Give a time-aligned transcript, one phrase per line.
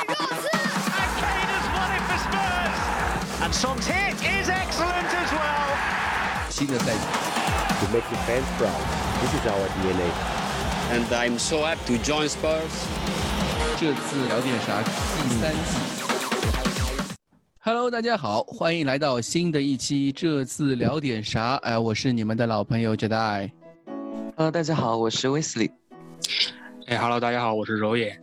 [0.00, 2.76] And Kane has won it for Spurs.
[3.42, 5.68] And Son's hit is excellent as well.
[6.48, 7.00] 新的赛季
[7.80, 8.80] ，to make the fans proud.
[9.20, 10.10] This is our DNA.
[10.90, 12.68] and I'm so happy to join Spurs.
[13.78, 14.82] 这次聊点啥？
[14.82, 15.78] 第三季。
[17.60, 20.10] Hello，大家好，欢迎来到新的一期。
[20.10, 21.54] 这次聊点啥？
[21.62, 23.50] 哎，我是你们的老朋友 Jedi。
[24.36, 25.70] Hello，大家好，我是 Wesley。
[26.88, 28.20] 哎哈喽，大家好，我是柔野。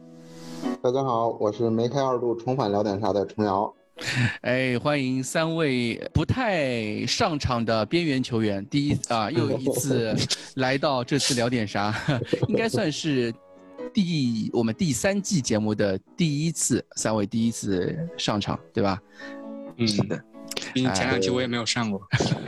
[0.84, 3.74] 大家好，我是梅开二度重返聊点啥的程瑶。
[4.42, 10.16] 哎，欢迎三位不太上场的边缘球员，第一啊，又一次
[10.56, 11.94] 来到这次聊点啥，
[12.48, 13.34] 应该算是
[13.92, 19.02] 第我们第三季节目的第一次，三位第一次上场，对吧？
[19.78, 20.24] 嗯，是的，
[20.76, 22.02] 前两期我也没有上过。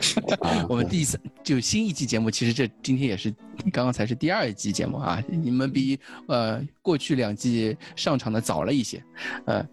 [0.67, 3.33] 我们第三就新一季节目，其实这今天也是
[3.71, 9.03] 刚刚才是第二季节目啊，你们比呃过去两季上场的早了一些，
[9.45, 9.65] 呃，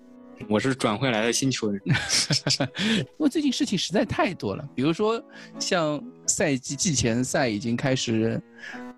[0.49, 1.81] 我是转会来的新球员。
[2.99, 5.23] 因为最近事情实在太多了，比如说
[5.59, 8.41] 像赛季季前赛已经开始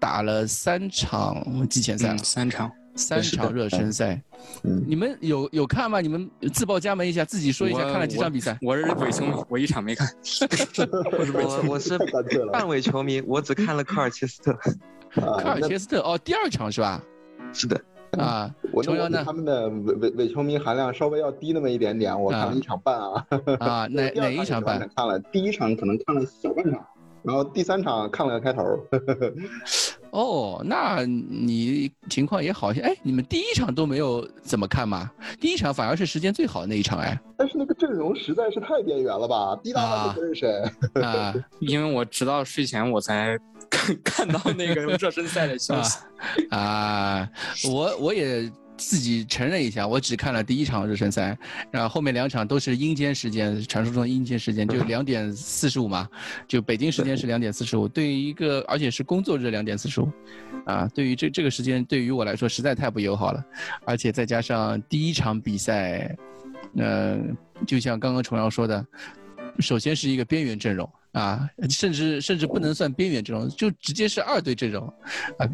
[0.01, 2.71] 打了三场季前赛了嗯，，三场。
[2.99, 4.21] 三场热身赛，
[4.65, 6.01] 嗯你们有有看吗？
[6.01, 8.59] 你们自报家门一下，自己说一下看了几场比赛？
[8.61, 10.09] 我是伪球迷，我一场没看。
[11.33, 11.97] 我我是。
[12.53, 14.53] 半伪球迷，我只看了科尔切斯特。
[14.53, 17.01] 啊科尔切斯特哦，第二场是吧？
[17.53, 17.81] 是的，
[18.19, 23.27] 啊，我重要呢那他们的伪伪伪球迷含量稍微要低那么一点点，我看了一场半啊。
[23.61, 24.79] 啊，哪 哪一场半？
[24.97, 26.85] 看了，第一场可能看了小半场，
[27.23, 28.63] 然后第三场看了个开头。
[30.11, 32.81] 哦，那你情况也好些。
[32.81, 35.11] 哎，你们第一场都没有怎么看吗？
[35.41, 40.63] 第一场反而是时间最好的那一场，哎，但是那个阵容实在是太边缘了吧，滴答答都不认识谁。
[41.03, 43.39] 啊 因为我直到睡前我才
[43.71, 45.99] 看看到那个热身赛的消息。
[46.51, 47.29] 啊，
[47.71, 51.37] 我我也自己承认一下，我只看了第一场热身赛，
[51.71, 56.09] 然后后面两场都是阴间时间，传说中的阴间时间，就两点四十五嘛，
[56.47, 60.11] 就北京时间是两点四十五，对于一个而且是工作日两点四十五，
[60.65, 63.45] 啊，对于这这个时间对于我来说实在太不友好了，
[63.85, 66.17] 而且再加上第一场比赛，
[66.77, 67.19] 呃，
[67.67, 68.87] 就像刚刚崇阳说的，
[69.59, 70.89] 首先是一个边缘阵容。
[71.13, 74.87] 啊，甚至甚至不能算边缘阵容，就直接是二队阵容，
[75.39, 75.49] 啊，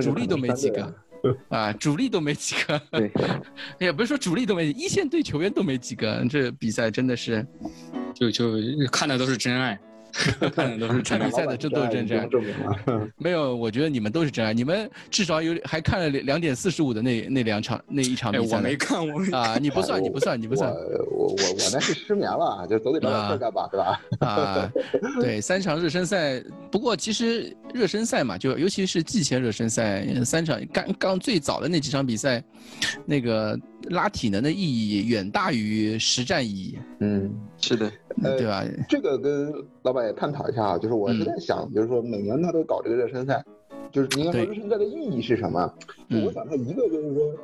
[0.00, 0.94] 主力都没几个，
[1.50, 3.10] 啊，主力都没几个，对，
[3.78, 7.46] 也不是说主力都没，一线队球员都没几个，这比赛真的是，
[8.14, 8.54] 就就
[8.90, 9.78] 看的都是真爱，
[10.54, 11.36] 看的都是真爱看比。
[11.36, 12.54] 赛的这都是真正证明。
[13.18, 19.40] 没有，我觉得你们都是真爱，你们至少有还看了两点四十五的那那两场那一场哎，比赛呢我没看，我没看。
[19.40, 24.00] 啊，你不算，你不算，你不算我我我我那是失眠了，就总得找点事儿干吧，对吧？
[24.20, 24.72] 啊，
[25.20, 32.42] 对，三场热身赛，不过其实热身赛嘛，就尤其是季前热身赛，三场刚刚最早的那几场比赛，
[33.06, 33.58] 那个
[33.90, 38.64] 拉体能的意义远大于实战意义，嗯，是的，呃对吧？
[38.88, 39.52] 这个跟
[39.82, 43.44] 老板也探讨一下啊，就是我是在想，就是说每年他都搞这个热身赛，
[43.90, 45.72] 就是你应该说热身赛的意义是什么？
[46.08, 47.34] 嗯我想它一个就是说，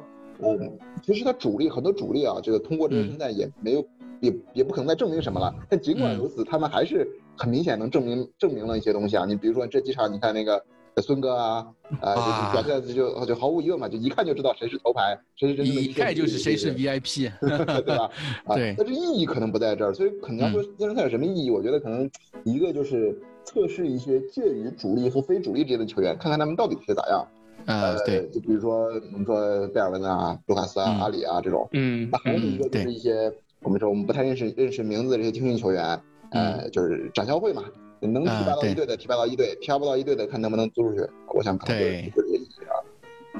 [0.40, 3.84] 嗯，其实它主力很多主力啊，这个通过这个热身赛也没有，
[4.20, 5.54] 也也不可能再证明什么了。
[5.68, 9.24] 但尽管如此，他们还是很明显能证明证明了一些东西啊。
[9.26, 10.62] 你比如说这几场，你看那个
[11.00, 11.66] 孙哥啊，
[12.00, 18.10] 啊，啊就是表现就就毫无疑问嘛，就一看就知道谁是头牌，谁是真正的一看就是谁是 VIP， 对吧？
[18.46, 21.50] 啊， 对但这意义可能不在这儿，所以可能要说热身赛有什么意义？
[21.50, 22.08] 我觉得可能
[22.44, 27.26] 一个就是测试一些介于主力和非主力之间的球员，看看他们到底是咋样。
[27.66, 36.00] 呃，对，就比如说我们说贝尔文啊、卢卡斯啊、嗯阿里啊这种，嗯那还有一个就是一些我们说我们不太认识认识名字的这些青训球员，
[36.30, 37.62] 呃，就是展销会嘛，
[38.06, 41.10] 能提拔到一队的提拔到一队，提拔不到一队的看能不能租出去。
[41.34, 42.74] 我想可能会对是这个意义啊。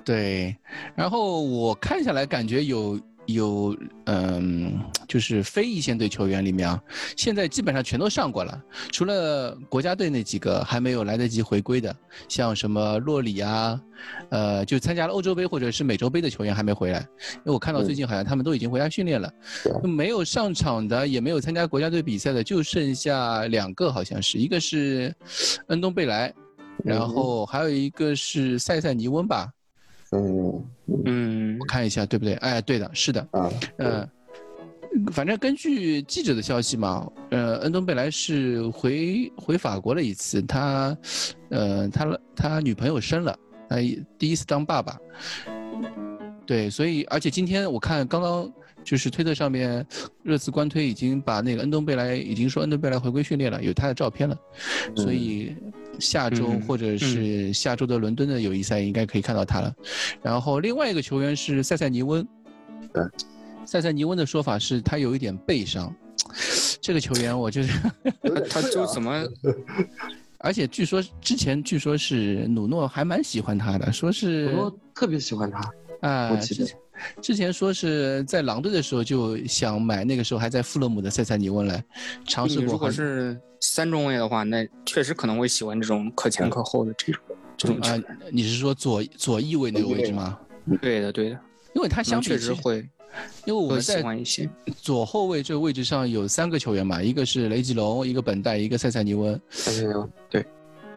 [0.05, 0.57] 对，
[0.95, 6.83] 然后我看下来感觉有有嗯，就是非一线队球员里面啊，
[7.15, 11.95] 现在基本上全都上过了，除了国家队那几个还没有来得及回归的，
[12.27, 13.79] 像什么洛里啊，
[14.31, 17.01] 呃，就参加了欧洲杯或者是美洲杯的球员还没回来，
[17.35, 19.31] 因为我看到最近好像他们都已经回家训练了，
[19.83, 25.15] 对没有上场的也没有参加国家队比赛的就剩下两个，好像是一个是
[25.67, 26.35] 恩东贝莱。
[26.85, 29.51] 然后还有一个是塞塞尼翁吧，
[30.13, 30.65] 嗯
[31.05, 31.57] 嗯。
[31.61, 32.35] 我看一下对不对？
[32.35, 34.09] 哎，对的，是的，啊，呃，
[35.13, 40.97] 反正根据记者的消息嘛，呃，恩东贝莱是回回法国了一次，他，
[41.51, 43.37] 呃，他他女朋友生了，
[43.69, 43.77] 他
[44.19, 44.99] 第一次当爸爸，
[46.47, 48.51] 对，所以而且今天我看刚刚
[48.89, 49.87] 就是推特上面
[50.23, 54.35] 热刺官推已经把那个恩东贝莱已经说恩东贝莱回归训练了，有他的照片了，
[54.97, 55.55] 所以
[55.99, 59.71] 下周嗯或者是下周的伦敦的友谊赛应该可以看到他了。
[60.23, 62.27] 然后另外一个球员是塞塞尼翁，
[63.67, 65.95] 塞塞尼温的说法是他有一点背伤，
[66.81, 67.79] 这个球员我就是，
[68.49, 69.23] 他就怎么。
[70.39, 75.61] 而且据说之前据说是努诺还蛮喜欢他的，说是我特别喜欢他。
[76.01, 76.67] 啊，我记得
[77.23, 81.83] 之前说是在狼队的时候就想买那个时候还在富勒姆的塞塞尼翁来
[82.27, 87.23] 尝试过如果，是三中卫的话，那确实可能会喜欢这种可前可后的这种
[87.57, 90.39] 这种啊员。，你是说左左翼位那个位置吗？
[90.83, 91.41] 对的，对的，
[91.75, 92.77] 因为他相比相确实会
[93.47, 94.49] 因为我们在欢一些。
[94.77, 99.41] 左后卫这个位置上有三个球员嘛，一个是雷吉隆，一个本代，一个塞塞尼翁。
[99.51, 100.09] 塞塞尼翁。
[100.29, 100.45] 对，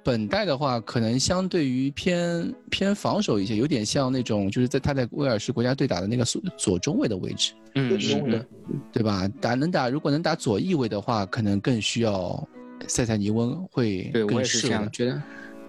[0.03, 9.27] 本代的话，可能相对于偏偏防守一些，有点像那种就是在他在威尔士国家队打的那个左左中卫的位置，嗯是嗯嗯，对吧？
[9.39, 12.47] 打能打，如果能打左翼位的话，可能更需要
[12.87, 14.91] 塞塞尼翁会对我更也是这样适合。
[14.91, 15.21] 觉得。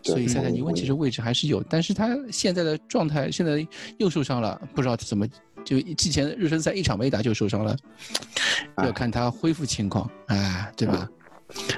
[0.05, 3.65] 所以塞塞尼翁其实位置还是有，但是他现在的状态现在
[3.99, 5.25] 又受伤了，不知道怎么
[5.65, 7.77] 就之前热身赛一场没打就受伤了，
[8.75, 11.09] 哎要看他恢复情况，哎，对吧？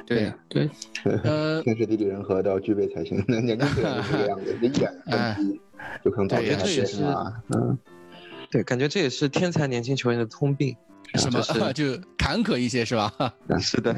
[0.07, 0.71] 对对，
[1.25, 3.23] 呃，天时地利人和都要具备才行。
[3.27, 5.61] 那年轻队员是这个样子，一点 哎问题
[6.05, 7.33] 就可能导致对他变啊。
[7.55, 7.79] 嗯，
[8.51, 10.77] 对，感觉这也是天才年轻球员的通病。
[11.15, 11.41] 什么
[11.73, 13.13] 就坎坷一些是吧？
[13.61, 13.95] 是的，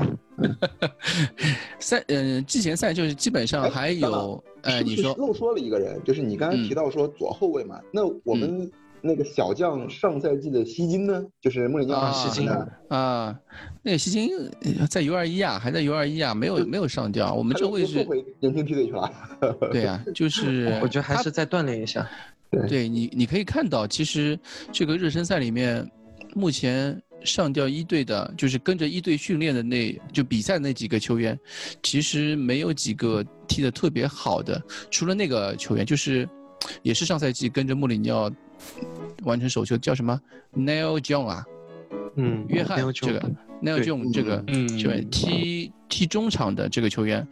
[1.78, 8.70] 赛嗯，季前赛就是基本上哎还有，呃，是不是你说漏说了一个人，就是你刚才嗯提到说左后卫嘛，那我们
[9.06, 12.50] 那个小将上赛季的希金呢，就是穆里尼奥啊希金，
[12.88, 13.38] 啊，
[13.82, 14.28] 那个希金
[14.78, 19.10] 呃在 U 二一啊，还在 U 二一啊，没有没有上调，我们这位置又回年轻梯队去了。
[19.72, 22.06] 对啊，就 是我觉得还是再锻炼一下。
[22.68, 24.38] 对你，你可以看到，其实
[24.72, 25.86] 这个热身赛里面，
[26.34, 31.38] 目前上调一队的，就是跟着一队训练的那就比赛那几个球员，
[31.82, 36.26] 其实没有几个踢得特别好的，除了那个球员，就是
[36.82, 38.30] 也是上赛季跟着穆里尼奥
[39.24, 40.20] 完成首秀，叫什么
[40.54, 41.44] ？Neil John 啊，
[42.16, 43.20] 嗯，约翰这个
[43.62, 47.26] Neil John 这个嗯球员踢踢中场的这个球员，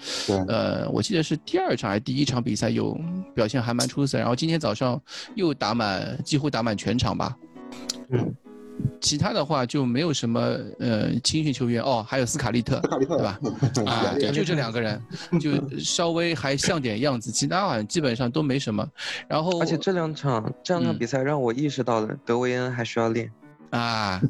[0.49, 2.99] 呃，我记得是第二场还是第一场比赛有
[3.35, 5.01] 表现还蛮出色，然后今天早上
[5.35, 7.37] 又打满，几乎打满全场吧。
[8.11, 8.35] 嗯，
[9.01, 10.41] 其他的话就没有什么
[10.79, 13.41] 呃青训球员哦，还有斯卡利特，斯卡利特对吧？
[13.87, 15.01] 啊，就这两个人，
[15.41, 18.87] 就 稍微还像点样子，其他好像基本上都没什么。
[19.29, 23.31] 然后而且这两场这两场嗯比赛让我意识到了德维恩还需要练。
[23.71, 24.23] 啊，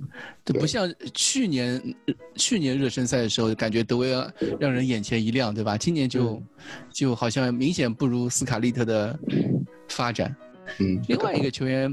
[0.42, 1.94] 这不像去年
[2.34, 5.76] 去年热身赛的时候，感觉德维恩让人眼前一亮，对吧？
[5.76, 6.42] 今年就、
[6.90, 9.18] 就好像明显不如斯卡利特的
[9.88, 10.34] 发展。
[10.78, 11.92] 嗯，另外一个球员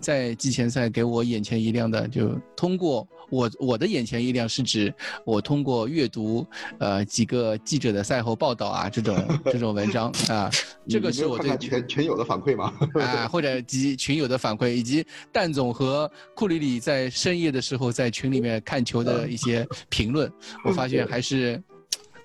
[0.00, 4.92] 在季前赛给我眼前一亮的，就通过我我的眼前一亮是指
[5.24, 6.44] 我通过阅读
[6.78, 9.16] 呃几个记者的赛后报道啊这种
[9.46, 10.50] 这种文章啊，
[10.88, 12.72] 这个是我对全全友的反馈吗？
[12.94, 20.30] 啊， 或者及群友的反馈，以及蛋总和库里里在深夜的时候在群里面看球的一些评论，
[20.64, 21.62] 我发现还是，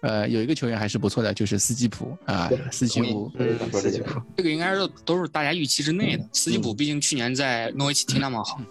[0.05, 3.31] 呃，有一个球员还是不错的，就是斯基普啊，斯基普，
[3.71, 4.21] 斯基普。
[4.37, 6.23] 这个应该是都是大家预期之内的。
[6.31, 8.61] 斯基普毕竟去年在诺维奇踢那么好，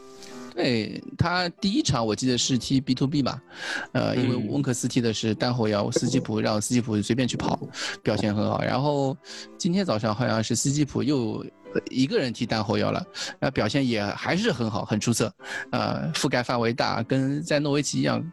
[0.55, 3.43] 对他第一场我记得是踢 B to B 吧，
[3.91, 4.47] 呃，因为嗯。
[4.49, 7.59] 温克斯踢的是单后腰，斯基普让斯基普随便去跑，
[8.01, 8.63] 表现很好。
[8.63, 9.17] 然后
[9.59, 11.45] 今天早上好像是斯基普又
[11.75, 13.05] 呃一个人踢单后腰了，
[13.41, 15.35] 那表现也还是很好，很出色，
[15.73, 18.25] 呃，覆盖范围大，跟在诺维奇一样，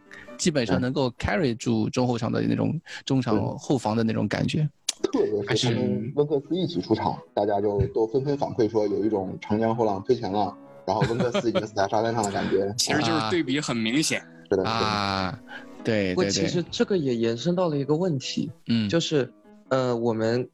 [0.42, 4.68] 基本上能够 carry 住中后场的那种中场后防的那种感觉。
[5.00, 10.52] 特别是他跟温克斯一起出场，大家就都纷纷反馈说有一种长江后浪推前浪，
[10.84, 12.68] 然后温克斯已经死在沙滩上的感觉。
[12.76, 14.20] 其实就是对比很明显。
[14.50, 15.40] 是的，是的，啊，
[15.84, 19.32] 对不过对对，其实这个也延伸到了一个问题，嗯，就是
[19.68, 20.48] 呃我们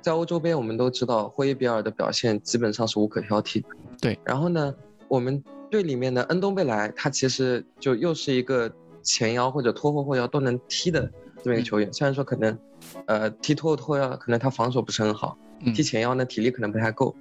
[0.00, 3.68] 在欧洲杯我们都知道霍伊比尔的表现基本上是无可挑剔的。
[4.00, 4.18] 对。
[4.24, 4.74] 然后呢，
[5.06, 8.70] 我们队里面的恩东贝莱他其实就又是一个
[9.02, 11.10] 前腰或者拖后后腰都能踢的
[11.42, 12.58] 这么一个球员，虽然说可能
[13.06, 17.14] 呃踢拖后拖腰可能他防守不是很好，嗯踢前腰呢体力可能不太够。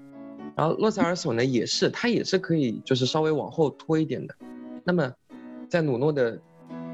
[0.56, 4.36] 然后洛塞尔索呢也是，他也是可以就是稍微往后拖一点的。
[4.84, 5.12] 那么
[5.70, 6.40] 在努诺的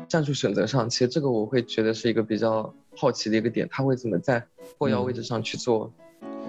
[0.07, 4.41] 战术选择上，其实这个我会觉得是一个比较好奇的一个点，他会怎么在
[4.77, 5.91] 后腰位置上去做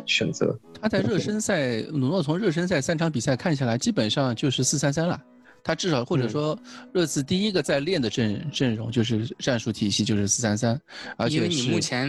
[0.04, 0.56] 选择？
[0.80, 5.20] 他在热身赛，努诺从热身赛三场比赛看下来，基本上就是四三三了。
[5.62, 6.58] 他至少或者说
[6.92, 10.80] 热刺第一个在练的阵阵容就是战术体系就是四三三，
[11.16, 12.08] 而因为你目前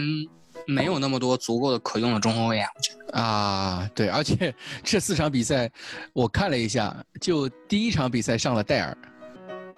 [0.66, 2.68] 没有那么多足够的可用的中后卫啊。
[3.12, 5.70] 啊，对，而且 这四场比赛
[6.12, 8.96] 我看了一下，就第一场比赛上了戴尔，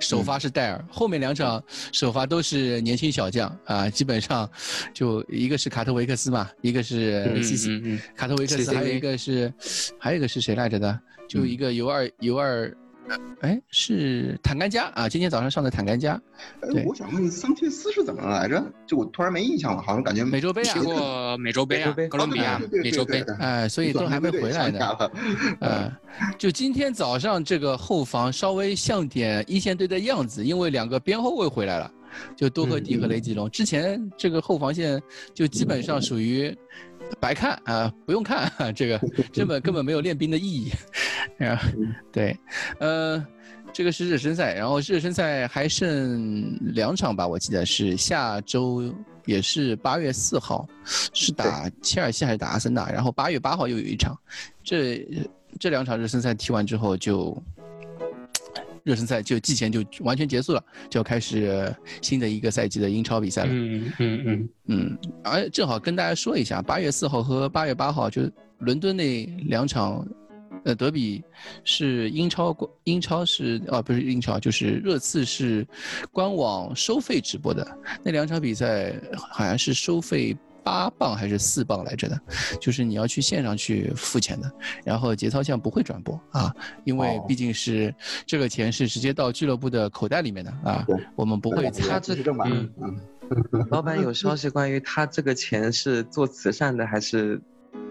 [0.01, 1.63] 首发是戴尔，后面两场
[1.93, 4.49] 首发都是年轻小将啊，基本上
[4.93, 9.53] 就一个是卡特维克斯嘛，一个是卡特维克斯，还有一个是
[9.99, 11.01] 还有一个是谁来着的？
[11.29, 12.77] 就一个 U 二 U 二
[13.41, 16.21] 哎，是坦甘加啊，今天早上上的坦甘加，
[16.61, 18.65] 对哎，我想问桑切斯是怎么来着？
[18.87, 24.79] 就我突然没印象了，好像感觉美洲杯啊踢过美洲杯啊美洲杯，哥伦比亚美洲杯哎，所以都还没回来呢。
[24.79, 25.11] 呢。
[25.61, 25.93] 呃，
[26.39, 31.91] 就今天早上这个后防稍微像点一线队的样子，因为两个边后卫回来了，
[32.37, 33.51] 就多赫蒂和雷吉隆。
[33.51, 35.03] 之前这个后防线
[35.35, 36.57] 就基本上属于
[37.21, 38.99] 白看啊、不用看，这个
[39.33, 40.71] 根本根本没有练兵的意义。
[41.45, 41.61] 啊，
[42.13, 42.39] 对，
[42.79, 43.25] 呃。
[43.75, 52.91] 这个是热身赛，然后热身赛还剩两场吧，我记得是下周也是八月四号，是打切尔西还是打阿森纳？
[52.91, 54.15] 然后八月八号又有一场，
[54.63, 55.09] 这
[55.59, 57.35] 这两场热身赛踢完之后就，
[58.85, 63.51] 热身赛就季前就完全结束了，就要开始新的一个赛季的英超比赛了。
[63.53, 68.23] 嗯嗯嗯，嗯，而正好跟大家说一下，八月四号和八月八号就
[68.59, 70.07] 伦敦那两场，
[70.65, 71.23] 呃，德比
[71.65, 75.67] 是英超官英超是啊不是英超，就是热刺是
[76.11, 77.67] 官网收费直播的
[78.05, 80.37] 那两场比赛，好像是收费。
[80.65, 82.21] 八磅还是四磅来着的，
[82.61, 84.51] 就是你要去线上去付钱的，
[84.85, 86.55] 然后节操项不会转播啊，
[86.85, 87.95] 因为哦毕竟是
[88.27, 97.41] 这个钱是直接到俱乐部的口袋里面的啊，我们不会他这是正版，嗯嗯， 老板有消息关于他这个钱是做慈善的，还是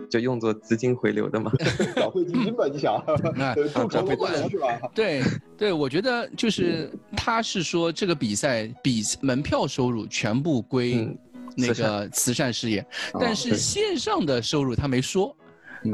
[0.10, 1.52] 就用作资金回流的吗？
[1.96, 2.96] 早会基金吧，你想，
[3.38, 4.68] 哎呃众筹不管是吧？
[4.94, 5.22] 对
[5.58, 11.18] 对，我觉得就是他是说这个比赛比门票收入全部归嗯
[11.56, 12.86] 那个慈善事业，
[13.20, 15.36] 但是线上的收入他没说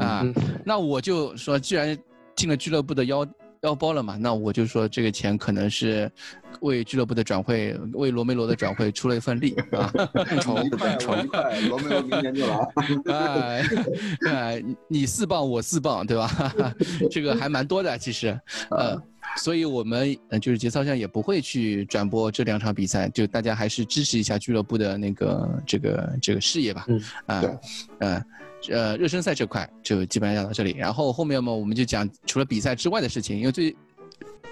[0.00, 0.34] 啊嗯。
[0.64, 1.96] 那我就说，既然
[2.36, 3.26] 进了俱乐部的腰
[3.62, 6.10] 腰包了嘛，那我就说这个钱可能是
[6.60, 9.90] 为俱乐部的转会，为罗梅罗的转会出了一份力 啊。
[10.64, 12.68] 一块我一块，罗梅罗明年就来。
[13.12, 13.64] 哎，
[14.30, 16.54] 哎，你四磅我四磅，对吧？
[17.10, 18.38] 这个还蛮多的，其实，
[18.70, 18.96] 呃，
[19.38, 26.84] 所以我们嗯就是节操上也不会去转播这两场比赛，就大家还是支持一下俱乐部的那个这个这个事业吧。
[26.88, 27.58] 嗯啊对，
[28.00, 28.24] 呃。
[28.70, 33.70] 呃，热身赛这块就基本上讲到这里，然后后面嘛，我们就讲除了比赛之外的事情，因为最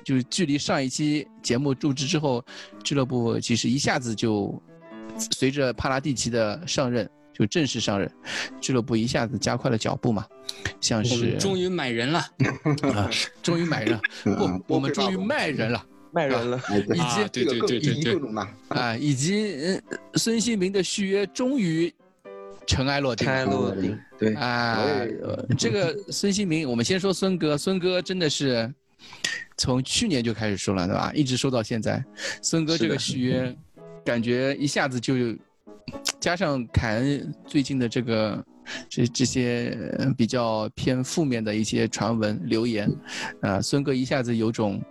[0.04, 2.40] 就是距离上一期节目录制之后，
[2.84, 4.62] 俱乐部其实一下子就
[5.32, 8.10] 随着帕拉蒂奇的上任，就正式上任，
[8.60, 10.26] 俱乐部一下子加快了脚步嘛，
[10.80, 12.18] 像是终于买人了，
[12.94, 13.10] 啊，
[13.42, 18.20] 终于买人了，嗯不，我们终于卖人了 卖人了，以及对对对对对。
[18.68, 19.54] 啊，以及
[19.90, 21.92] 呃孙兴民的续约终于
[22.66, 23.44] 尘埃落定尘埃。
[23.44, 24.82] 落定，对，啊，
[25.58, 28.72] 这个孙兴民，我们先说孙哥，孙哥真的是
[29.58, 31.12] 从去年就开始说了，对吧？
[31.14, 32.02] 一直说到现在，
[32.40, 33.54] 孙哥这个续约，
[34.02, 35.14] 感觉一下子就
[36.18, 38.44] 加上凯恩最近的这个
[38.88, 42.90] 这这些呃比较偏负面的一些传闻流言，
[43.40, 44.82] 啊，孙哥一下子有种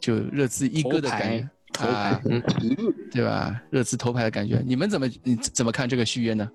[0.00, 2.20] 就热刺一哥的感觉头牌啊，
[3.10, 3.60] 对吧？
[3.70, 6.48] 热刺头牌的感觉，你们怎么你怎么看这个续约呢？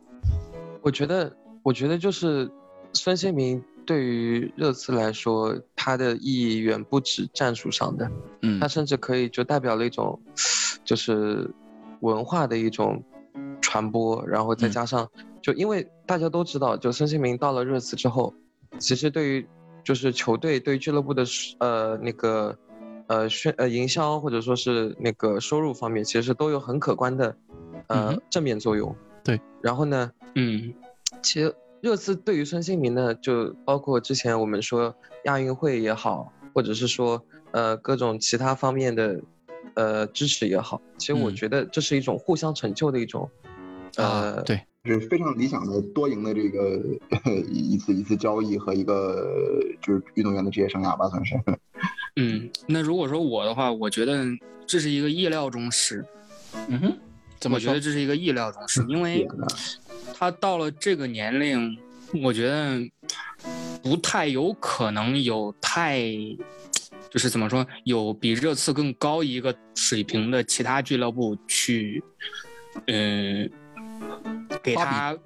[0.82, 2.50] 我觉得，我觉得就是
[2.94, 8.12] 孙兴民对于热刺来说，他的意义远不止战术上的，
[8.42, 10.20] 嗯他甚至可以就代表了一种，
[10.84, 11.50] 就是
[12.02, 13.02] 文化的一种
[13.74, 14.72] 传播，然后再嗯。
[14.72, 15.10] 加上，
[15.42, 18.32] 就因为大家都知道，就孙兴民到了热刺之后，
[18.78, 19.48] 其实对于
[19.84, 21.24] 就是球队对俱乐部的
[21.58, 22.56] 呃那个
[23.08, 27.36] 呃宣呃营销或者说是那个收入方面，其实都有很可观的
[27.88, 28.96] 呃、嗯正面作用。
[29.24, 30.72] 对，然后呢，嗯。
[31.24, 31.52] 其实
[31.82, 34.94] 热刺对于孙兴民呢，就包括之前我们说
[35.26, 37.20] 亚运会也好，或者是说
[37.54, 39.20] 呃各种其他方面的
[39.74, 41.36] 呃支持也好，其实我嗯。
[41.36, 43.53] 觉得这是一种互相成就的一种啊
[43.98, 46.82] 呃，对，是非常理想的多赢的这个
[47.52, 51.36] 一次一次交易和一个就是运动员的职业生涯吧，算是。
[52.16, 54.26] 嗯，那如果说我的话，我觉得
[54.66, 56.06] 这是一个意料中事，
[56.70, 56.98] 嗯哼，
[57.40, 57.80] 怎么我觉得？
[57.80, 59.28] 这是一个意料中事，因为
[60.14, 61.78] 他到了这个年龄，
[62.24, 62.80] 我觉得
[63.82, 66.04] 不太有可能有太，
[67.10, 72.04] 就是怎么说，有比热刺更高一个水平的其他俱乐部去，
[72.86, 73.50] 嗯、
[74.64, 75.18] 给他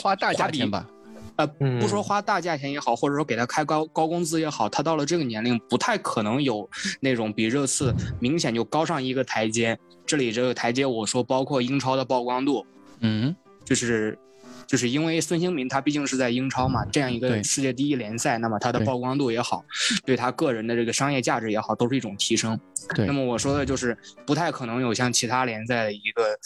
[0.00, 0.88] 花大价花钱吧？
[1.36, 6.68] 呃，嗯不说花大价钱也好，或者说给他开高高工资也好，他到了这个年龄，不太可能有
[7.00, 9.78] 那种比热刺明显就高上一个台阶。
[10.06, 12.64] 这里这个台阶，我说包括英超的曝光度，
[13.00, 14.18] 嗯，就是
[14.66, 19.62] 就是因为孙兴民他毕竟是在英超嘛，这样一个世界第一联赛，那么他的曝光度也好，
[20.06, 22.58] 对他个人的这个商业价值也好，都是一种提升。
[22.94, 26.38] 对那么我说的就是不太可能有像其他联赛的一个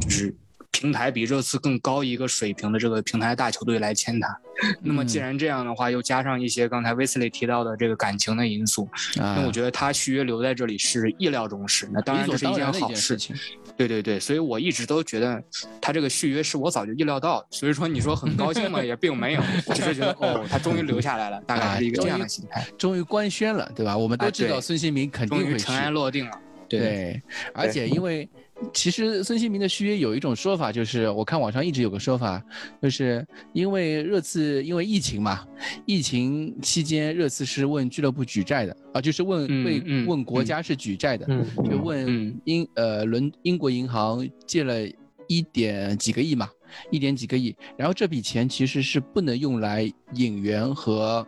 [0.00, 0.32] 就是
[0.78, 4.38] 平台比热刺更高一个水平的这个平台大球队来签他。
[4.80, 8.88] 那么既嗯然这样的话，又加上一些刚才威斯利提到的这个感情的因素，
[9.20, 11.88] 啊那我觉得他续约留在这里是意料中事。
[11.92, 13.16] 那当然理这是一件好事。
[13.16, 13.34] 情。
[13.76, 15.42] 对对对，所以我一直都觉得
[15.80, 19.42] 他这个续约是我早就意料到的，所以说你说很高兴嘛， 也并没有，
[19.74, 23.96] 只是觉得 哦，他终于留下来了，大概是一个这样的心态，终于官宣了，对吧？
[23.96, 25.76] 我们都哎知道孙兴民肯定会去终于尘。
[25.76, 26.32] 埃落定了。
[26.68, 27.22] 对对，
[27.54, 28.28] 而且因为
[28.72, 32.42] 其实孙兴民的续约有一种说法，就是我看网上一直有个说法，
[32.82, 35.46] 就是因为热刺因为疫情嘛，
[35.86, 44.86] 疫情期间热刺是问俱乐部举债的啊，就是问嗯为嗯问国家是举债的，嗯，就问嗯英呃伦英国银行借了
[45.28, 46.48] 一点几个亿嘛，
[46.90, 51.26] 一点几个亿，然后这笔钱其实是不能用来引援和。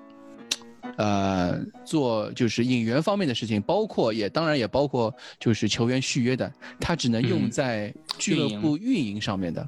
[1.01, 9.67] 呃，做就是引援方面的事情，包括也当然也包括就是球员续约的，它只能用在俱乐部运营上面的。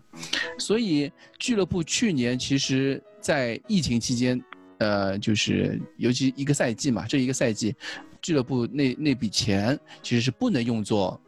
[0.58, 4.38] 所以俱乐部去年其实，在疫情期间，
[4.76, 7.74] 呃，就是尤其一个赛季嘛，这一个赛季，
[8.20, 11.18] 俱乐部那那笔钱其实是不能用作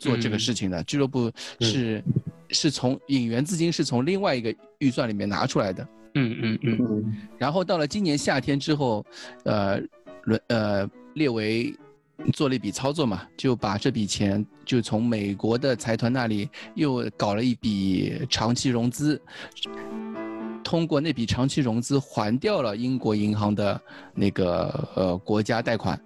[0.00, 0.82] 做这个事情的。
[0.82, 1.30] 俱乐部
[1.60, 2.02] 是、
[2.48, 5.86] 是从引援资金是从另外一个预算里面拿出来的。
[6.14, 6.78] 嗯嗯嗯。
[6.80, 7.16] 嗯。
[7.38, 9.04] 然后到了今年夏天之后，
[9.44, 9.80] 呃，
[10.24, 11.74] 伦呃列为
[12.32, 19.20] 做了一笔操作嘛，就把这笔钱就从美国的财团那里又搞了一笔长期融资，
[20.62, 23.80] 通过那笔长期融资还掉了英国银行的
[24.14, 26.00] 那个呃国家贷款，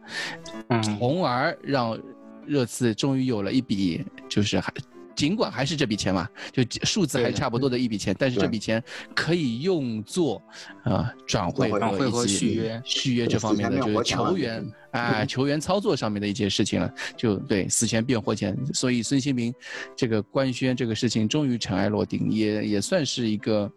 [0.68, 0.82] 嗯。
[0.82, 1.98] 从而让
[2.46, 4.72] 热刺终于有了一笔就是还。
[5.18, 8.80] 尽管还是这笔钱嘛，就数字还差不多的一笔钱，但是这笔钱
[9.16, 10.40] 可以用作
[10.84, 18.56] 啊转会转会和以及续约续约这方面的，就是球员啊球员操作上面的一些事情了，就对死前变活钱。
[18.72, 19.52] 所以孙兴民
[19.96, 23.68] 这个官宣这个事情终于尘埃落定，也也算是一个。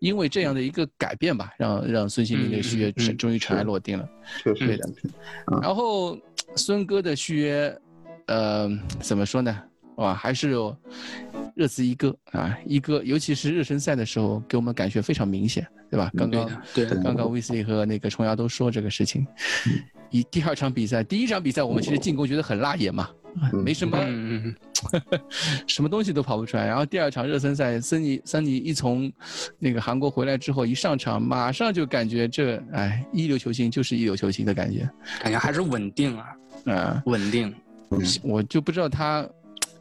[0.00, 4.04] 因为这样的一个改变吧，让让孙兴民这个续约嗯嗯嗯终于尘埃落定了。
[4.42, 4.90] 确实对的
[5.62, 6.18] 然后
[6.56, 7.80] 孙哥的续约，
[8.26, 8.68] 呃，
[9.00, 9.62] 怎么说呢？
[9.96, 10.74] 哇，还是有
[11.54, 16.10] 热刺一哥啊，一哥，尤其是热身赛的时候，给我们感觉非常明显，对吧？
[16.16, 19.26] 刚刚对刚刚威斯利和那个虫牙都说这个事情。
[20.10, 23.08] 一第二场比赛，第一场比赛我们其实进攻觉得很辣眼嘛，
[23.52, 24.54] 嗯没什么嗯
[24.92, 25.20] 嗯
[25.66, 26.66] 什么东西都跑不出来。
[26.66, 29.10] 然后第二场热身赛，森尼森尼一从
[29.58, 34.88] 那个韩国回来之后，一上场马上就感觉这哎一流球星就是一流球星的感觉，
[35.22, 36.26] 感觉还是稳定啊，
[36.66, 37.54] 啊、稳定。
[38.22, 39.26] 我就不知道他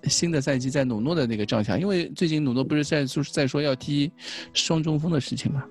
[0.04, 4.12] 新的赛季在努诺的那个帐下，因为最近努诺不是在就是在说要踢
[4.54, 5.64] 双中锋的事情嘛，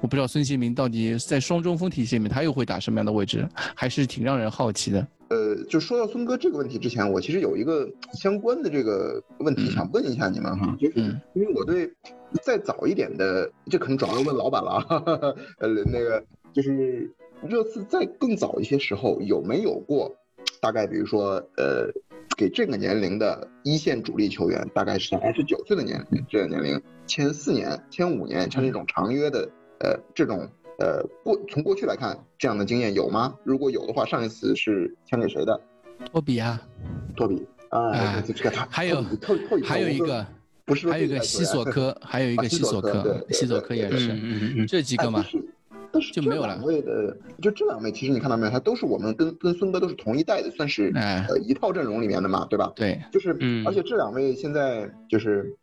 [0.00, 5.06] 我不知道孙兴民到底在双中锋体系里面他又会打什么样的位置，还是挺让人好奇的。
[5.28, 9.72] 呃，就说到孙哥这个问题之前，我其实有一个相关的这个问题嗯。
[9.72, 11.92] 想问一下你们哈，就是嗯因为我对
[12.42, 14.86] 再早一点的，这可能主要要问老板了啊，
[15.60, 17.12] 呃，那个就是
[17.46, 20.16] 热刺在更早一些时候有没有过，
[20.62, 21.90] 大概比如说呃，
[22.38, 29.40] 给这个年龄的一线主力球员，大概是二十九岁的年龄，这个年龄签四年、签五年，像这种长约的，
[29.80, 30.48] 呃，这种
[30.78, 33.34] 呃过从过去来看，这样的经验有吗？
[33.42, 35.60] 如果有的话，上一次是签给谁的？
[36.12, 36.62] 托比啊，
[37.16, 40.24] 托比啊，哎这这个他还有托托比还有一个
[40.64, 45.40] 不是还有一个西索科，还有一个 啊西西索科对，西索科也是嗯嗯嗯这几个嘛哎
[45.92, 46.02] 但。
[46.02, 52.72] 是就没有了两位的，就这两位，其实你看到没有，他都是我们跟跟孙哥都是同一代的，算是哎呃一套阵容里面的嘛，对吧？
[52.76, 55.56] 对，就是，嗯而且这两位现在就是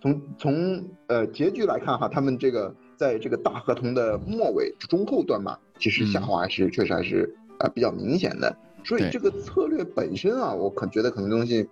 [0.00, 8.56] 从从呃结局来看哈，他们这个在这个大合同的末尾中后段嘛，其实下滑还是、确实还是呃比较明显的。
[8.84, 11.68] 所以这个策略本身啊，我可觉得可能东西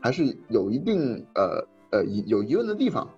[0.00, 3.08] 还是有一定呃呃疑有疑问的地方，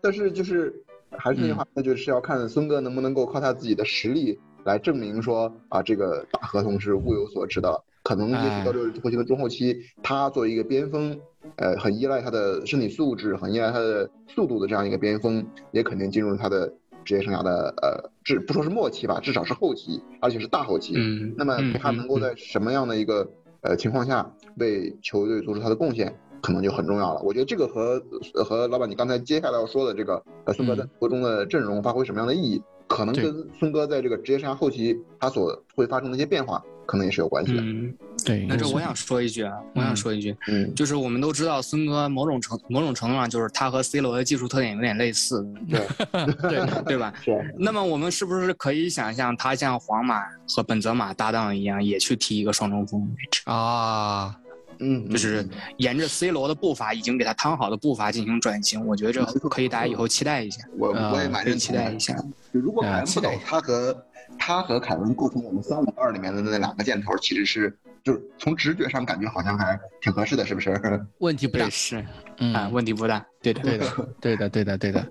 [0.00, 0.72] 但是就是
[1.18, 7.82] 还是那句话，那就是要看孙哥能不能够靠他自己的实力来证明说啊这个大合同是物有所值的。
[8.02, 11.18] 可能也许到这个后期的中后期，他作为一个边锋，
[11.56, 16.70] 呃，很依赖他的身体素质，很依赖他的速度的这样一个边锋，也肯定进入他的
[17.02, 20.92] 职业生涯的呃，至不说是末期吧，至少是后期，而且是大后期。
[20.98, 23.26] 嗯，那么嗯他能够在什么样的一个
[23.62, 26.14] 呃情况下为球队做出他的贡献，
[26.44, 27.22] 可能就很重要了。
[27.22, 28.00] 我觉得这个和
[28.34, 37.62] 呃和老板你刚才接下来要说的这个呃孙哥在国中的阵容发挥什么样的意义，可能跟孙哥在这个职业生涯后期他所会发生的一些变化，可能也是有关系的。
[37.62, 37.94] 嗯，
[38.26, 45.80] 对，那这我想说一句啊，我想说一句，嗯，就是我们都知道孙哥某种程某种程度上就是他和 C 罗的技术特点有点类似，对，
[46.50, 47.14] 对对吧？
[47.24, 47.54] 是。
[47.58, 50.22] 那么我们是不是可以想象他像皇马
[50.54, 53.40] 和本泽马搭档一样，也去踢一个双中锋位置？
[53.46, 54.38] 啊，
[54.80, 58.84] 嗯，就是沿着 C 罗的步伐，已经给他趟好的步伐进行转型。
[58.86, 60.60] 我觉得这可以大家以后期待一下。
[60.76, 61.44] 我啊我也蛮。
[61.54, 62.12] 期待一下。
[62.52, 63.96] 就如果凯啊恩不走期待，他和
[64.38, 70.78] 他和凯文构成我们三五二里面的那两个箭头，其实是就是从直觉上感觉好像还挺合适的，是不是？
[71.18, 71.68] 问题不大，。
[71.70, 72.04] 是
[72.38, 73.24] 嗯啊，问题不大。
[73.40, 73.86] 对的，对的，
[74.20, 75.06] 对的，对的，对的。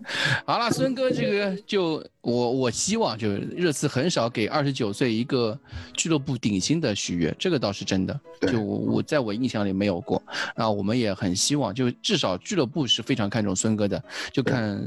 [0.45, 5.57] 好了，孙哥，这个就我我希望就热刺很少给二十九岁一个
[5.93, 8.19] 俱乐部顶薪的续约，这个倒是真的。
[8.41, 10.21] 对就我我在我印象里没有过，
[10.55, 14.85] 那，我们也很希望，就至少俱乐部是非常看重孙哥的，就看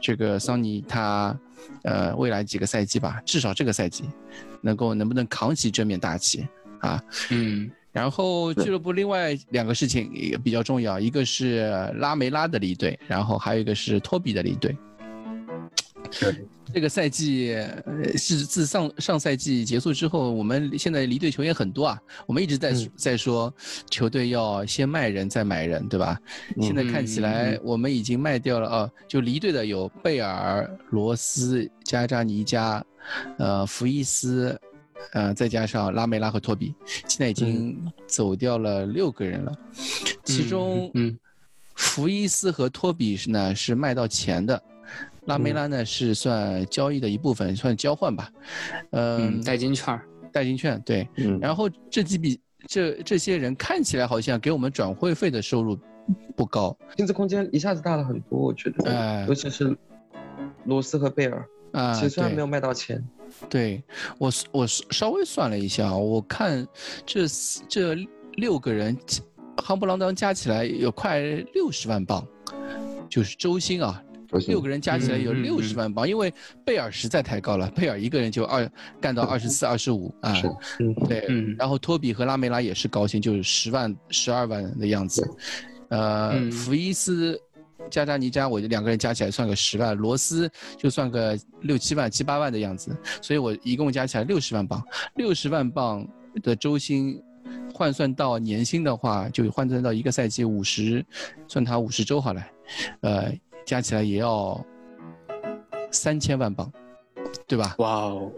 [0.00, 1.38] 这个桑尼他，
[1.82, 4.04] 呃，未来几个赛季吧，至少这个赛季，
[4.60, 6.46] 能够能不能扛起这面大旗
[6.80, 7.02] 啊？
[7.30, 14.76] 嗯然后俱乐部另外两个事情也比较重要，一个是拉梅拉的离队，然后还有一个是托比的离队。
[16.20, 16.44] 对，
[16.76, 17.54] 这个赛季
[17.86, 23.50] 呃是自上上赛季结束之后，我们现在离队球员很多啊，我们一直在、嗯在说
[23.88, 26.20] 球队要先卖人再买人，对吧？
[26.60, 32.84] 现在看起嗯来嗯我们已经卖掉了啊、就离队的有贝尔、罗斯、加扎尼加，
[33.38, 34.54] 呃，福伊斯。
[35.12, 36.74] 呃，再加上拉梅拉和托比，
[37.06, 39.52] 现在已经走掉了六个人了，
[40.24, 41.16] 其中嗯
[41.74, 44.60] 福伊斯和托比是呢是卖到钱的，
[45.26, 48.30] 拉梅拉呢是算交易的一部分，算交换吧。
[48.90, 50.00] 嗯，嗯，代金券。
[50.32, 51.08] 代金券对。
[51.16, 55.78] 嗯，然后这几笔这这些人看起来好像给我们转会费的收入
[56.36, 59.76] 不高薪资空间一下子大了很多，我觉得，哎尤其是
[60.64, 61.94] 罗斯和贝尔，啊。
[61.94, 63.02] 其实虽然没有卖到钱，
[63.48, 63.82] 对
[64.18, 66.66] 我我稍微算了一下，我看
[67.04, 67.26] 这
[67.68, 67.96] 这
[68.34, 68.96] 六个人
[69.56, 71.18] 夯不啷当加起来有快
[71.54, 72.24] 六十万镑，
[73.08, 74.02] 就是周薪啊，
[74.46, 76.32] 六个人加起来有六十万镑，因为
[76.64, 80.48] 贝尔实在太高了，贝尔一个人就二干到二十四、二十五啊，是
[80.80, 81.54] 嗯，对，嗯。
[81.58, 85.28] 然后托比和拉梅拉也是高薪，就是十万、十二万的样子。
[85.88, 86.50] 呃，嗯。
[86.50, 87.40] 福伊斯、
[87.90, 94.82] 加扎尼加，我两个人加起来算个十万，罗斯就算个六七万、七八万的样子，所以我一共加起来六十万镑。
[95.14, 96.06] 六十万镑
[96.42, 97.20] 的周薪
[97.72, 101.04] 换算到年薪的话，就换算到一个赛季五十，
[101.46, 102.42] 算他五十周好了，
[103.02, 103.32] 呃，
[103.66, 104.64] 加起来也要
[105.90, 106.72] 三千万镑，
[107.48, 107.74] 对吧？
[107.78, 108.32] 哇哦，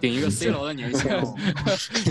[0.00, 1.36] 顶一个 C 罗的年薪哦，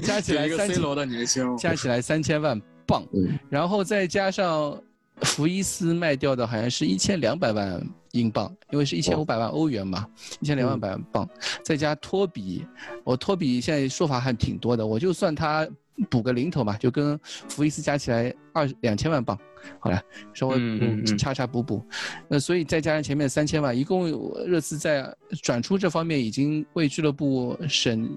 [0.04, 1.56] 加起来顶一个 C 千罗的年薪哦。
[1.58, 4.80] 加起来三千万镑，嗯然后再加上
[5.24, 10.06] 福伊斯卖掉的好像是一千两百万英镑，因为是一千五百万欧元嘛，
[10.40, 11.28] 一千两万百万镑，
[11.64, 12.64] 再加托比，
[13.04, 15.68] 我托比现在说法还挺多的，我就算他
[16.10, 19.38] 补个零头嘛，就跟福伊斯加起来二两千万镑，
[19.80, 20.02] 好了，
[20.34, 21.86] 稍微嗯嗯嗯差差补补，
[22.28, 24.10] 那所以再加上前面三千万，一共
[24.46, 28.10] 热刺在转出这方面已经为俱乐部省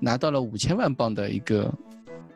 [0.00, 1.74] 拿到了五千万镑的一个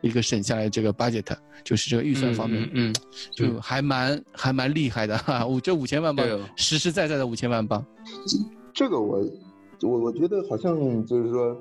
[0.01, 2.95] 一个省下来这个 budget，就是这个预算方面，嗯，嗯
[3.33, 7.83] 就还蛮还蛮厉害的哈， 五这五千万镑实实在在的五千万镑，
[8.73, 9.25] 这个我
[9.81, 11.57] 我我觉得好像就是说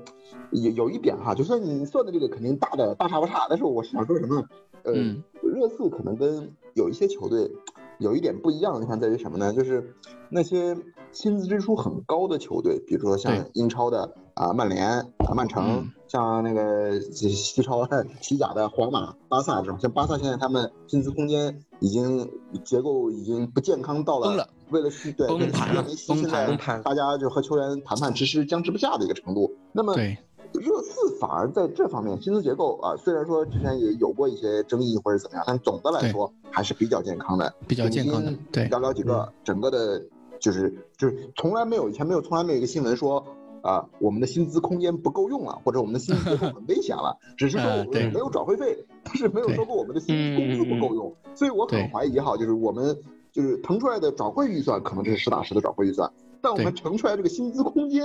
[0.50, 4.44] 有有一点哈，就算你算的这个肯定大的大差不差，但是我想说什么？
[4.84, 7.50] 呃，嗯热刺可能跟有一些球队
[7.98, 9.52] 有一点不一样的地方在于什么呢？
[9.52, 9.94] 就是
[10.28, 10.76] 那些
[11.12, 17.88] 薪资支出很高的球队，比如说像英超的啊曼联啊曼城，嗯像那个西西超
[18.20, 22.30] 西甲的皇马、巴萨这种，像巴萨现在他们薪资空间已经
[22.64, 29.50] 结构已经不健康到了了，为了续对为了崩盘了续约梅西，现崩盘在崩盘大家就和球员谈判迟迟僵持不下的一个程度。
[29.72, 30.16] 那么对，
[30.52, 37.52] 热刺反而在这方面薪资结构啊，虽然说之前也有过一些争议或者怎么样，但总的来说还是比较健康的。
[37.66, 40.00] 比较健康的对寥寥几个，整个的，
[40.38, 43.24] 就是就是从来没有以前没有从来没有一个新闻说
[43.64, 52.94] 啊，我们的薪资空间不够用了，或者我们的薪资 很危险了，只是说我们没有转会费，但是没有说过我们的薪资工资不够用，所以我很怀疑哈，就是我们
[53.32, 58.04] 就是腾出来的转会预算可能这是实打实的转会预算，但我们对腾出来这个薪资空间，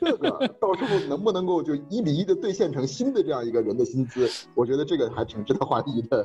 [0.00, 6.24] 这个 到时候能不能够就一比一的兑现成新的这样一个人的薪资，我觉得这个还挺值得怀疑的。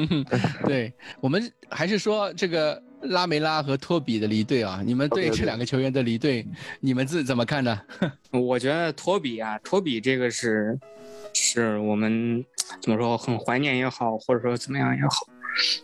[0.64, 6.46] 对我们还是说这个拉梅拉和托比的离队啊，你们对这两个球员的离队，
[6.80, 7.80] 你们自怎么看呢？
[8.30, 10.78] 我觉得托比啊，托比这个是，
[11.32, 12.44] 是我们
[12.80, 15.26] 怎么说很怀念也好，或者说怎么样也好，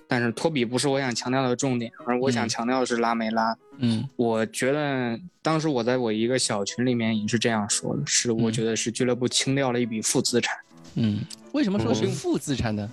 [0.06, 3.56] 但是托比不是我想强调的重点，而我想嗯强调的是拉梅拉。
[3.78, 10.56] 嗯我觉得当时我在我一个小群里面也是这样说的，是我嗯觉得是俱乐部清掉了一笔负资产。
[10.94, 11.20] 嗯，
[11.52, 12.90] 为什么说是嗯负资产呢？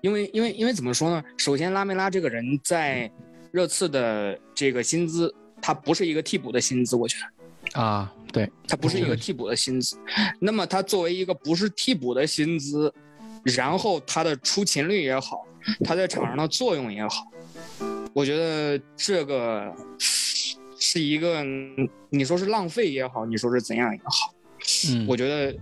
[0.00, 1.22] 因为因为因为怎么说呢？
[1.36, 3.10] 首先，拉梅拉这个人在
[3.50, 9.96] 热刺的这个薪资，他不是一个替补的薪资，我觉得啊，对，他不是一个替补的薪资。
[10.40, 12.92] 那么他作为一个不是替补的薪资，
[13.44, 15.46] 然后他的出勤率也好，
[15.84, 17.26] 他在场上的作用也好，
[18.12, 19.74] 我觉得这个
[20.78, 21.44] 是一个
[22.08, 24.32] 你说是浪费也好，你说是怎样也好，
[24.88, 25.54] 嗯，我觉得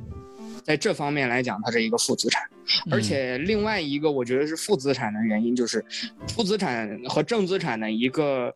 [0.62, 2.42] 在这方面来讲，它是一个负资产。
[2.90, 5.84] 而且另外一个我觉得是负资产的原因，就是
[6.28, 8.52] 负资产和正资产的一个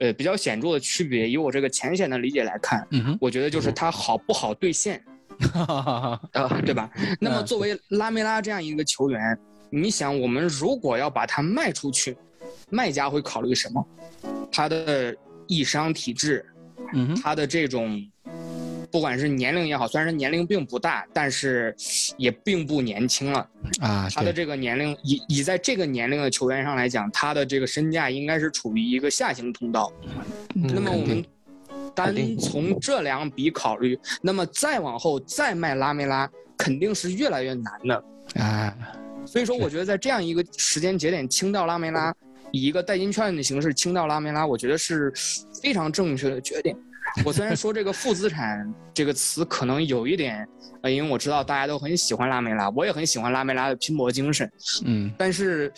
[0.00, 1.28] 呃比较显著的区别。
[1.28, 2.86] 以我这个浅显的理解来看，
[3.20, 5.02] 我觉得就是它好不好兑现。
[5.52, 6.88] 哈，啊，对吧？
[7.20, 9.36] 那么作为拉梅拉这样一个球员，
[9.68, 12.16] 你想，我们如果要把它卖出去，
[12.70, 13.84] 卖家会考虑什么？
[14.52, 15.14] 他的
[15.48, 16.46] 易伤体质，
[16.92, 18.00] 嗯他的这种，
[18.94, 21.74] 不管是年龄也好，虽然年龄并不大，但是
[22.16, 23.40] 也并不年轻了。
[23.80, 29.92] 啊，他的这个年龄，以以在这个年龄的球员上来讲，他的这个身价应该是处于一个下行通道。
[30.54, 31.24] 那么我们。
[31.92, 38.04] 单从这两笔考虑，那么再往后再卖拉梅拉，肯定是越来越难的
[38.42, 38.76] 啊。
[39.24, 42.12] 所以说，我觉得在这样一个时间节点清掉拉梅拉，
[42.50, 45.12] 以一个代金券的形式清掉拉梅拉，我觉得是
[45.62, 46.76] 非常正确的决定。
[47.24, 50.48] 我虽然说这个负资产这个词可能有一点，
[50.82, 54.50] 呃，因为我知道大家都很喜欢拉梅拉，我也很喜欢拉梅拉的拼搏精神，
[54.84, 55.72] 嗯，但是，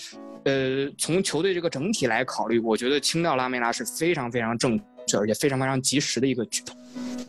[0.44, 4.84] 呃，从球队这个整体来考虑，我觉得清掉拉梅拉是非常非常正确。
[5.16, 6.76] 而且非常非常及时的一个举动，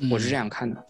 [0.10, 0.84] 我是这样看的。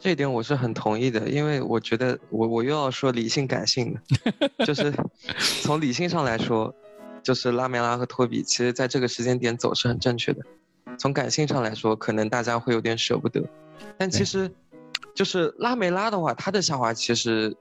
[0.00, 3.94] 这一点我是很同意的，因为我觉得我我又要说理性感性
[4.58, 4.90] 的，就是
[5.60, 6.74] 从理性上来说，
[7.22, 10.40] 就是拉梅拉和托比，其实在这个时间点走是很正确的。
[10.98, 13.42] 从感性上来说，可能大家会有点舍不得，
[13.96, 14.50] 但其实
[15.14, 17.56] 就是拉梅拉的话，他的下滑其实，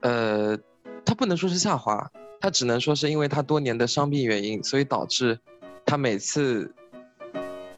[0.00, 0.56] 呃，
[1.04, 5.38] 他不能说是下滑，他只能说是因为他多年的伤病原因，所以导致
[5.84, 6.72] 他每次。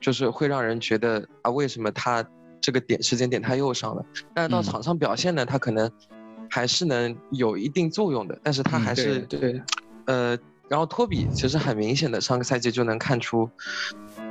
[0.01, 2.25] 就是会让人觉得啊，为什么他
[2.61, 4.07] 这个点时间点他又伤了？
[4.33, 5.91] 但是到场上表现呢，他可能
[6.49, 8.39] 还是能有一定作用的。
[8.45, 9.61] 但是他还是对，
[10.07, 13.51] 呃，然后托比其实很明显的上个赛季就能看出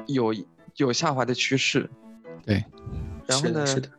[0.06, 0.34] 有
[0.76, 1.90] 有下滑的趋势。
[2.46, 2.64] 对，
[3.26, 3.66] 然后呢？
[3.66, 3.90] 是的，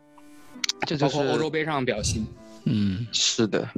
[0.87, 2.27] 这就是欧洲杯上的表现。
[2.65, 3.69] 嗯，是的，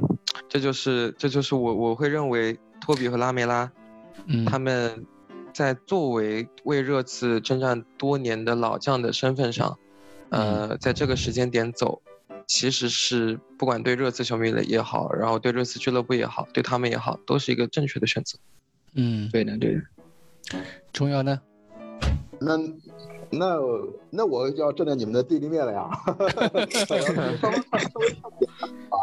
[0.47, 3.71] 这就是这就是我我会认为托比和拉梅拉，
[4.25, 5.05] 嗯，他们。
[5.53, 9.77] 在作为为热刺征战多年的老将的身份上，
[10.29, 12.01] 呃，在这个时间点走，
[12.47, 18.39] 其实是不管对热刺球迷的也好，然后对热刺俱乐部也好，对他们也好，都是一个正确的选择。
[18.95, 19.81] 嗯，对的，对的。
[20.91, 21.39] 重要呢？
[22.39, 22.57] 那
[23.29, 23.59] 那
[24.09, 25.89] 那我就要站在你们的对立面了呀。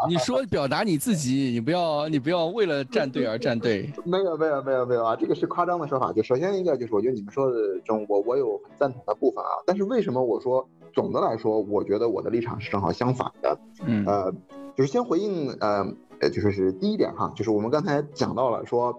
[0.07, 3.91] 你说表达你自己，你不要你不要为了站队而站队。
[4.03, 6.11] 没有没有没有没有啊，这个是夸张的说法。
[6.11, 9.49] 就首先一个就是，我觉得你们说的中，我我有很赞同的部分啊。
[9.65, 13.57] 但是为什么我说总的来说，我觉得我的立场是正好相反的？
[13.85, 14.31] 嗯，呃，
[14.75, 15.87] 就是先回应呃
[16.19, 18.93] 呃，就说是第一点哈，就是我们刚才讲到了说，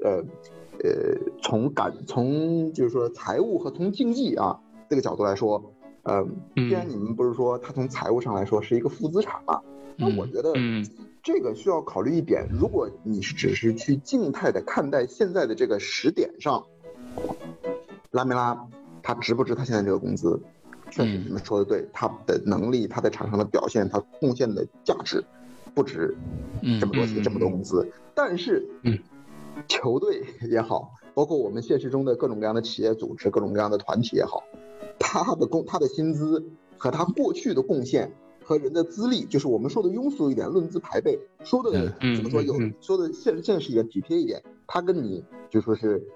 [0.00, 0.22] 呃
[0.84, 9.60] 呃，从感从就是说财务和从经济啊这个角度来说，呃，既然你们不是说它从财务上来说是一个负资产嘛？
[9.96, 10.52] 那我觉得，
[11.22, 16.64] 这个需要考虑一点，如果你是只是去静态的看待现在的这个时点上，
[18.10, 18.68] 拉梅拉
[19.02, 20.38] 他值不值他现在这个工资？
[20.90, 25.24] 确实你们说的对，他的能力、他在场上的表现、他贡献的价值，
[25.74, 26.14] 不值
[26.78, 27.90] 这么多钱、这么多工资。
[28.14, 28.64] 但是，
[29.68, 34.42] 球队也好，包括我们现实中的各种各样的企业组织、各种各样的团体也好，
[34.98, 36.44] 他的工、他的薪资
[36.76, 38.12] 和他过去的贡献。
[38.48, 46.06] 和人的资历，就是我们说的庸俗一点，论资排辈，说的怎么说有说的现现实一点，体贴一点，他跟你就说是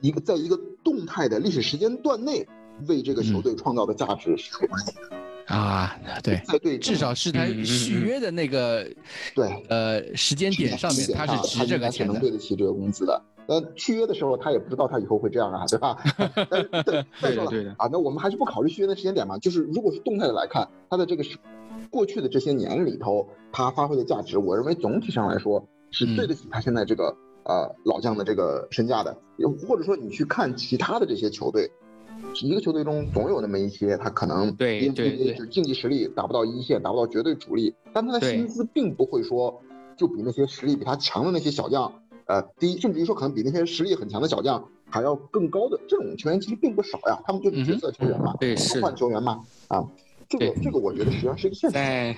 [0.00, 2.44] 一个在一个动态的历史时间段内
[2.88, 5.16] 为这个球队创造的价值是有关系的
[5.50, 8.88] 啊，对，对，至少是他续约的那个
[9.34, 13.20] 对呃时间点上面，他是值这个钱的，能对得起这个工资的。
[13.46, 15.98] 呃，续约的时候他也不知道他以后会这样啊，对吧？
[16.84, 21.36] 对，再说了啊，那我们还是不考虑续约的时间点嘛，就是如果是动态的来看，他的这个是。
[21.88, 29.16] 过去的这些年里头，他发挥的价值，我认为总体上来说是对得起他现在这个呃老将的这个身价的。
[29.66, 31.68] 或者说你去看其他的这些球队，
[32.42, 39.60] 一个球队中总有那么一些他可能对对对，就是竞技实力达不到一线，达不到绝对主力，但他的薪资并不会说
[39.96, 41.92] 就比那些实力比他强的那些小将
[42.26, 49.84] 呃低，甚至于说可能比那些实力很强的小将还要更高的这种球员其实并不少呀，他们就是角色球员嘛，对是换球员嘛啊。
[50.30, 51.74] 这个对这个我觉得实际上是一个现实。
[51.74, 52.16] 在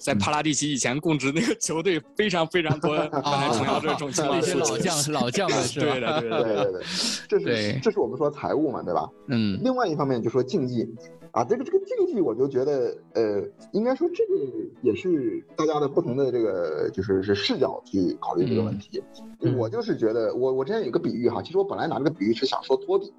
[0.00, 4.54] 在帕拉蒂奇以前供职那个球队非常非常多 刚才重要这种情况那些。
[4.54, 5.86] 老将老将们是吧？
[5.92, 6.82] 对的对的对对对，
[7.28, 9.08] 这是这是我们说财务嘛，对吧？
[9.28, 10.84] 嗯另外一方面就说竞技，
[11.30, 13.40] 啊，这个这个竞技，我就觉得，呃，
[13.72, 14.34] 应该说这个
[14.82, 19.00] 也是大家的不同的这个就是是视角去考虑这个问题。
[19.40, 23.12] 嗯我就是觉得，我我之前有个比喻哈，其实我本来拿这个比喻是想说托比，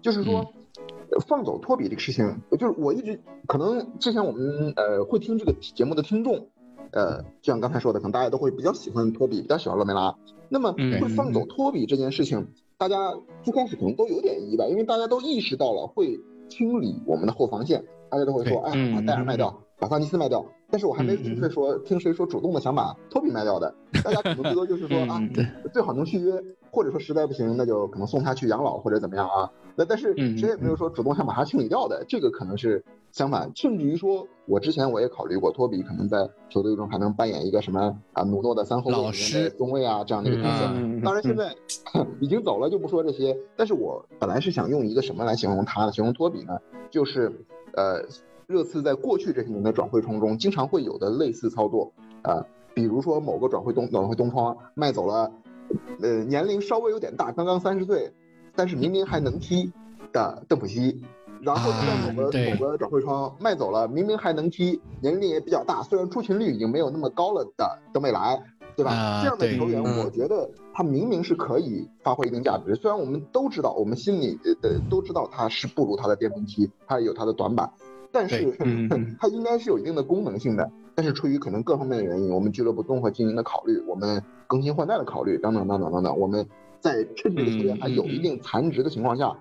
[0.00, 0.38] 就是说。
[0.38, 0.54] 呃
[1.26, 6.48] 放走托比这个事情，就是我一直可能之前我们呃会听这个节目的听众，
[6.92, 10.14] 呃，就像刚才说的，可能大家都会比较喜欢托比，比较喜欢洛梅拉。
[10.48, 11.00] 那么嗯。
[11.00, 16.18] 会放走托比这件事情，大家最开始可能都有点意外，因为大家都意识到了会
[16.48, 20.44] 清理我们的后防线，大家都会说，哎呀，把嗯戴尔卖掉，把桑尼斯卖掉。
[20.70, 26.32] 但是我还没听谁说，听谁说主动的想把托比卖掉的，大家可能最多就是说 啊，嗯最好能续约，
[26.70, 29.50] 或者说实在不行，那就可能送他去养老或者怎么样啊。
[29.74, 40.64] 那但是嗯谁也没有说主动想把他清理掉的，这个可能是相反，甚至于说，我之前我也考虑过，托比可能在球队中还能扮演一个什么啊，努诺的三后卫里面老师中卫啊这样的一个角色。
[40.74, 41.54] 嗯当然现在
[42.20, 43.36] 已经走了，就不说这些。
[43.56, 45.92] 但是我本来是想用一个什么来形容他呢？
[45.92, 46.58] 形容托比呢，
[46.90, 47.30] 就是
[47.74, 48.02] 呃，
[48.52, 55.30] 热刺在过去这些年的转会窗中，经常会有的类似操作啊、呃比如说某个转会东转会东窗卖走了，
[56.00, 58.10] 呃，年龄稍微有点大，刚刚三十岁，
[58.56, 59.70] 但是明明还能踢
[60.10, 61.02] 的邓普西。
[61.42, 68.40] 然后在某个、啊某个转会窗卖走了，明明还能踢，年龄也比较大，虽然出勤率已经没有那么高了的登贝莱，
[68.76, 68.92] 对吧？
[68.92, 72.74] 啊这样的球员，嗯我觉得他明明是可以发挥一定价值。
[72.76, 77.70] 虽然我们都知道，我们心里呃呃都知道他是不如他的巅峰期，他有他的短板，
[78.12, 80.70] 但是对嗯嗯他应该是有一定的功能性的。
[80.94, 86.46] 但是出于可能各方面的原因，我们俱乐部综合经营的考虑，我们更新换代的考虑，等等等等等等，我们
[86.80, 89.34] 在趁这个球员还有一定残值的情况下，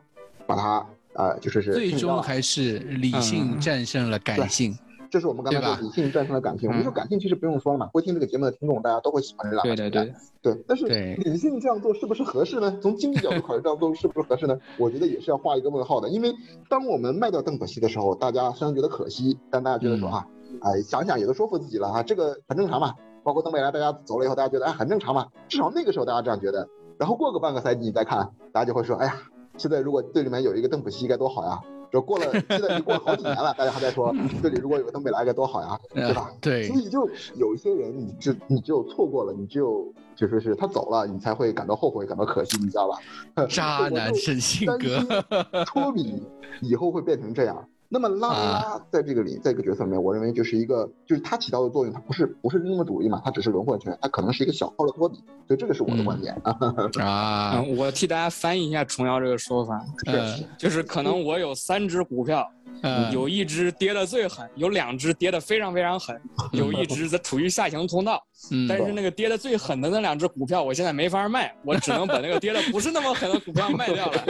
[0.48, 4.74] 把它呃就是是最终还是理性战胜了感性。
[5.12, 6.70] 这是我们刚才说理性战胜了感性。
[6.70, 12.80] 我们说感性其实不用说了嘛，会听这个节目的听众大家都会喜欢这两个对的球员对，对，但是理性这样做是不是合适呢？
[12.82, 14.58] 从经济角度考虑，这样做是不是合适呢？
[14.80, 16.08] 我觉得也是要画一个问号的。
[16.08, 16.34] 因为
[16.70, 20.28] 当我们卖掉邓可西的时候，大家虽然觉得可惜，但大家觉得说嗯啊，
[20.62, 22.96] 哎，想想也都说服自己了啊，这个很正常嘛。
[23.24, 26.66] 包括邓贝莱，大家走了以后，大家觉得哎很正常嘛，至少那个时候大家这样觉得。
[26.98, 29.16] 然后过个半个赛季你再看，大家就会说，哎呀，
[29.58, 31.60] 现在如果队里面有一个邓普西该多好呀。
[31.92, 36.30] 这过了，现在已经过了好几年了，大家还在说这里如果有个东北来该多好呀，对吧？
[36.32, 42.88] 呃对所以就有一些人，你只你只有错过了，你只有就说是他走了，你才会感到后悔，感到可惜，你知道
[43.36, 43.46] 吧？
[43.50, 45.08] 渣男是是性担格心
[45.68, 46.24] 托比
[46.62, 47.68] 以后会变成这样。
[47.94, 56.58] 那么拉梅拉在这个里，在这个角色里面，我认为就是一个，就是他起到的作用，他不是不是英雄主力嘛，他只是轮换权，他可能是一个小号的托比，所以这个是我的观点啊。
[57.02, 62.50] 啊，嗯，我替大家翻译一下重瑶这个说法，呃就是可能我有三只股票，
[62.82, 66.20] 呃，有一只跌得最狠，有两只跌得非常非常狠，
[66.54, 68.22] 有一只在处于下行通道。
[68.50, 74.24] 嗯但是那个跌得最狠的那两只股票，我现在没法卖， 我只能把那个跌得不是那么狠的股票卖掉了。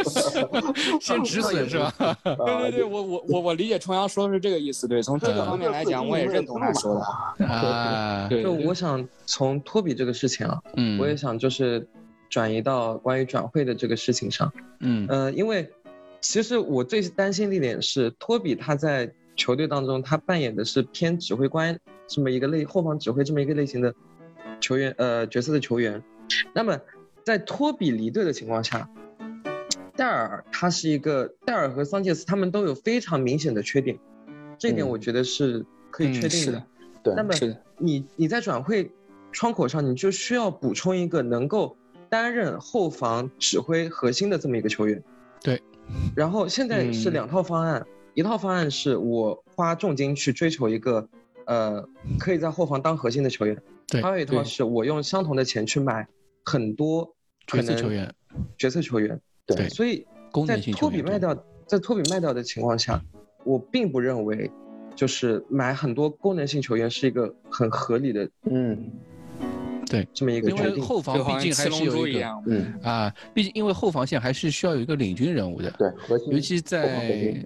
[1.00, 2.18] 先止损是吧？
[2.24, 4.86] 对对对，我我我我理解重阳说的是这个意思。
[4.86, 7.46] 对，从这个方面来讲，我也认同他说的。
[7.46, 11.88] 啊，对，就对我想从托比这个事情啊，嗯，我也想就是
[12.30, 14.52] 转移到关于转会的这个事情上。
[14.82, 15.70] 嗯呃，因为
[16.22, 23.94] 其实我最担心的一点是，托比他在球队当中，他扮演的是偏指挥官这么一个类后防指挥这么一个类型的
[24.60, 26.02] 球员，呃，角色的球员。
[26.54, 26.80] 那么
[27.24, 28.88] 在托比离队的情况下，
[29.96, 33.98] 戴尔他是一个戴尔和桑切斯他们都有非常明显的缺点，
[34.60, 36.64] 这一点嗯我觉得是可以嗯确定的
[37.04, 37.34] 对那么
[37.78, 38.92] 你你在转会
[39.32, 41.76] 窗口上，你就需要补充一个能够
[42.10, 45.04] 担任后防指挥核心的这么一个球员。
[46.16, 46.22] 对。
[46.22, 51.08] 然后现在是嗯两套方案，一套方案是我花重金去追求一个，
[51.46, 51.88] 呃，
[52.20, 53.58] 可以在后防当核心的球员。
[53.88, 56.08] 对还有一套是我用相同的钱去买
[56.46, 57.06] 很多
[57.46, 58.14] 可能角色球员，
[58.58, 59.20] 角色球员。
[59.46, 60.06] 对所以
[60.48, 61.36] 在托比卖掉，
[61.68, 63.02] 在托比卖掉的情况下，
[63.44, 64.50] 我并不认为，
[64.96, 68.92] 就是买很多功能性球员是一个很合理的嗯
[70.14, 70.76] 这么一个因决定。
[70.76, 72.44] 为后防毕竟还像七龙珠是有一个一样。
[72.48, 77.46] 嗯，啊，毕竟因为后防线还是需要有一个领军人物的，对，核心尤其在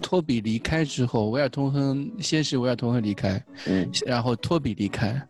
[0.00, 5.20] 托比离开之后，维尔通亨先是维尔通亨离开，嗯然后托比离开，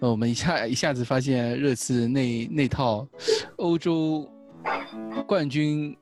[0.00, 3.06] 呃我们一下一下子发现热刺那那套
[3.56, 4.28] 欧洲
[5.26, 5.96] 冠军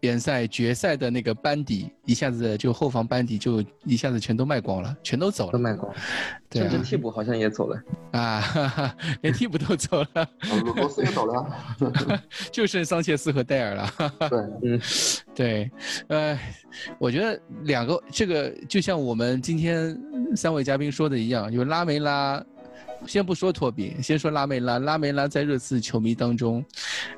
[0.00, 5.52] 联赛决赛的那个班底，一下子就后防班底就一下子全都卖光了，全都走了。
[5.52, 5.92] 都卖光，
[6.48, 7.82] 对啊甚至替补好像也走了。
[8.12, 10.28] 啊，哈哈，连替补都走了，啊
[10.76, 13.86] 罗斯也走了，就剩桑切斯和戴尔了。
[13.86, 14.80] 哈哈对，嗯，
[15.34, 15.70] 对，
[16.08, 16.38] 呃，
[16.98, 19.98] 我觉得两个这个就像我们今天
[20.34, 22.42] 三位嘉宾说的一样，就拉没拉，
[23.06, 24.78] 先不说托比，先说拉梅拉。
[24.78, 26.64] 拉梅拉在热刺球迷当中，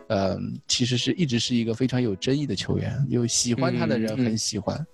[0.09, 4.87] 呃，其实是一直是一个非常有争议的球员，有喜欢他的人嗯嗯很喜欢，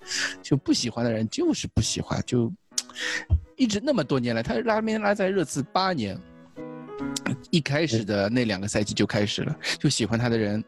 [0.42, 2.52] 就不喜欢的人就是不喜欢，就
[3.56, 6.18] 一直那么多年来，他拉梅拉在热刺八年。
[7.50, 10.62] 一开始的那两个赛季就开始了，就喜欢他的人，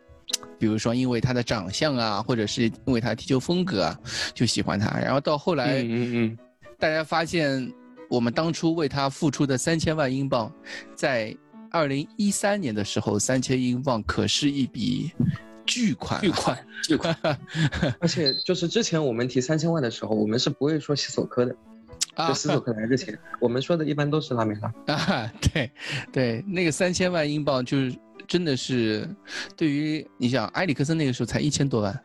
[0.58, 3.98] 比如说因为他的长相啊，或者是因为他的踢球风格啊，
[4.32, 4.96] 就喜欢他。
[5.00, 6.38] 然后到后来，嗯嗯嗯，
[6.78, 7.70] 大家发现
[8.10, 10.52] 我们当初为他付出的三千万英镑，
[10.96, 11.34] 在
[11.70, 15.12] 二零一三年的时候，三千英镑可是一笔
[15.64, 17.16] 巨款啊，巨款巨款，
[18.00, 21.54] 而且就是之前我们提三千万的时候，我们是不会说西索科的，
[22.14, 22.26] 啊。
[22.26, 24.94] 就西索科来之前， 我们说的一般都是拉梅拉。
[24.94, 25.70] 啊，对，
[26.12, 27.94] 对，那个三千万英镑就是
[28.26, 29.08] 真的是，
[29.56, 32.02] 对于你想埃里克森那个时候才一千多万，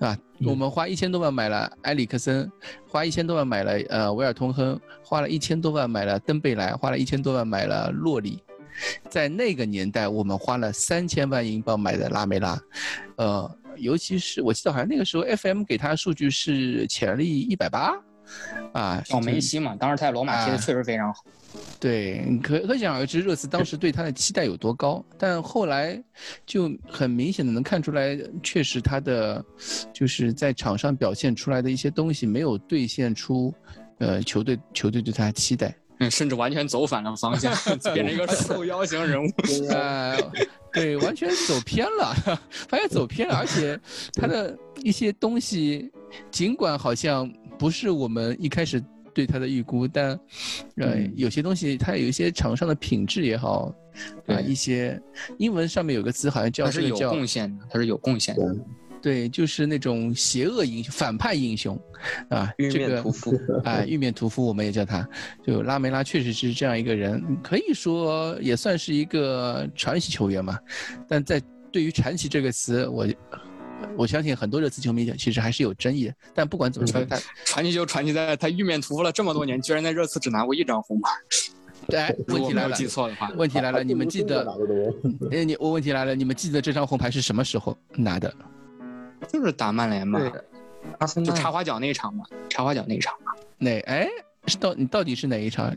[0.00, 2.50] 啊，我们花一千多万买了埃里克森，
[2.88, 8.42] 花一千多万买了呃维尔通亨，花了一千多万买了登贝莱，花了一千多万买了洛里，
[9.08, 12.60] 在那个年代我们花了三千万英镑买的拉梅拉，
[13.16, 17.92] 呃，尤其是我记得好像那个时候 FM 给他数据是潜力一百八。
[18.72, 21.24] 啊，小梅西嘛，当时他在罗马踢的啊确实非常好。
[21.80, 25.04] 对，可可想而知，热刺当时对他的期待有多高。
[25.18, 26.02] 但后来
[26.44, 29.42] 就很明显的能看出来，确实他的
[29.92, 33.54] 就是在场上表现出来的一些东西没有兑现出，
[33.98, 35.74] 呃，球队球队对他的期待。
[35.98, 37.52] 嗯，甚至完全走反了方向，
[37.94, 39.28] 变成一个 受邀型人物。
[39.70, 40.16] 呃，
[40.72, 42.14] 对，完全走偏了，
[42.68, 43.78] 发现走偏了，而且
[44.14, 45.90] 他的一些东西，
[46.30, 48.82] 尽管好像不是我们一开始
[49.14, 50.18] 对他的预估，但
[51.14, 53.72] 有些东西他有一些厂商的品质也好，
[54.26, 55.00] 啊、对一些
[55.38, 58.56] 英文上面有个词好像叫是有贡献的，他是有贡献的。
[59.06, 61.80] 对，就是那种邪恶英雄、反派英雄，
[62.28, 65.08] 啊，玉这个面屠夫，啊，玉面屠夫我们也叫他，
[65.46, 70.58] 就拉梅拉确实是这样一个人，可以说也算是一个传奇球员嘛。
[71.06, 71.40] 但在
[71.70, 73.06] 对于传奇这个词，我
[73.96, 76.14] 我相信很多热刺球迷其实还是有争议的。
[76.34, 81.10] 但不管怎么说，他传奇就传奇在他玉面屠夫了这么多年，居然在热刺只拿过一张红牌。
[81.96, 84.44] 哎，如果没有问题来了，记错的话，问题来了，你们记得？
[85.30, 88.34] 哎，你我问题来了，你们记得这张红牌是什么时候拿的？
[89.28, 90.30] 就是打曼联嘛，对，
[90.98, 93.70] 阿森纳就插花脚那一场嘛，插花脚那一场嘛，哪？
[93.86, 94.08] 哎，
[94.46, 95.74] 是到你到底是哪一场？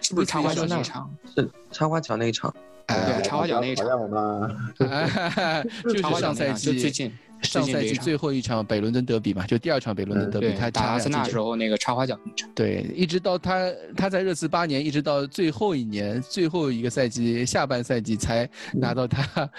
[0.00, 1.10] 是不是插花脚那一场？
[1.34, 2.54] 是插花脚那一场，
[2.86, 4.56] 哎对，插花脚那一场我们，
[5.84, 12.50] 就是上赛那一场，就最季近上赛季最后一场北伦敦德比嘛，就第二场北伦敦德比，他打阿森纳时候，候那个插花脚那一场。
[12.54, 19.50] 对，一直到他他在热刺八年，一直到最后一年最后一个赛季下半赛季才拿到他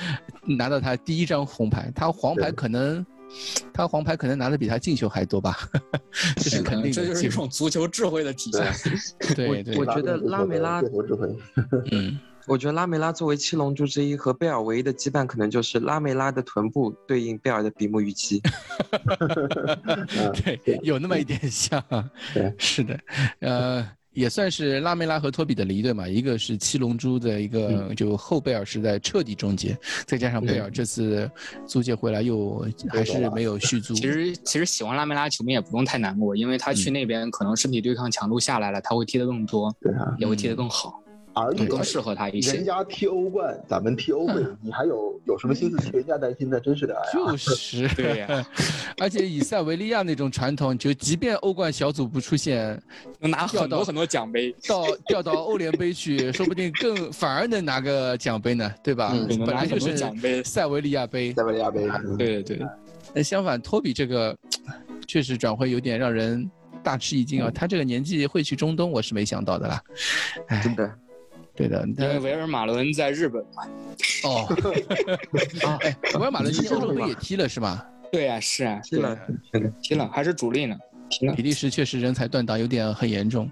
[0.45, 3.03] 拿到他第一张红牌，他黄牌可能
[3.73, 5.57] 他黄牌可能拿的比他进球还多吧，
[6.37, 8.71] 这是肯定的，这就是一种足球智慧的体现。
[9.35, 11.27] 对对我，觉得拉梅拉最后智慧，
[11.91, 12.19] 嗯。
[12.47, 18.41] 我觉得拉梅拉作为七龙珠之一和贝尔唯一的羁绊，可能就是拉梅拉的臀部对应贝尔的比目鱼肌。
[20.33, 21.81] 对，有那么一点像
[22.33, 22.51] 对。
[22.57, 22.99] 是的，
[23.41, 26.07] 呃，也算是拉梅拉和托比的离队嘛。
[26.07, 31.29] 一个是七龙珠的一个就后贝尔时代彻底终结，再加上贝尔这次
[31.65, 33.93] 租借回来又还是没有续租。
[33.93, 41.00] 其实其实喜欢拉梅拉球迷也不用太难过，因为他去那边可能身体对抗强度下来了，他会踢得更多，对啊，也会踢得更好，
[41.33, 42.53] 而且更适合他一些。
[42.57, 42.65] 人。
[42.65, 46.59] 家踢欧冠，咱们踢欧会，你还有有什么心思替人家担心呢？
[46.59, 48.45] 真是的，就是， 对呀。
[48.99, 52.81] 而且以塞维利亚那种传统，就即便欧冠小组不出现，
[53.19, 59.11] 能拿很多很多奖杯，到调到欧联杯去，说不定更 反而能拿个奖杯呢，对吧？
[59.13, 60.43] 嗯本来就是奖杯。
[60.43, 62.67] 塞维利亚杯，塞维利亚杯，对对对，
[63.13, 64.37] 那相反，托比这个
[65.07, 66.49] 确实转会有点让人
[66.83, 67.51] 大吃一惊啊！
[67.53, 69.83] 他这个年纪会去中东，我是没想到的啦。
[70.47, 70.61] 哎。
[70.63, 70.95] 真，的，
[71.55, 73.67] 对的，因为维尔马伦在日本嘛。
[74.23, 74.47] 哦，
[75.67, 77.85] 啊，哎，维尔马伦今年欧洲杯也踢了是吧？
[78.11, 79.17] 对呀，是啊，踢了。
[79.81, 80.77] 踢了，还是主力呢，
[81.09, 81.41] 踢了比。
[81.41, 83.49] 利时确实人才断档有点很严重。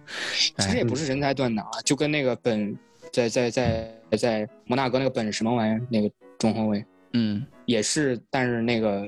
[0.57, 2.77] 其实也不是人才断档啊，就跟那个本
[3.11, 6.83] 在在在在摩纳哥那个本什么玩意儿那个中后卫
[7.13, 9.05] 嗯也是，但是那个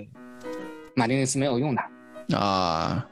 [0.95, 2.37] 马丁内斯没有用他。
[2.37, 3.07] 啊，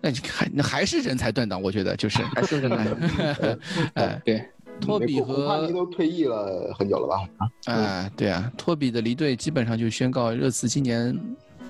[0.00, 3.58] 那你还那还是人才断档，我觉得就是，还是真的。
[3.94, 4.48] 哎，对，
[4.80, 7.72] 托比和都退役了很久了吧？
[7.72, 11.18] 啊，对啊，托比的离队基本上就宣告热刺今年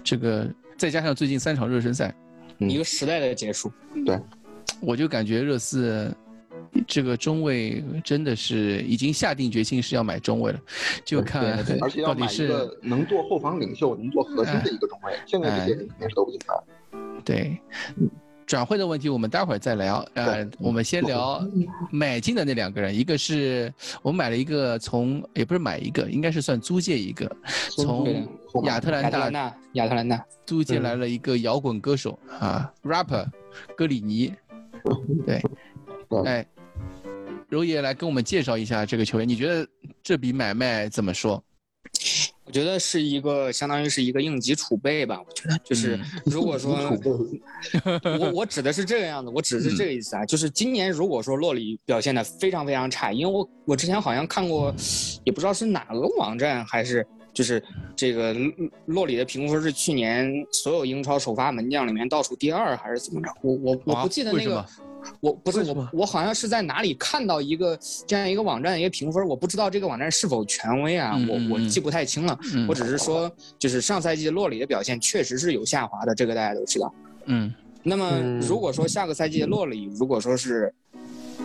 [0.02, 0.46] 这个
[0.76, 2.14] 再加上最近三场热身赛，
[2.58, 3.72] 嗯一个时代的结束。
[4.04, 4.18] 对
[4.80, 6.14] 我就感觉热刺
[6.86, 10.60] 这个中卫真的是已经下定决心是要买中卫了，
[11.04, 11.64] 就看
[12.04, 15.12] 到底是能做后防领袖、能做核心的一个中卫。
[15.24, 16.64] 现在这些人肯定是都不行的。
[17.24, 17.58] 对。
[18.46, 21.44] 转会的问题我们待会儿再聊，呃，我们先聊
[21.90, 23.72] 买进的那两个人，一个是
[24.02, 27.30] 我买了一个从也不是买一个，应该是算租借一个，
[27.70, 28.26] 从
[28.62, 33.26] 亚特兰大亚特兰大，租借来了一个摇滚歌手啊，rapper
[33.76, 34.32] 格里尼，
[35.26, 35.42] 对，
[36.08, 36.22] 对。
[36.24, 36.46] 哎，
[37.48, 39.68] 柔爷来跟我们介绍一下这个球员，你觉得
[40.04, 41.42] 这笔买卖怎么说？
[42.46, 45.20] 我觉得是一个相当于是一个应急储备吧。
[45.20, 46.74] 我觉得就是如果说
[48.20, 54.74] 我我指的是这个样子，我指的是这个意思啊，就是今年如果说洛里表现的非常非常差，因为我我之前好像看过，
[55.24, 57.06] 也不知道是哪个网站还是。
[57.36, 57.62] 就是
[57.94, 63.28] 这个洛洛里的评分是去年所有英超首发门将里面倒数第二，还是怎么着？
[63.42, 64.64] 我我我不记得那个
[65.20, 72.38] 我不是我我好像是在哪里看到一个这样一个网站的一个评分，我不知道这个网站是否权威啊，我我记不太清了。
[72.54, 76.92] 嗯我只是说，就是上赛季洛里的表现确实是有下滑的，这个大家都知道。
[77.26, 77.52] 嗯
[77.82, 80.72] 那么嗯如果说下个赛季的洛里如果说是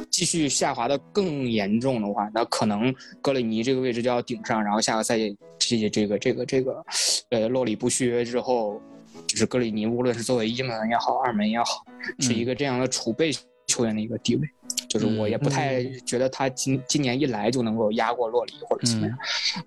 [0.09, 6.83] 继续下滑的更严重的话，那可能格里尼这个位置就要顶上，然后下个赛季这这个这个这个，
[7.29, 8.81] 呃，洛里不续约之后，
[9.27, 11.85] 就是格里尼无论是作为一门也好，二门也好，
[12.19, 13.31] 是一个这样的储备
[13.71, 14.49] 球员的一个地位。
[14.87, 19.17] 就是我也不太觉得他今今年一来就能够压过洛里或者怎么样，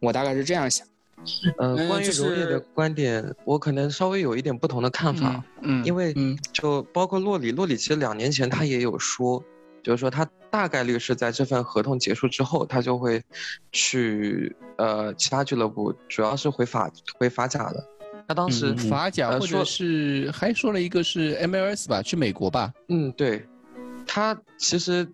[0.00, 0.86] 我大概是这样想。
[1.56, 9.42] 呃，嗯关于就柔叶的观点，我可能稍微有一点不同的看法，嗯，因为嗯就包括洛里，洛里其实两年前他也有说，
[9.82, 13.22] 就是说他大概率是在这份合同结束之后，他就会
[13.72, 17.82] 去呃其他俱乐部，主要是回法回法甲的。
[18.28, 23.46] 他当时嗯法甲或者呃说是还说了一个是 MLS 吧，去美国吧，嗯，对，
[24.06, 25.06] 他其实，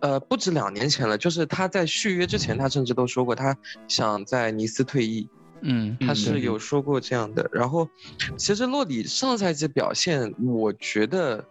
[0.00, 3.56] 呃，不止两年前了，就是他在续约之前，他甚至都说过他
[3.88, 5.28] 想在尼斯退役，
[5.62, 7.48] 嗯他嗯是有说过这样的。
[7.52, 7.88] 然后，
[8.36, 11.44] 其实洛里上赛季表现，我觉得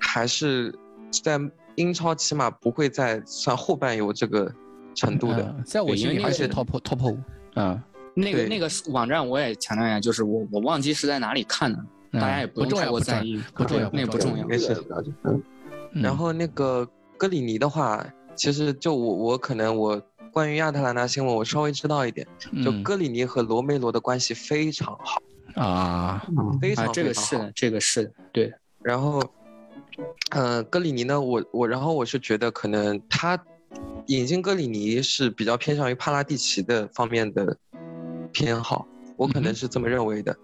[0.00, 0.74] 还是
[1.10, 1.38] 在
[1.76, 4.52] 英超起码不会再算后半游这个
[4.94, 5.42] 程度的。
[5.56, 7.18] 嗯在我对因为那心里还是 top top 五，
[7.56, 7.80] 嗯，
[8.14, 11.78] 那个那个网站我也强调一下，就是我我忘记是在哪里看的，
[12.12, 14.46] 大家也不太在意，不重要那个不重要。
[14.46, 15.12] 没事了解。
[15.24, 15.42] 嗯
[15.92, 20.00] 嗯然后那个格里尼的话，其实就我我可能我
[20.32, 22.26] 关于亚特兰大新闻我稍微知道一点，
[22.64, 25.20] 就嗯格里尼和罗梅罗的关系非常好，
[25.54, 26.26] 啊，啊，
[26.60, 27.30] 非常这个非常好。
[27.30, 28.52] 是的，这个是的，对。
[28.82, 29.22] 然后，
[30.30, 33.38] 呃，格里尼呢，我我然后我是觉得可能他
[34.06, 37.56] 引进格里尼是比较偏向于帕拉蒂奇的方面的
[38.32, 38.86] 偏好，
[39.16, 40.34] 我可能是这么认为的。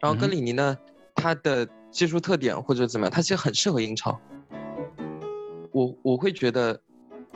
[0.00, 0.76] 然后格里尼呢，
[1.14, 4.20] 他的技术特点或者怎么样，他其实很适合英超。
[5.76, 6.80] 我我会觉得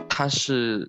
[0.08, 0.88] 他是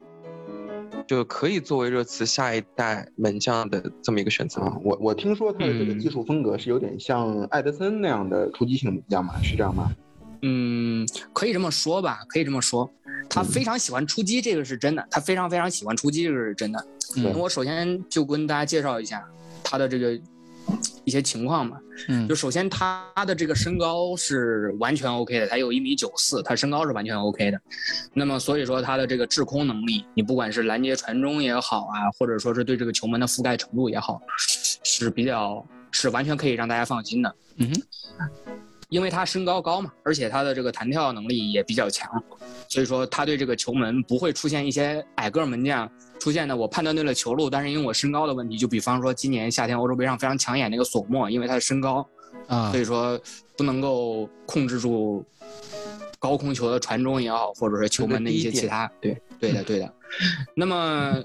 [1.05, 4.61] 就可以作为热刺下一代门将的这么一个选择。
[4.61, 9.91] 啊，我我听说他的这个嗯技术风格是有点像艾德森那样的突击性门将嘛，是这样吗？
[10.43, 12.89] 嗯，可以这么说吧，可以这么说。
[13.29, 15.05] 他非常喜欢出击，这个是真的。
[15.11, 16.87] 他非常非常喜欢出击，这个是真的。
[17.17, 19.21] 嗯我首先就跟大家介绍一下
[19.61, 20.17] 他的这个
[21.03, 21.77] 一些情况嘛。
[22.07, 27.61] 嗯就首先他的这个身高是完全 OK 的，他有一米九四，他身高是完全 OK 的。
[28.13, 34.19] 那么所以说他的这个制空能力，你不管是拦截传中也好啊，或者说是对这个球门的覆盖程度也好，
[34.83, 37.35] 是比较是完全可以让大家放心的。
[37.57, 37.81] 嗯哼，
[38.91, 42.21] 因为他身高高嘛，而且他的这个弹跳能力也比较强，
[42.67, 45.89] 所以说他对这个球门不会出现一些矮个儿门将
[46.19, 52.05] 出现的我判断对了球路，但是因为我身高的问题，就比方说今年夏天欧洲杯上非常抢眼那个索莫，因为他的身高，
[52.47, 53.17] 啊所以说
[53.55, 55.25] 不能够控制住
[56.19, 59.89] 高空球的传中也好，或者说球门的一些其他，对对的对的。
[60.53, 61.15] 那么，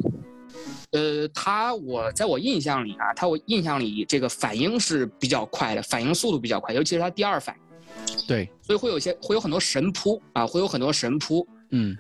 [0.93, 8.27] 呃，他我在我印象里啊，他我印象里这个反应是比较快的，反应速度比较快，尤其是他第二反应。
[8.27, 11.47] 对，所以会有些会有很多神扑啊，会有很多神扑。
[11.71, 11.97] 嗯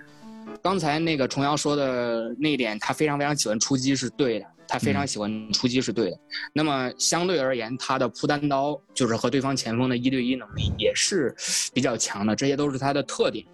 [0.62, 6.18] 刚才那个重阳说的那一点，他非常非常喜欢出击是对的，他非常喜欢出击是对的。
[6.53, 11.34] 那么相对而言，他的扑单刀就是和对方前锋的一对一能力也是
[11.74, 13.44] 比较强的，这些都是他的特点。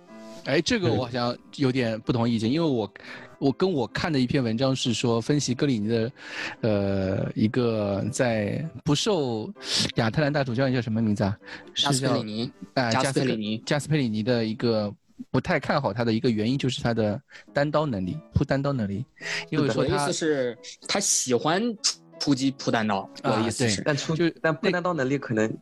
[0.44, 2.92] 哎，这个我好像有点不同意见，因为我
[3.38, 6.12] 我跟我看的一篇文章是说分析格里尼的，
[6.60, 9.52] 呃，一个在不受
[9.96, 11.36] 亚特兰大主教练叫什么名字啊？
[11.74, 14.92] 加是叫斯佩里尼，啊，加加斯佩里尼加斯佩里尼的一个
[15.30, 17.20] 不太看好他的一个原因就是他的
[17.52, 19.04] 单刀能力，扑单刀能力，
[19.50, 23.08] 因为我的意思是，他喜欢出出击扑单刀。
[23.24, 25.52] 我的意思是，但出就但那不单刀能力可能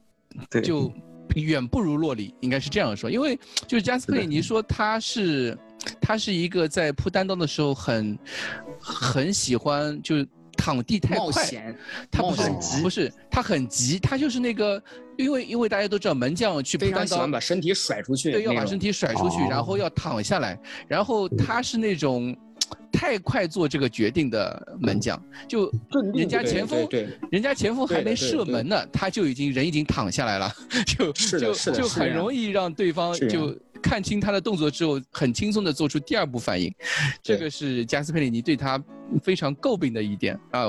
[0.49, 0.93] 对就
[1.35, 3.11] 远不如洛里，应该是这样说。
[3.11, 5.57] 因为就是加斯佩里尼说他是
[6.01, 8.19] 他是一个在铺单刀的时候很
[8.79, 10.27] 很喜欢就是
[10.57, 11.75] 躺地太快，
[12.11, 14.83] 他不是冒险不是他很急，他就是那个
[15.17, 22.37] 因为因为大家都知道门将去铺单刀非常喜欢把身体甩出去，对，要把身体甩出去，然后要躺下来，然后他是那种
[23.01, 25.73] 太快做这个决定的门将，就
[26.13, 26.87] 人家前锋
[27.31, 30.53] 人家前锋还没射门呢，他就已经人已经躺下来了，
[30.87, 36.71] 就就就很容易让对方就看清他的动作之后，很轻松的做出第二步反应，
[37.23, 38.79] 这个是加斯佩里尼对他
[39.23, 40.67] 非常诟病的一点啊。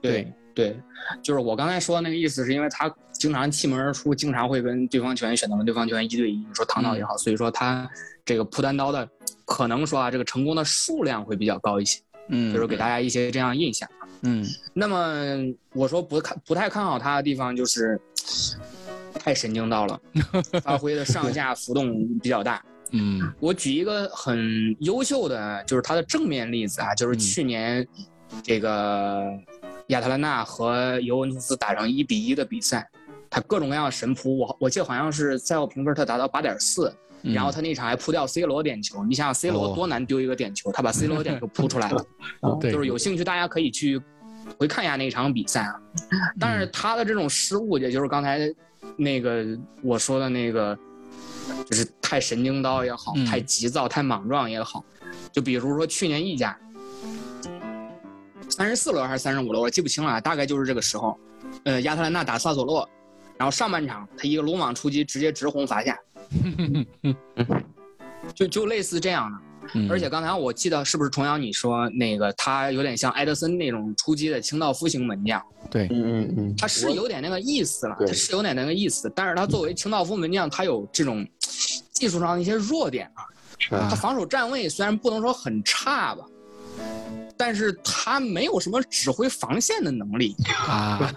[0.00, 0.80] 对对，
[1.22, 7.86] 就是我刚才说的那个意思，是因为他经常弃门而出，经常会跟对方球员选择跟对方球员一对一，你说躺倒也好，所以说他
[8.24, 9.06] 这个扑单刀的
[9.50, 13.88] 可能说啊，这个成功的数量会比较高一些，嗯，就是给大家一些这样印象。
[14.22, 15.38] 嗯那么
[15.72, 18.00] 我说不看不太看好他的地方就是
[19.14, 20.00] 太神经刀了，
[20.62, 22.64] 发挥的上下浮动比较大。
[22.92, 27.84] 嗯我举一个很优秀的，就是他的正面例子啊，就是去年
[28.44, 29.24] 这个
[29.88, 32.88] 亚特兰大和尤文图斯打成一比一的比赛，
[33.28, 42.04] 他各种各样的神扑，我我记得好像是赛后评分他达到八点四，嗯然后他那场还扑掉 C 罗点球，你想想 C 罗哦多难丢一个点球，他把 C 罗点球扑出来了。
[42.60, 44.00] 对，就是有兴趣大家可以去
[44.58, 45.74] 回看一下那场比赛啊。
[46.38, 48.52] 但是他的这种失误，也就是刚才
[48.96, 49.44] 那个
[49.82, 50.78] 我说的那个，
[51.68, 54.84] 就是太神经刀也好，嗯太急躁、太莽撞也好。
[55.32, 56.58] 就比如说去年意甲，
[58.48, 61.18] 三十四轮还是三十五轮，我记不清了啊，大概就是这个时候。
[61.64, 62.88] 呃，亚特兰大打萨索洛，
[63.36, 65.98] 然后上半场他一个鲁莽出击，直接直轰罚下，
[68.34, 69.38] 就就类似这样的。
[69.74, 69.90] 嗯。
[69.90, 81.26] 而且刚才我记得是不是重阳你说那个他有点像埃德森那种出击的清道夫型门将，对，嗯嗯嗯，他是有点那个意思了，他是有点那个意思，但是他作为清道夫门将，他有这种
[81.92, 86.24] 技术上的一些弱点啊他防守站位虽然不能说很差吧，
[87.42, 90.36] 但是他没有什么指挥防线的能力，
[90.68, 91.10] 啊，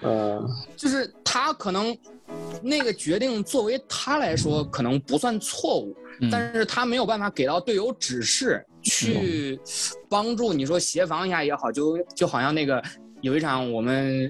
[0.00, 0.44] 呃，
[0.76, 1.96] 就是他可能
[2.60, 6.28] 那个决定作为他来说可能不算错误，嗯。
[6.32, 9.60] 但是他没有办法给到队友指示，去
[10.08, 12.82] 帮助你说协防一下也好，就就好像那个
[13.20, 14.28] 有一场我们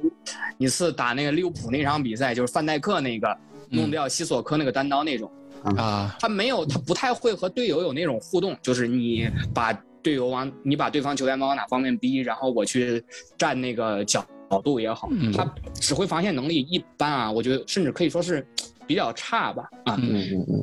[0.58, 3.34] 一次打那个利物浦那场比赛，就是范戴克那个
[3.70, 5.32] 弄掉西索科那个单刀那种，
[5.78, 9.72] 啊，他没有，他不太会和队友有那种互动，就是你把
[10.02, 13.02] 队友往你把对方球员往哪方面逼，然后我去
[13.36, 15.44] 站那个角角度也好，嗯他
[15.74, 18.46] 指挥防线能力一般啊，我觉得甚至可以说是
[18.86, 19.98] 比较差吧啊。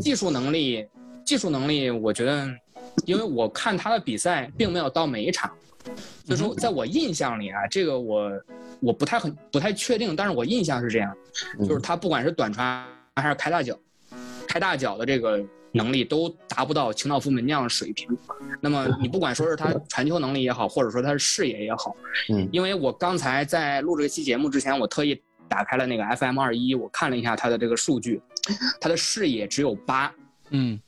[0.02, 0.86] 技术能力，
[1.26, 2.48] 技术能力，我觉得，
[3.06, 5.52] 因为我看他的比赛并没有到每一场，
[6.26, 8.32] 所以说在我印象里啊，这个我
[8.82, 11.16] 我不太很不太确定，但是我印象是这样，
[11.60, 12.86] 就是他不管是短传
[13.16, 13.78] 还是开大脚，
[14.48, 15.42] 开大脚的这个
[15.78, 18.06] 能力都达不到清道夫门将的水平。
[18.60, 21.96] 那么你不管说是他传球能力也好，或者说他的视野也好，
[22.30, 28.22] 嗯因为我刚才在录这期节目之前，我特意打开了那个 FM 二一，我看了一下他的这个数据，
[28.82, 30.12] 他的视野只有八，
[30.50, 30.80] 嗯，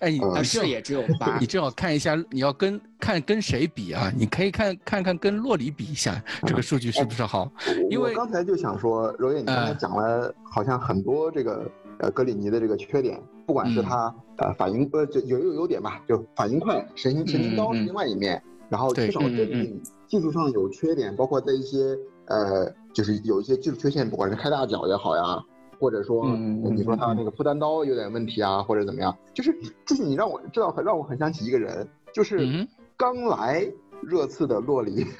[0.00, 1.46] 哎，你嗯他视野只有八 你。
[1.46, 4.10] 正好看一下，你要跟看跟谁比啊？
[4.16, 7.50] 你可以看看看跟洛里比一下，这个数据是不是好？
[7.90, 11.70] 因为刚才就想说，柔爷，你刚才嗯讲了好像很多这个
[12.00, 21.96] 呃格里尼的这个缺点，不管是他呃反应呃就有一个优点吧，就反应快，神经神经刀是另外一面，然后对缺少镇定，技术上有缺点，包括在一些
[22.26, 25.40] 呃就是有一些技术缺陷，不管是开大脚也好呀。
[25.78, 29.16] 或者说，你说他那个铺单刀有点问题啊，或者怎么样？
[29.32, 29.50] 就是，
[29.86, 33.66] 就是你让我知道，让我很想起一个人，就是嗯刚来
[34.02, 35.04] 热刺的洛里，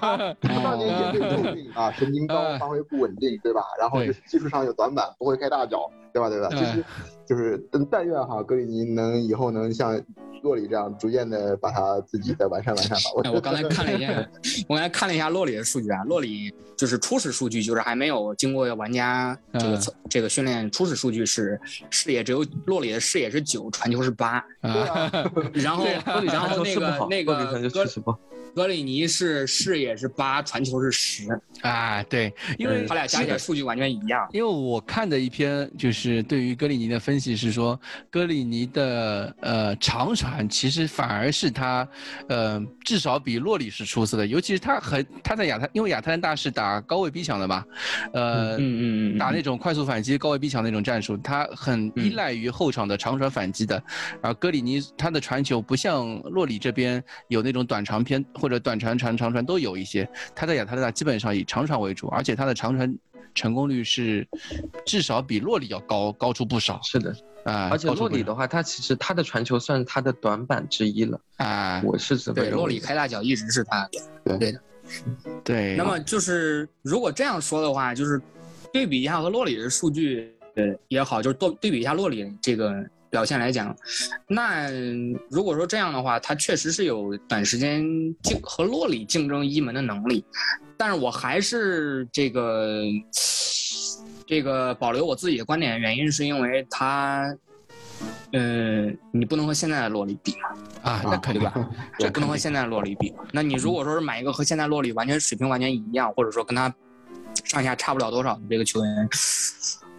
[0.00, 3.62] 他他当年也被诟病啊，神经刀哎发挥不稳定，对吧？
[3.78, 6.28] 然后就是技术上有短板，不会开大脚，对吧？
[6.28, 6.48] 对吧？
[6.52, 6.84] 哎就是
[7.26, 10.00] 就是，但但愿哈，格里尼能以后能像
[10.42, 13.10] 洛里这样，逐渐的把他自己再完善完善吧。
[13.14, 14.28] 我哎，我刚才看了一下，
[14.68, 19.80] 我刚才看了一下洛里的数据啊，洛里就是初始数据，就是还没有经过玩家这个、嗯
[20.10, 28.18] 这个训练，初始数据是视野只有洛里的视野是九，传球是八，对啊，啊，然后啊，然后那个那个格确实不好。
[28.52, 31.28] 格里尼是视野是八，传球是十，
[31.60, 34.26] 啊，对，因为他俩加起来数据完全一样。
[34.32, 37.78] 因为我看的一篇就是对于格里尼的分析是说，
[38.10, 41.86] 格里尼的呃长传其实反而是他，
[42.28, 47.64] 呃至少比洛里是出色的，尤其是他很他在亚特，因为亚特兰大是打高位逼抢的嘛，
[48.12, 48.56] 呃。
[48.56, 53.82] 嗯嗯嗯，打那种快速反击、高位逼抢那种战术，他很依赖于后场的长传反击的。
[54.20, 62.94] 然后格里尼他的传球不像洛里这边有那种短长偏或者短传、传长传都有一些，他在亚特兰大基本上以长传为主，而且他的长传
[63.34, 64.26] 成功率是
[64.84, 67.14] 至少比洛里要高高出不少是的，
[67.44, 67.68] 啊。
[67.70, 73.88] 而且洛里的话，他其实他的传球算是他的短板之一了，啊，我是这么对，洛里开大脚一直是他
[74.24, 74.38] 的。
[74.38, 74.60] 对的。
[75.44, 78.20] 对，那么就是如果这样说的话，就是
[78.72, 83.76] 对比一下和洛里的数据对也好，就是对对比一下洛里这个表现来讲，
[84.28, 84.70] 那
[85.28, 87.82] 如果说这样的话，他确实是有短时间
[88.22, 90.24] 竞和洛里竞争一门的能力，
[90.76, 92.84] 但是我还是这个
[94.26, 97.36] 这个保留我自己的观点，原因是因为他。
[98.32, 101.52] 嗯，你不能和现在的洛里比嘛，啊，那肯定吧，
[101.98, 103.12] 这不能和现在的洛里比。
[103.32, 106.72] 那你如果说是买一个和现在洛里完全水平完全一样，或者说跟他
[107.44, 109.08] 上下差不了多少的这个球员，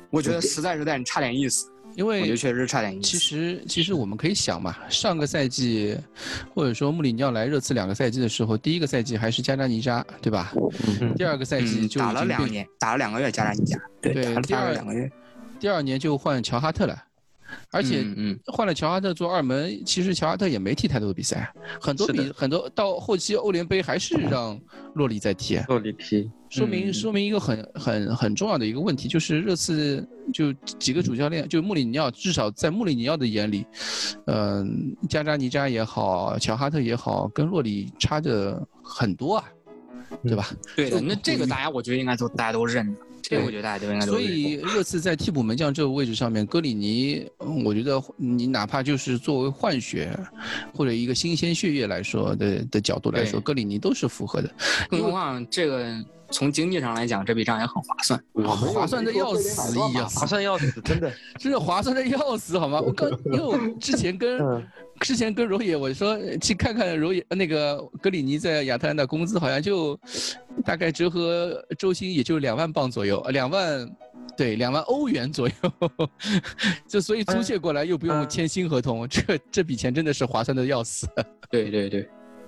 [0.09, 1.69] 我觉得实在是有点差点意思。
[1.95, 3.07] 因我觉得为确实差点意思。
[3.07, 5.97] 其实其实我们可以想嘛，上个赛季
[6.53, 10.53] 或者说穆里尼奥来热刺两个赛季的时候，第一个赛季还是加扎尼扎，对吧？
[11.01, 15.11] 嗯第二个赛季嗯，打就已经被了两年，打了两个月加扎尼加，对，对打了第二打了两个月，
[15.59, 17.03] 第二年就换乔哈特了，
[17.71, 24.59] 而且嗯嗯换了乔哈特做二门，其实乔哈特也没踢太多的比赛，很多比很多到后期欧联杯还是让
[24.95, 33.65] 洛里在踢，洛里踢，说明嗯说明一个很很很重要的一个问题，就是热刺就几个主教练，就穆里尼奥，至少在穆里尼奥的眼里，
[34.27, 39.45] 嗯、加扎尼扎也好，乔哈特也好，跟洛里差的很多啊，
[40.23, 40.49] 对吧？
[40.75, 40.99] 对的。
[41.01, 42.99] 那这个大家我觉得应该都大家都认的，
[43.31, 44.19] 这个我觉得大家都应该都所。
[44.19, 50.11] 以 热刺在替补门将这个位置上面，格里尼，嗯我觉得你哪怕就是作为换血
[50.73, 54.51] 或者一个新鲜血液来说的的角度来说，对戈里尼都是符合的。
[54.89, 55.95] 更何况这个
[56.31, 58.23] 从经济上来讲，这笔账也很划算。
[58.33, 61.11] 我们划算的要死一样，划算要死，真的。
[61.37, 62.79] 真 是划算的要死，好吗？
[62.81, 64.65] 我刚因为我之前跟嗯
[65.01, 69.99] 之前跟柔野我说去看看柔野那个格里尼在亚特兰大工资好像就
[70.63, 73.89] 大概折合周薪也就两万镑左右，呃两万
[74.37, 76.09] 对两万欧元左右，
[76.87, 81.07] 就所以租借过来又不用嗯签新合同，这这笔钱真的是划算的要死。
[81.49, 82.07] 对 对对，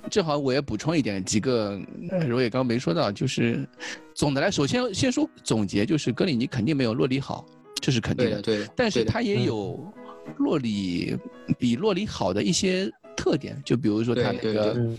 [0.09, 1.79] 正好我也补充一点几个，
[2.11, 3.67] 呃柔也刚刚没说到，就是
[4.13, 7.45] 总的来，首先先说总结，就是格里尼肯定没有洛里好，
[7.81, 8.67] 这是肯定的对，。
[8.75, 9.91] 但是他也有
[10.37, 11.17] 洛里
[11.57, 14.97] 比洛里好的一些特点，就比如说他那个嗯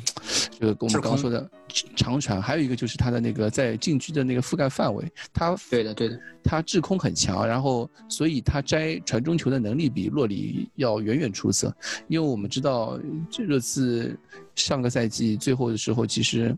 [0.50, 1.48] 这个我们刚刚说的
[1.96, 11.74] 长传，还有一个就是他的那个在禁区的那个覆盖范围，他对的对的，他制空很强，然后所以他摘传中球的能力比洛里要远远出色。
[12.08, 12.98] 因为我们知道
[13.30, 14.16] 这热刺
[14.54, 16.56] 上个赛季最后的时候，其实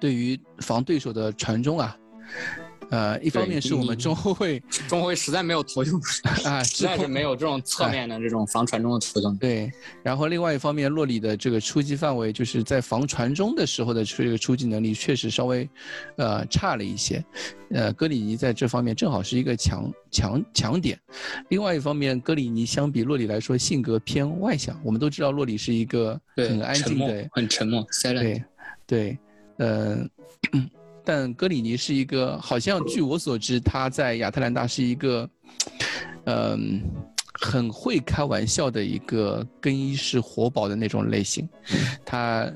[0.00, 1.96] 对于防对手的传中啊。
[2.90, 5.98] 呃，一方面是我们中后卫 中后卫实在没有头球，
[6.44, 9.36] 啊， 实在是没有这种侧面的这种防传中的途径。
[9.36, 9.70] 对，
[10.02, 15.68] 然后另外一方面，洛里的这个出击范围，就是在防传中的时候的这个出击能力确实稍微，
[16.16, 17.24] 呃，差了一些。
[17.70, 20.96] 呃，戈里尼在这方面正好是一个强强强点。
[21.48, 24.78] 另外一方面，戈里尼相比洛里来说，性格偏外向。
[24.84, 28.20] 我们都知道洛里是一个，很安静的，很沉默，silent。
[28.20, 28.44] 对，
[28.86, 29.18] 对，
[29.56, 30.06] 呃，
[31.04, 35.28] 但戈里尼是一个，好像据我所知，他在亚特兰大是一个，
[36.24, 36.80] 嗯、
[37.34, 41.48] 很会开玩笑的一个更衣室活宝的那种类型。
[42.04, 42.50] 他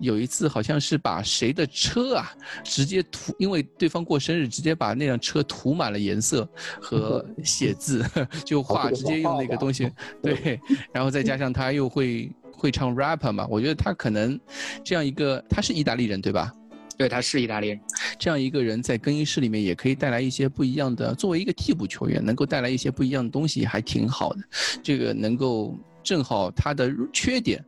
[0.00, 2.30] 有一次好像是把谁的车啊，
[2.62, 6.46] 直接涂，因为对方过生日，直接把那辆车涂满了颜色
[6.80, 8.04] 和 写字，
[8.44, 9.90] 就画，直接用那个东西，
[10.20, 10.60] 对，
[10.92, 14.38] 然后再加上他又会会唱 rap 嘛，我觉得他可能
[14.84, 16.52] 这样一个，他是意大利人对吧？
[16.96, 17.80] 对，他是意大利人。
[18.18, 24.38] 这样一个人在更衣室里面也可以带来一些不一样的，作为一个替补球员，能够带来一些不一样的东西，还挺好的。
[24.82, 27.64] 这个能够正好他的缺点，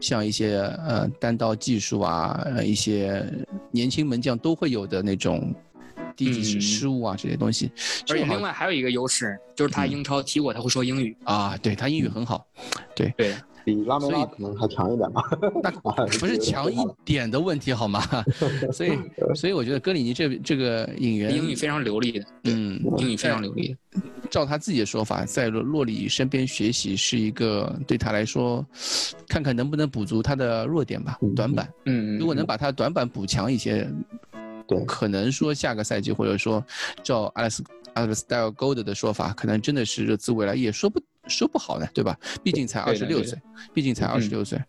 [0.00, 0.56] 像一些
[0.86, 3.24] 呃单刀技术啊，呃一些
[3.70, 5.54] 年轻门将都会有的那种
[6.16, 7.70] 低级失误啊这些东西，
[8.08, 11.16] 而且另外还有一个优势，就是他嗯英超踢过，他会说英语。
[11.24, 12.46] 啊，对他英语很好，
[12.96, 15.22] 对的，比拉梅所以拉可能还强一点吧。
[15.62, 15.70] 那
[16.18, 18.02] 不是强一点的问题好吗？
[18.72, 18.98] 所以
[19.34, 24.00] 所以我觉得戈里尼这这个演员英语非常流利的，嗯，英语非常流利的。
[24.30, 28.66] 照他自己的说法，在洛洛里身边学习是一个对他来说，
[29.28, 31.68] 看看能不能补足他的弱点吧，短板。
[31.84, 33.88] 嗯，如果能把他的短板补强一些，
[34.66, 36.64] 对可能说下个赛季，或者说
[37.02, 37.62] 照阿莱斯
[37.92, 42.18] 阿莱斯戴尔 Gold 的说法，可能真的是热刺未来也说不说不好呢，对吧？
[42.42, 43.38] 毕竟才二十六岁，
[43.72, 44.60] 毕竟才二十六岁。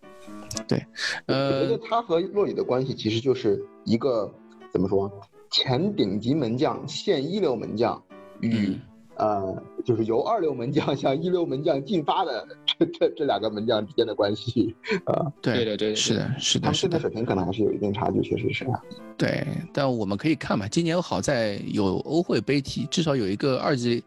[0.67, 0.85] 对，
[1.25, 4.33] 呃我觉呃得，他和洛里的关系其实就是一个
[4.71, 5.11] 怎么说，
[5.51, 8.01] 前顶级门将、现一流门将
[8.39, 8.81] 与嗯
[9.17, 12.47] 呃，就是由二流门将向一流门将进发的
[12.77, 18.81] 这这这两个门将之间的关系啊，对对的对是的，是的，是的他们现在，水平可能还是有一定差距，确实是啊。
[19.17, 19.45] 对。
[19.73, 24.03] 但我们可以看嘛，今年好在有欧会杯踢，至少有一个二级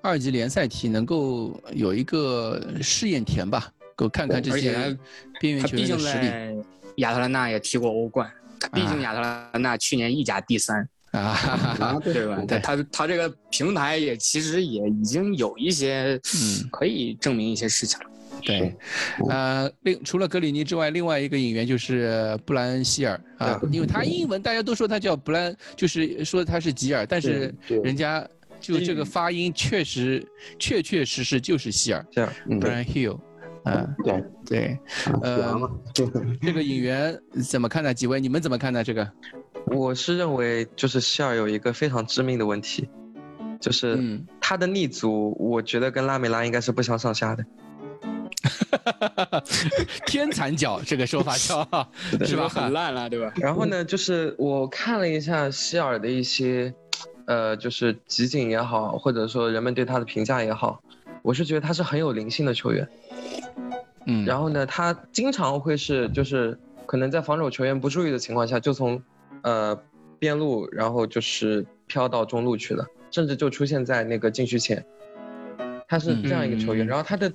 [0.00, 4.96] 二级联赛踢，能够有一个试验田吧，够看看这些
[5.40, 6.56] 边缘球他毕竟员的实力在
[6.96, 8.28] 亚特兰大也踢过欧冠，
[8.60, 11.34] 他毕竟亚特兰大去年意甲第三，啊。
[11.34, 12.42] 哈哈哈啊，对吧？
[12.46, 12.58] 对。
[12.60, 16.68] 他他这个平台也其实也已经有一些嗯。
[16.70, 18.04] 可以证明一些事情了。
[18.44, 18.72] 对，
[19.28, 28.24] 呃，另除了格里尼之外，另外一个演员就是布兰希尔啊，因为他英文大家都说他叫布兰，就是说他是吉尔，但是人家
[28.60, 30.24] 就这个发音确实
[30.56, 33.18] 确确实实就是希尔这样，嗯，，Brian Hill，
[33.68, 34.78] 啊，对，对，
[35.22, 35.58] 呃，
[36.40, 37.92] 这个引援怎么看待？
[37.92, 38.82] 几位你们怎么看待？
[38.82, 39.08] 这个，
[39.66, 42.88] 我是认为就是希尔有一个非常致命的问题，
[43.60, 47.44] 就是嗯，他的立足，我觉得跟拉梅拉应该是不相上下的。
[50.06, 51.62] 天残脚这个说法叫
[52.24, 52.48] 是吧？
[52.48, 53.32] 很烂了，对吧？
[53.36, 56.72] 然后呢，就是我看了一下希尔的一些，
[57.26, 60.80] 呃，就是集锦也好，或者说人们对他的评价也好，
[61.22, 62.88] 我是觉得他是很有灵性的球员。
[64.06, 69.02] 嗯，然后呢，他经常会是就是可能在防守球员不注意的情况下，就从
[69.42, 69.78] 呃
[70.18, 74.84] 边路，然后就是飘到中路去了，甚至就出现在那个禁区前。
[75.86, 77.32] 他是这样一个球员，嗯然后他的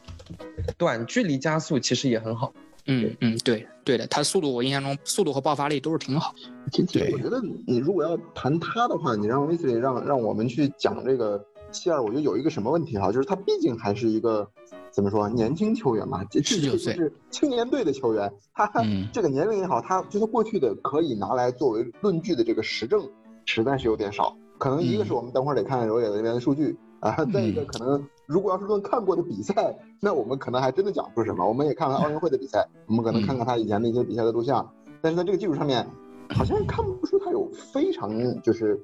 [0.78, 2.54] 短距离加速其实也很好。
[2.86, 6.36] 嗯嗯，对对的，他速度我印象中速度和爆发力都是挺好。
[6.72, 11.44] 其实对我觉得你如果要谈他的话，你让威斯利让让我们去讲这个
[11.74, 14.48] 希尔，我觉得有一个什么问题哈，就是他毕竟还是一个
[14.92, 23.10] 怎么说年轻球员嘛，这19岁是青年队的球员，他嗯这个年龄也好，他就是过去的可以拿来作为论据的这个实证，
[23.46, 24.36] 实在是有点少。
[24.60, 31.46] 可能一个是我们等会儿得看柔野的那边的数据啊，再一个可能如果要是论看过的比赛，那我们可能还真的讲不出什么。
[31.46, 34.66] 我们也看看奥运会的比赛，我们可能看看他以前的一些比赛的录像，
[35.02, 35.86] 但是在这个基础上面，
[36.30, 38.10] 好像看不出他有非常
[38.42, 38.82] 就是，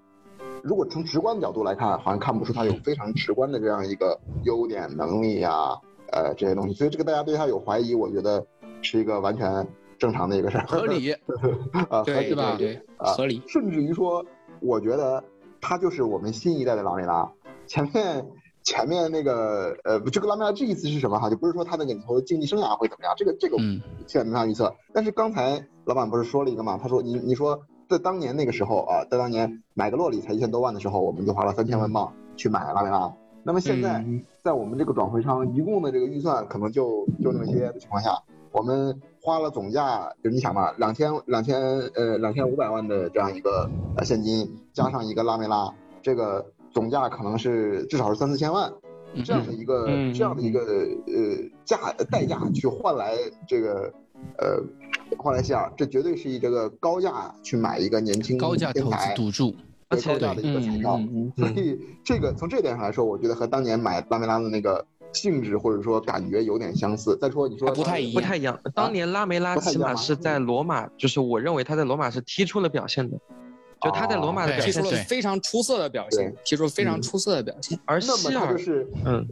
[0.63, 5.75] 如果从直观的角度来看，好像看不出他有非常直观的这样一个优点、能力呀、
[6.11, 6.73] 呃这些东西。
[6.73, 8.45] 所以这个大家对他有怀疑，我觉得
[8.81, 11.11] 是一个完全正常的一个事儿，合理，
[11.89, 13.41] 啊，合对理对对，啊合理。
[13.47, 14.25] 甚至于说，
[14.61, 15.23] 我觉得
[15.61, 17.29] 他就是我们新一代的拉梅拉。
[17.67, 18.25] 前面
[18.63, 21.29] 前面那个呃，这个拉梅拉这意思是什么哈？
[21.29, 24.73] 就不是说他那个以后竞技生涯会怎么样，这个这个嗯现在没法预测。
[24.93, 26.77] 但是刚才老板不是说了一个嘛？
[26.81, 27.59] 他说你你说
[27.89, 33.11] 在当年那个时候啊，在当年买个洛里才一千多万的时候，我们就花了三千万镑去买拉梅拉。
[33.41, 38.11] 那么现在嗯在我们这个转会商一共的这个预算可能就就那么些的情况下，
[38.51, 41.59] 我们花了总价，就你想嘛，两千两千
[41.95, 43.67] 呃两千五百万的这样一个
[43.97, 45.73] 呃现金，加上一个拉梅拉，
[46.03, 48.71] 这个总价可能是至少是三四千万。
[49.25, 53.15] 这样的一个、嗯这样的一个呃价代价去换来
[53.47, 53.91] 这个
[54.37, 54.61] 呃
[55.17, 59.55] 换来希尔，这绝对是以这个高价去买一个年轻高价投资天才赌注，
[59.89, 60.97] 对高价的一个彩票。
[60.97, 67.17] 嗯所以这个从这点上来说，我觉得和当年买拉梅拉的那个性质或者说感觉有点相似。
[67.19, 68.59] 再说你说不太一样不太一样。
[68.75, 73.17] 当年拉梅拉起码是在罗马，就是我认为他在罗马是踢出了表现的，
[73.81, 77.79] 就他在罗马的哦表现是踢出了非常出色的表现对，踢出了非常出色的表现。
[77.85, 79.27] 而希尔，就是嗯，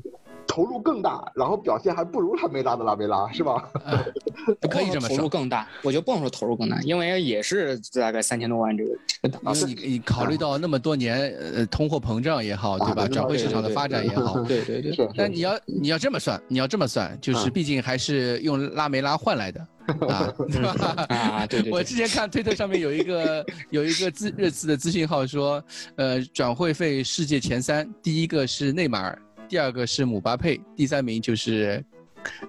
[0.48, 3.70] 投入更大，然后表现还不如拉梅拉的拉梅拉，是吧？
[4.70, 5.30] 可以这么说 投入。
[5.30, 8.92] 更大，我觉得不能说投入更大，因为也是大概三千多万这个
[9.22, 9.70] 这个档次。
[9.70, 11.20] 因为你你考虑到那么多年，
[11.54, 13.04] 呃，通货膨胀也好，对吧？
[13.04, 19.60] 啊转会市场的发展也好，对对对，但你要你要这么算，你要这么算，就是嗯毕竟还是用拉梅拉换来的
[20.08, 21.06] 啊，对吧？
[21.10, 25.64] 啊，对对对，我之前看推特上面有一个有一个资热刺的资讯号说，
[25.96, 29.18] 呃，转会费世界前三，第一个是内马尔，
[29.48, 31.84] 第二个是姆巴佩，第三名就是。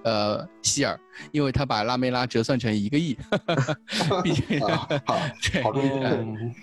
[0.03, 0.99] 呃，希尔，
[1.31, 3.15] 因为他把拉梅拉折算成一个亿，
[4.21, 5.89] 毕竟啊，好，对好注意。
[6.03, 6.53] 嗯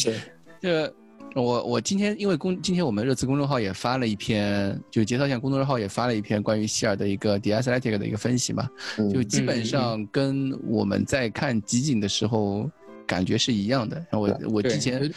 [0.00, 0.14] 对，
[0.60, 0.94] 这
[1.34, 8.68] 我我今天因为公今天我们热刺公众号也发了一篇，就节操线公众号也发了一篇关于希尔的一个 The Athletic 的一个分析嘛，
[8.98, 12.70] 嗯就基本上跟我们在看集锦的时候
[13.06, 13.96] 感觉是一样的。
[14.10, 15.10] 然后我我之对前。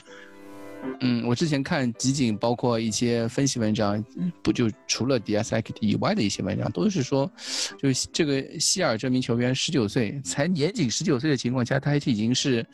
[1.01, 4.03] 嗯，我之前看集锦，包括一些分析文章，
[4.43, 7.31] 不就除了 D S I K T 以外的一些文章，都是说，
[7.79, 12.65] 就是这个希尔这名球员十九岁，才年仅十九岁的情况下，他还已经是，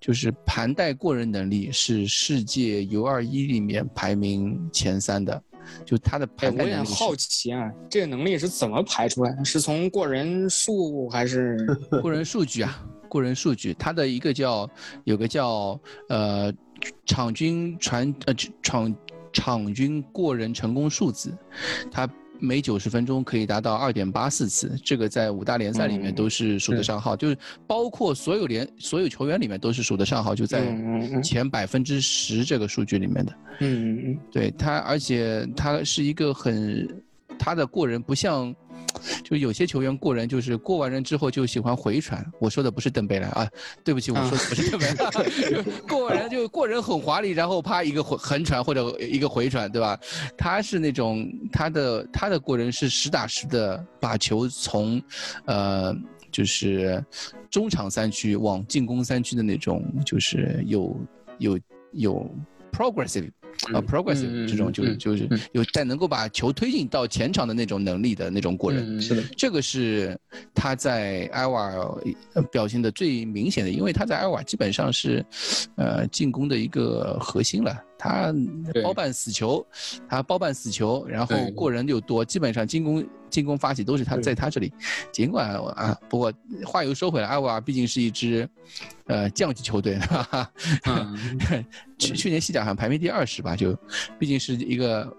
[0.00, 5.42] 就是盘带过人能力是世界 U 二一里面排名前三的，
[5.84, 6.78] 就他的哎，盘带能力是。
[6.78, 9.44] 我也好奇啊，这个能力是怎么排出来的？
[9.44, 11.56] 是从过人数还是？
[12.02, 14.68] 过人数据啊，过人数据，他的一个叫
[15.04, 16.52] 有个叫呃
[17.04, 18.94] 场均传呃场
[19.32, 21.36] 场均过人成功数字，
[21.90, 22.08] 他
[22.38, 30.62] 每九十分钟可以达到二点八四次，这个在五大联赛里面都是数得上号，就是包括所有联所有球员里面都是数得上号，就在
[31.22, 33.32] 前百分之十这个数据里面的。
[33.60, 34.18] 嗯嗯嗯。
[34.30, 36.86] 对他，而且他是一个很，
[37.38, 38.54] 他的过人不像，
[39.22, 42.24] 就有些球员过人就是过完人之后就喜欢回传。
[42.38, 43.48] 我说的不是邓贝莱啊，
[43.84, 49.98] 对不起，我说的不是邓贝莱，就过完人就过人很华丽，然后啪一个回横传或者一个回传，对吧？
[50.36, 55.02] 他是那种他的他的过人是实打实的把球从，
[55.44, 55.96] 呃。
[56.32, 57.02] 就是
[57.50, 60.94] 中场三区往进攻三区的那种，就是有
[61.38, 61.58] 有
[61.92, 62.30] 有
[62.70, 63.30] progressive
[63.72, 70.18] 啊、progressive 这种就是就是嗯有但能够把球推进到前场的那种能力的那种过人，嗯，是的，这个是
[70.54, 71.72] 他在埃瓦
[72.50, 75.24] 表现的最明显的，因为他在埃瓦尔基本上是，
[75.76, 77.76] 呃，进攻的一个核心了。
[77.98, 78.34] 他
[78.82, 79.66] 包办死球，
[80.08, 84.72] 他包办死球，然后过人又多，基本上进攻进攻发起都是他在他这里。
[85.12, 86.32] 尽管啊，不过
[86.64, 88.48] 话又说回来，埃瓦尔毕竟是一支，
[89.06, 90.52] 呃，降级球队，哈哈。
[90.86, 91.16] 嗯
[91.98, 93.76] 去去年西甲好像排名第二十吧，就
[94.18, 95.10] 毕竟是一个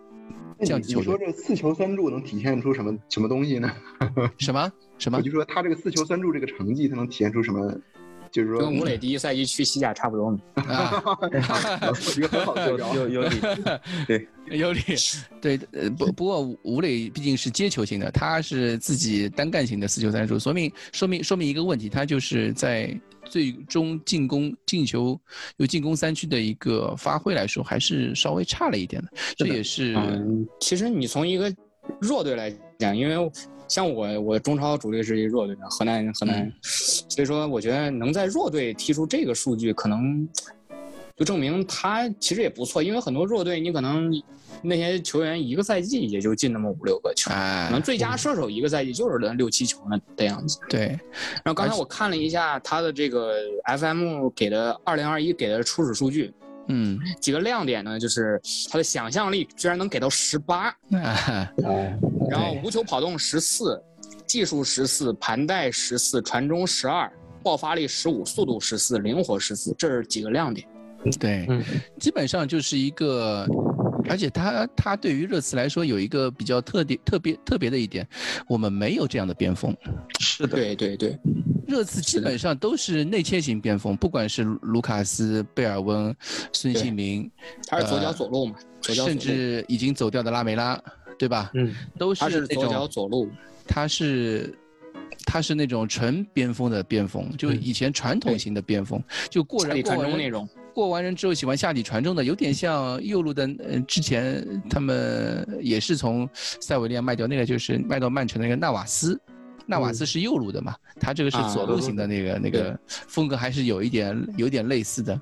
[0.64, 1.14] 降级球队。
[1.14, 3.72] 你说这四球三助能体现出什么什么东西呢？
[4.38, 7.76] 什么什么我就说他这个四球三助这个成绩，他能体现出什么？
[8.32, 10.40] 就是说跟吴磊第一赛季去西甲差不多嘛。
[10.56, 11.18] 啊？
[12.16, 12.56] 一个很好。
[12.96, 13.36] 有有理，
[14.08, 14.82] 对，有理，
[15.42, 25.20] 对，呃，不不过吴磊毕竟是接球型的，他是自己单干型的四球三助，说明说明说明一个问题，他就是在最终进攻进球
[25.58, 31.54] 有进攻三区的一个发挥来说，还是稍微差了一点的，这也是嗯，其实你从一个
[32.02, 33.16] 弱队来讲，因为
[33.68, 40.28] 像我，我中超主力是一弱队河南河南，所以说我觉得能在弱队踢出这个数据，可能
[41.16, 42.82] 就证明他其实也不错。
[42.82, 44.10] 因为很多弱队，你可能
[44.62, 50.60] 那些球员一个赛季也就进那么五六个球，可能哎，最佳射手一个赛季就是那六七球那的样子。
[50.70, 50.88] 对，
[51.44, 53.36] 然后刚才我看了一下他的这个
[53.78, 56.34] FM 给的二零二一给的初始数据，
[56.70, 58.40] 嗯，几个亮点呢，就是
[58.70, 60.68] 他的想象力居然能给到十八。
[60.92, 61.54] 啊，
[62.30, 63.82] 然后无球跑动十四，
[64.26, 67.12] 技术十四，盘带十四，传中十二，
[67.44, 70.68] 爆发力十五，速度十四，灵活十四，这是几个亮点。
[71.20, 71.64] 对，嗯，
[72.00, 73.48] 基本上就是一个，
[74.10, 78.08] 而且他他对于热刺来说有一个比较特点、特别特别的一点，
[78.48, 79.76] 我们没有这样的边锋。
[80.20, 81.18] 是的，对对对，
[81.68, 86.16] 热刺基本上都是内切型边锋，不管是卢卡斯、贝尔温、
[86.54, 87.30] 孙兴民，
[87.68, 90.82] 他是左脚左路嘛，左脚左甚，至已经走掉的拉梅拉，
[91.18, 91.52] 对吧？
[91.54, 93.30] 嗯，都他是左是那种脚左路，
[93.68, 94.58] 他是
[95.26, 100.48] 他是那种纯边锋的边锋，就嗯以前传统型的边锋，就过人过人中那种。
[100.78, 103.50] 过完人之后喜欢下底传中的，有点像右路的。
[103.68, 109.20] 呃，之前他们也是从塞维利亚卖掉那个，就是卖到曼城的那个纳瓦斯。
[109.66, 115.20] 纳瓦斯是右路的嘛，他这个是左路型的那个、那个风格，还是有一点有点类似的。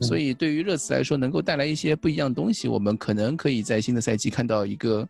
[0.00, 5.04] 所以对于热刺来说，能够带来一些不一样的东西，我们可能可以在新的赛季看到一个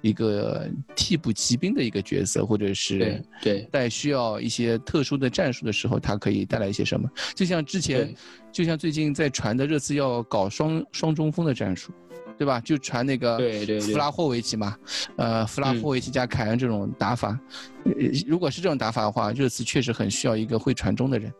[0.00, 7.08] 一个替补骑兵的一个角色，或者是对对在需要一些特殊的战术的时候，他可以带来一些什么？
[7.34, 8.14] 就像之前，
[8.52, 11.92] 就像最近在传的热刺要搞双双中锋的战术，
[12.38, 12.60] 对吧？
[12.60, 13.38] 就传那个
[13.80, 14.76] 弗拉霍维奇嘛，
[15.16, 17.38] 呃，弗拉嗯霍维奇加凯恩这种打法，
[17.84, 17.92] 呃
[18.26, 21.32] 如果是这种打法的话，热刺确实很需要一个会传中的人。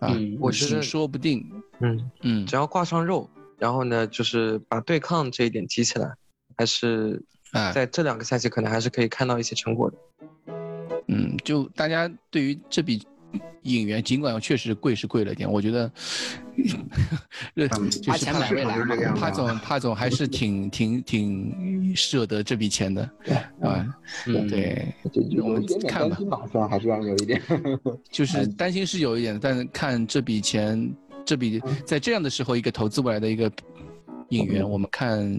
[0.00, 1.44] 啊，嗯我觉得说不定，
[1.80, 3.28] 嗯，嗯只要挂上肉，
[3.58, 6.10] 然后呢，就是把对抗这一点提起来，
[6.56, 7.22] 还是
[7.52, 9.96] 啊，在这两个赛季可能还是可以看到一些成果的。
[11.08, 13.02] 嗯，就大家对于这笔
[13.62, 15.90] 引援，尽管确实贵是贵了点，我觉得，
[17.54, 23.02] 热就是帕钱买未来就是这个样子啊帕总帕总还是挺挺挺舍得这笔钱的，
[23.60, 23.86] 啊，
[24.26, 24.86] 嗯，对，
[25.42, 27.40] 我们看吧担心吧，虽然还是有一点。
[28.10, 30.92] 就 是担心是有一点，但是看这笔钱，
[31.24, 33.50] 这笔在这样的时候一个投资过来的一个
[34.32, 35.38] 引援，我们看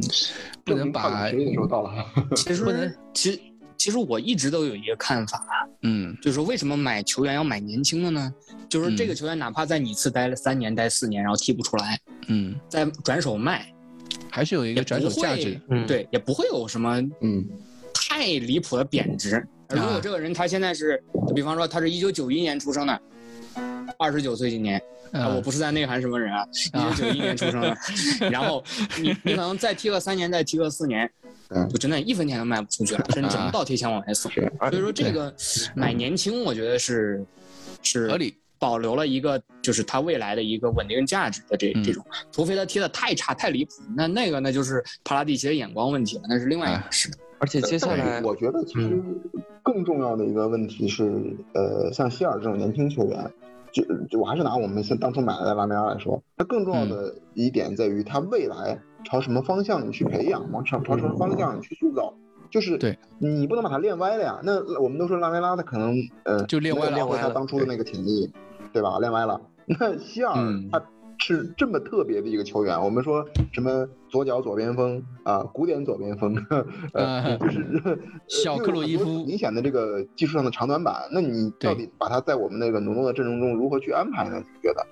[0.63, 2.05] 不能把实力的时候到了。
[2.35, 3.39] 其不能实其实
[3.75, 5.43] 其实我一直都有一个看法，
[5.81, 8.33] 嗯就是说为什么买球员要买年轻的呢？
[8.69, 13.71] 就是这个球员哪怕在你次待了三年、待四年，然后踢不出来，嗯，再转手卖，
[14.29, 17.45] 还是有一个转手价值，嗯，，对，也不会有什么嗯，
[17.93, 19.45] 太离谱的贬值。
[19.74, 19.91] 而如啊。
[19.91, 21.01] 果这个人他现在是，
[21.36, 23.01] 比方说他是一九九一年出生的，
[23.97, 24.78] 二十九岁今年，
[25.11, 27.78] 啊，我嗯不是在内涵什么人啊，一九九一年出生的，
[28.30, 28.63] 然后
[28.99, 31.09] 你你可能再踢个三年，再踢个四年，
[31.49, 31.67] 嗯。
[31.69, 34.32] 就真的一分钱都卖不出去了，甚至只能倒贴钱往外送。
[34.32, 35.34] 所以说这个
[35.76, 37.26] 买年轻，我觉得是
[37.82, 47.09] 是合理保留了一个就是他未来的一个稳定价值的这嗯这种，除非他踢的太差太离谱，那那个那就是帕拉蒂奇的眼光问题了，那是另外一哎回事。
[47.39, 49.03] 而且接下来我觉得其实
[49.61, 53.31] 更重要的一个问题是，呃，像希尔这种年轻球员，
[53.73, 62.13] 就就我还是拿我们现当初买来的拉梅拉来说，他更重要的一点在于他未来朝什么方向你去培养，往朝朝什么方向去塑造。
[62.53, 64.39] 就是对你不能把它练歪了呀。
[64.43, 68.31] 那我们都说拉梅拉他可能呃就练歪了没有发挥他当初的那个潜力，
[68.71, 68.99] 对吧？
[68.99, 69.41] 练歪了。
[69.65, 70.79] 那希尔嗯他
[71.17, 76.35] 是这么特别的一个球员，我们说什么左脚左边锋啊、古典左边锋，
[76.93, 77.97] 呃，呃 就是 呃
[78.27, 80.93] 小克洛伊夫明显的这个技术上的长短板。
[81.11, 84.37] 那你到底把他在我们那个浓浓的阵容中如何去安排呢？
[84.37, 84.85] 你觉得？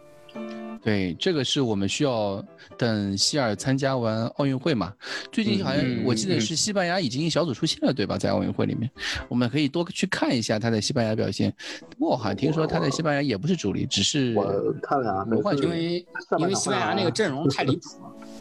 [0.83, 2.43] 对，这个是我们需要
[2.77, 4.91] 等希尔参加完奥运会嘛。
[5.31, 8.17] 最近好像嗯我记得嗯是西班牙已经小组出线了，对吧？
[8.17, 8.89] 在奥运会里面，
[9.29, 11.53] 我们可以多去看一下他在西班牙表现。
[11.89, 15.25] 不过我好像听说他在西班牙也不是主力，只是我看了啊，
[15.61, 16.05] 因为
[16.39, 17.81] 因为西班牙那个阵容太离谱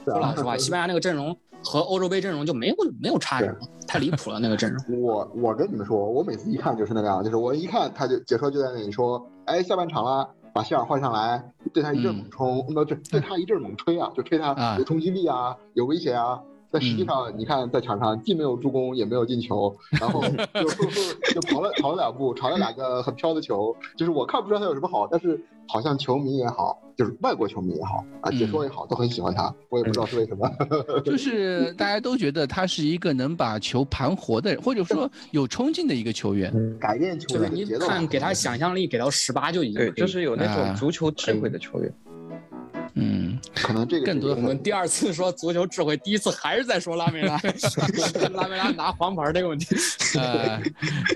[0.07, 4.83] 了， 说老实话，西班牙那个阵容和欧洲杯阵容就没有没有差什么，太离谱了那个阵容。
[5.03, 11.43] 我我跟你们说，我每次一看就是那个样，就是我一看他就解说就在那里说，哎，下半场了，把希尔换上来，
[11.73, 16.41] 对他一阵猛冲，那、这对他一阵猛吹啊，就吹他啊有冲击力啊，有威胁啊。
[16.71, 20.65] 但实际上，你看在场上既没有助攻，也没有进球，然后就
[21.35, 30.49] 就跑了跑了两步，传了两个很飘的球，就是我看不出来他有什么好，但是好像球迷也好，就是外国球迷也好啊，解说也好，都很喜欢他，我也不知道是为什么。
[31.05, 36.53] 就是大家都觉得他是一个能把球盘活的人，或者说有冲劲的一个球员。
[36.79, 41.93] 改变球就是你员的节奏啊，看给他想象力给到十八就已经对，就是有那啊种足球智慧的球员。
[42.07, 42.10] 嗯，
[43.55, 47.41] 可能这个更多我们第二次说足球智慧，第一次还是在说拉梅拉，
[48.35, 49.77] 拉梅拉拿黄牌这个问题。
[50.19, 50.61] 呃，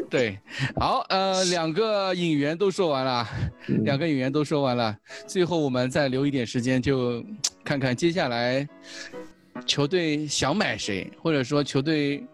[0.09, 0.39] 对，
[0.77, 3.29] 好，呃，两个引援都说完了，
[3.83, 4.97] 两个引援都说完了，
[5.27, 7.25] 最后我们再留一点时间，就
[7.65, 8.67] 看看接下来
[9.67, 12.25] 球队想买谁，或者说球队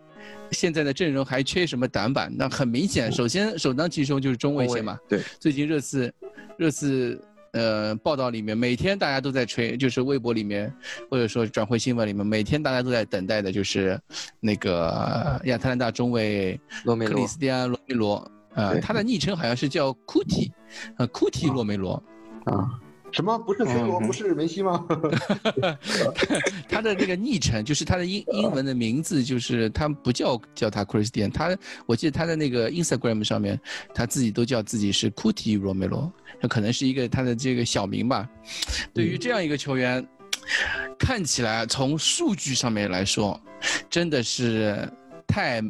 [0.51, 2.31] 现在的阵容还缺什么短板。
[2.37, 4.99] 那很明显，首先首当其冲就是中卫线嘛。
[5.09, 6.13] 对，最近热刺
[6.59, 7.19] 热刺
[7.53, 10.73] 呃报道里面，每天大家都在吹，就是微博里面
[11.11, 14.01] 或者说转会新闻里面，每天大家都在等待的就是
[14.41, 18.33] 那个亚特兰大中卫克里罗梅罗斯蒂安·罗梅罗。
[18.53, 20.51] 呃，他的昵称好像是叫库蒂，
[20.97, 22.03] 呃，库蒂罗梅罗，
[22.47, 22.69] 啊，
[23.13, 24.87] 什么不是 C 罗，嗯不是梅西吗？
[26.69, 31.57] 他的那个昵称就是他的英 英文的名字，就是他不叫叫他 Christian，他
[31.87, 33.61] 我记得他的那个 Instagram 上面，
[33.95, 38.29] 他自己都叫自己是 Kuti Romero，那可能是一个他的这个小名吧。
[38.95, 40.07] 对于这样一个球员，
[40.99, 43.41] 看起来从数据上面来说，
[43.89, 44.89] 真的是
[45.27, 45.63] 太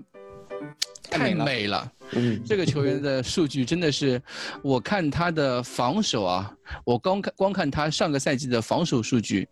[1.10, 1.90] 太美了。
[2.12, 4.20] 嗯，这个球员的数据真的是，
[4.62, 6.52] 我看他的防守啊，
[6.84, 9.48] 我光看光看他上个赛季的防守数据，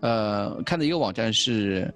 [0.00, 1.92] 呃，看的一个网站是，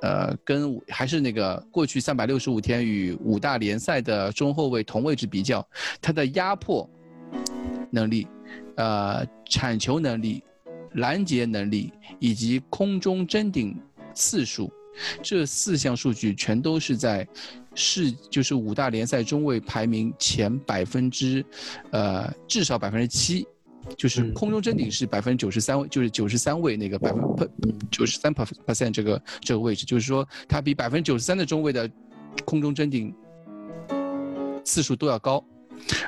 [0.00, 5.66] 呃，跟还是那个过去三百六十五天与五大联赛的中后卫同位置比较，
[6.00, 6.88] 他的压迫
[7.90, 8.26] 能力，
[8.76, 10.42] 呃，铲球能力、
[10.94, 13.78] 拦截能力以及空中争顶
[14.14, 14.72] 次数。
[15.22, 17.26] 这四项数据全都是在
[17.74, 21.44] 世就是五大联赛中位排名前百分之，
[21.90, 23.46] 呃至少百分之七，
[23.96, 24.34] 就是嗯。
[24.34, 27.48] 空中争顶是百分之九十三位，就是九十三位那个百分
[27.90, 31.90] 九十三 percent 这个这个位置，就是说它比百分之九十三的中位的
[32.44, 33.14] 空中争顶
[34.64, 35.44] 次数都要高，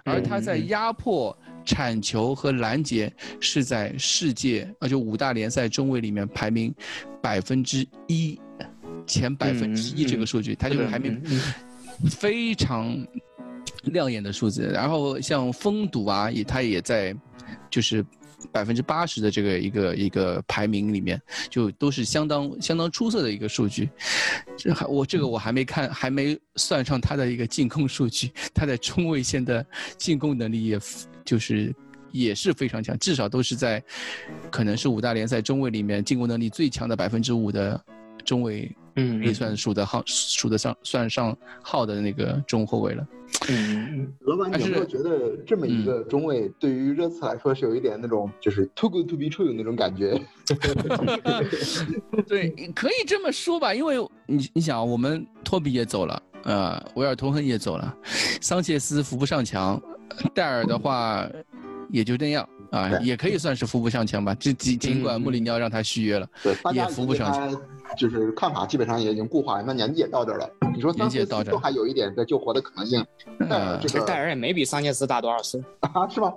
[0.05, 1.37] 而他在压迫。
[1.65, 6.75] 铲球和拦截是在世界啊，就五大联赛中位里面排名
[7.23, 8.37] 百分之一，
[9.07, 11.21] 前百分之一这个数据，它就是排名
[12.11, 12.97] 非常
[13.85, 14.71] 亮眼的数字。
[14.73, 17.15] 然后像封堵啊，也它也在
[17.71, 18.05] 就是
[18.53, 21.21] 百分之八十的这个一个一个排名里面，
[21.51, 23.89] 就都是相当相当出色的一个数据。
[24.57, 29.65] 这还我这个我还没看，还没算上他的一个进攻数据，他在中卫线的
[29.97, 30.79] 进攻能力也
[31.25, 31.75] 就是。
[32.15, 33.83] 也是非常强，至少都是在，
[34.51, 37.83] 可能是五大联赛中卫里面进攻能力最强的百分之五的
[38.23, 43.07] 中卫，嗯也算数得号数得上算上号的那个中后卫了。
[43.49, 50.21] 嗯，老板，你有没有觉得这么一个中卫对于热刺来说是有一点那种就是 too good to be true 那种感觉？
[52.29, 53.97] 对，可以这么说吧，因为
[54.27, 57.97] 你你想，我们托比也走了，呃，维尔通亨也走了，
[58.41, 59.81] 桑切斯扶不上墙，
[60.35, 61.27] 戴尔的话
[61.89, 64.35] 也就那样啊，也可以算是扶不上墙吧。
[64.41, 67.55] 这尽尽管穆里尼奥让他续约了，对，也扶不上墙。
[67.99, 70.51] 就是看法基本上也已经固化了，那年纪也到这儿了。
[70.75, 73.05] 你说年纪也到这儿都还有一点在救活的可能性，
[73.51, 75.63] 戴尔这个戴尔也没比桑切斯大多少岁。
[75.81, 76.33] 啊是吗？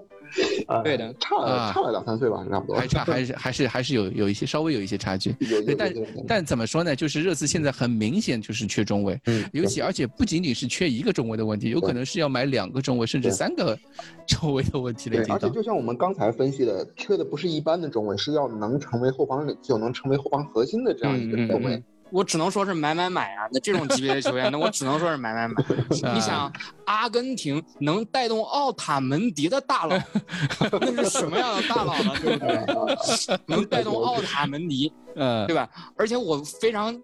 [0.67, 2.75] 呃 对的差啊差了两三岁吧，差不多。
[2.75, 5.35] 还差还是还是还是有有一些稍微有一些差距。
[5.77, 5.93] 但
[6.27, 6.95] 但怎么说呢？
[6.95, 13.77] 就是热刺现在很明显就是缺中卫，嗯尤其而且不仅仅是缺一个中卫的问题，有可能是要买两个中卫甚至三个
[14.27, 15.49] 中卫的问题了，对，而且。
[15.49, 21.83] 就像我们刚才分析的，缺的不是一般的中卫，是要能成为后防领袖、能成为后防核心的这样一个中卫嗯。
[22.11, 23.47] 我只能说是买买买啊！
[23.51, 25.55] 那这种级别的球员，那我只能说是买买买。
[26.07, 26.51] 啊你想，
[26.85, 29.97] 阿根廷能带动奥塔门迪的大佬，
[30.81, 32.13] 那是什么样的大佬呢？
[32.21, 33.39] 对不对？
[33.47, 35.67] 能带动奥塔门迪， 嗯对吧？
[35.97, 36.95] 而且我非常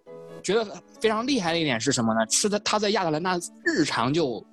[0.44, 0.65] 觉得
[0.99, 2.22] 非常厉害的一点是什么呢？
[2.30, 4.44] 是在他在亚特兰大日常就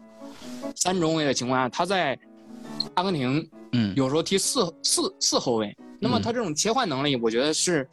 [0.75, 2.19] 三中卫的情况下，他在
[2.95, 7.87] 阿根廷嗯有时候踢四四四后卫，那么嗯他这种切换能力，我觉得是，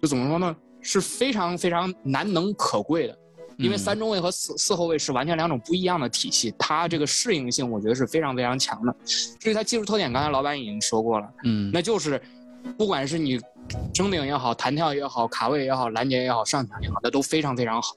[0.00, 0.56] 就怎么说呢，
[0.86, 3.18] 是非常非常难能可贵的。
[3.58, 8.94] 因为嗯三中卫和四四后卫是完全两种不一样的体系，他这个适应性我觉得是非常非常强的。
[9.40, 12.20] 至于他技术特点，刚才老板已经说过了，嗯那就是
[12.76, 13.40] 不管是你
[13.94, 17.96] 争顶也好、弹跳也好、卡位也好、拦截也好、上抢也好，那都非常非常好。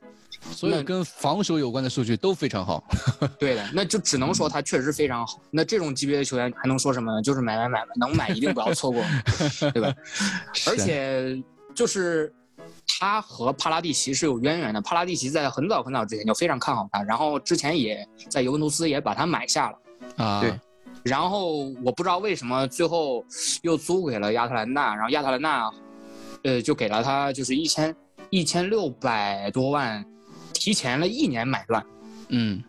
[0.52, 2.82] 所以跟防守有关的数据都非常好。
[3.38, 5.41] 对的，那就只能说他确实非常好。
[5.52, 7.22] 那这种级别的球员还能说什么呢？
[7.22, 9.03] 就是买买买吧，能买一定不要错过，
[9.74, 9.94] 对吧？
[10.68, 11.38] 而且
[11.76, 12.34] 就是
[12.99, 14.81] 他和帕拉蒂奇是有渊源的。
[14.81, 19.77] 帕拉蒂奇在很早很早之前就非常看好他，然后之前也在尤文图斯也把他买下了。
[20.17, 20.53] 啊，对
[21.03, 23.23] 然后我不知道为什么最后
[23.61, 25.71] 又租给了亚特兰大，然后亚特兰大，
[26.43, 27.95] 呃，就给了他就是一千
[28.30, 30.05] 一千六百多万，
[30.53, 31.85] 提前了一年买断。
[32.27, 32.61] 嗯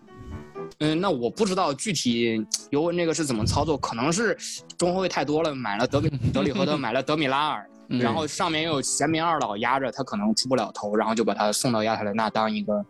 [0.78, 4.38] 嗯，那我不知道具体尤文这个是怎么操作，可能是
[4.78, 12.84] 中后卫太多了，买了德米德里赫特， 买了德米拉尔，嗯然后上面又有贤明二老压着，他可能出不了头，然后就把他送到亚特兰大当一个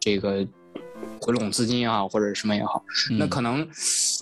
[0.00, 0.46] 这个
[1.20, 2.82] 回笼资金也好，或者什么也好，
[3.18, 3.28] 那嗯。
[3.28, 3.68] 可能，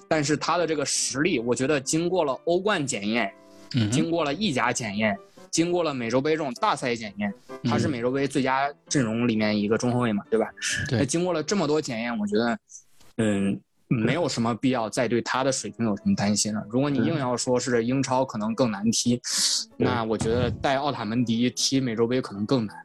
[0.08, 3.32] 但是他的这个实力，我觉得经过了欧冠检验，
[3.74, 5.16] 嗯经过了意甲检验，
[5.50, 7.32] 经过了美洲杯这种大赛检验，
[7.64, 7.90] 他是嗯。
[7.90, 10.50] 美洲杯最佳阵容里面一个中后卫嘛，对吧？
[10.88, 10.98] 对。
[10.98, 12.58] 那经过了这么多检验，我觉得，
[13.18, 16.62] 嗯，没有什么必要再对他的水平有什么担心了。
[16.70, 19.20] 如果你硬要说是英超可能更难踢，
[19.76, 22.76] 那我觉得带奥塔门迪踢美洲杯可能更难，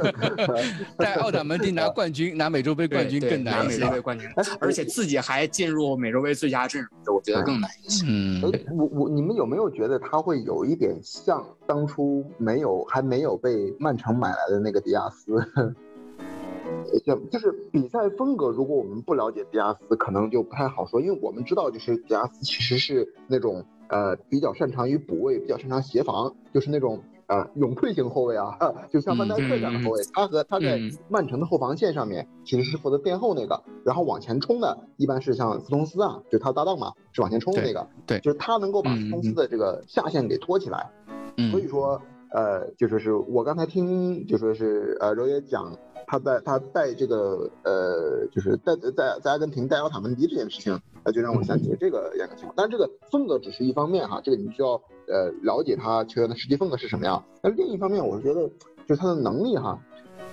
[0.96, 3.90] 带奥塔门迪拿冠军、拿美洲杯冠军更难一些拿美洲。
[3.90, 4.28] 杯冠军，
[4.60, 8.06] 而且自己还进入美洲杯最佳阵容，我觉得更难一些。
[8.08, 15.34] 嗯哎，我我你们有没有觉得他会有一点像当初没有还没有被曼城买来的那个迪亚斯？
[17.04, 28.56] 就就是比赛风格，如果我们不了解迪亚斯，可能就不太好说，因为我们知道，就是迪亚斯其实是那种呃比较擅长于补位，比较擅长协防，就是那种呃永退型后卫啊，
[28.90, 30.00] 就像范戴克这样的后卫。
[30.12, 37.86] 他和他在嗯曼城的后防线上面其实是负责垫后那个，然后往前冲的一般是像斯通斯啊，就是他搭档嘛，是往前冲的那个。
[38.06, 40.90] 对对就是他能够把嗯斯通斯的这个下线给托起来。
[41.36, 42.00] 嗯所以说，
[42.30, 52.54] 呃，就说是我刚才听，就说是呃，柔爷讲他在他带这个呃，就是带在在阿根廷带奥塔门迪这件事情，呃，就让我想起了这个样的情况。
[52.56, 57.24] 但是这个风格只是一方面哈，这个你需要呃了解他球员的实际风格是什么样。
[57.42, 58.48] 那另一方面，我是觉得
[58.86, 59.78] 就是他的能力哈，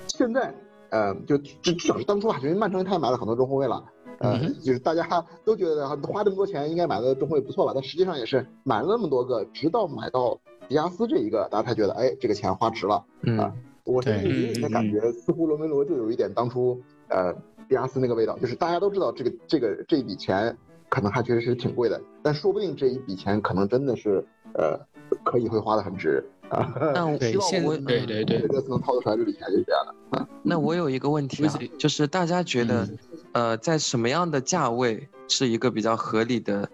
[0.07, 0.53] 现在
[0.89, 3.83] 呃，就至至少是当初啊，因为曼城他也买了很多中后卫了。
[4.19, 13.03] 呃，就是大家 都觉得花这么多钱应该买的中后卫不错吧，但实际上也是买了那么多个，直到买到迪亚斯这一个，大家才觉得，哎，这个钱花值了。
[13.21, 13.51] 嗯，
[13.83, 17.33] 我甚至对有点感觉，似乎罗梅罗就有一点当初呃
[17.67, 20.55] 迪亚斯那个味道，就是大家都知道这个这个这一笔钱
[20.89, 24.79] 可能还确实是挺贵的，但说不定这一笔钱可能真的是呃
[25.23, 26.73] 可以会花的很值啊。
[26.93, 30.27] 那我希望我对对对这次能掏得出来这笔钱就是这样的。
[30.43, 32.89] 那我有一个问题啊嗯，就是大家觉得，
[33.31, 36.69] 呃，在什么样的价位是一个比较合理的，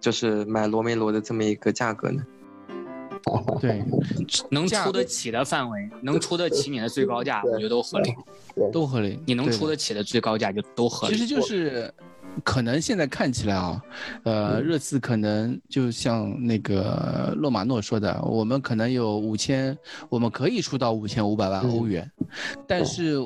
[0.00, 2.22] 就是买罗梅罗的这么一个价格呢？
[3.60, 3.84] 对，
[4.50, 8.14] 能出得起的范围，能出得起你的最高价，我觉得都合理。
[8.72, 9.18] 都合理。
[9.26, 11.14] 你能出得起的最高价就都合理。
[11.14, 11.92] 其实就是
[12.44, 13.82] 可能现在看起来啊，
[14.22, 19.76] 呃，热刺可能就像那个洛马诺说的，我们可能有五千，
[20.08, 22.08] 我们可以出到五千五百万欧元，
[22.66, 23.16] 但是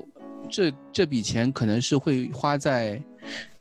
[0.48, 3.00] 这这笔钱可能是会花在，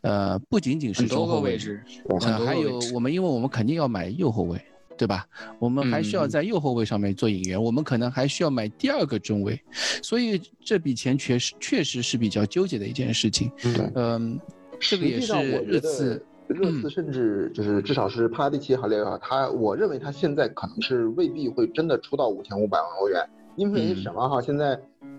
[0.02, 1.84] 呃，不仅仅是中后卫个位置，
[2.22, 4.60] 呃，还有我们，因为我们肯定要买右后卫，
[5.00, 5.26] 对吧？
[5.60, 9.58] 我们还需要嗯在右后卫上面做引援，我们可能还需要买第二个中卫，
[10.04, 13.50] 所以这笔钱确实确实是比较纠结的一件事情。
[13.64, 14.38] 对嗯，
[14.78, 16.22] 这个也是实际上，我觉热刺得。
[16.50, 23.24] 热嗯刺甚至就是至少是帕拉蒂奇也好，列也好，他我认为他现在可能是未必会真的出到五千五百万欧元，
[23.56, 24.42] 因为嗯什么哈？
[24.42, 24.70] 现在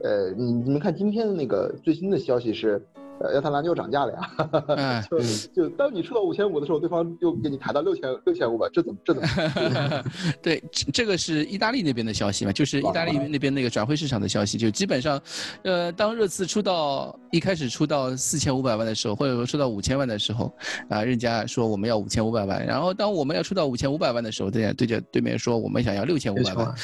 [0.03, 4.31] 呃，你你们看今天的那个最新的消息是，呃亚特兰就涨价了呀。
[4.77, 10.05] 嗯就就当你出到五千五的时候，对方又给你抬到六千六千五百，这怎么这怎么？
[10.43, 15.21] 对，这这个是意大利那边的消息嘛，就是意大利那边那个转会市场的消息，就基本上，
[15.63, 20.53] 呃，当热刺出到一开始出到四千五百万的时候，或者说出到五千万的时候，
[20.89, 26.75] 啊，人家说我们要五千五百万，然后当我们要出到五千五百万的时候，对着对着对面说我们想要六千五百万，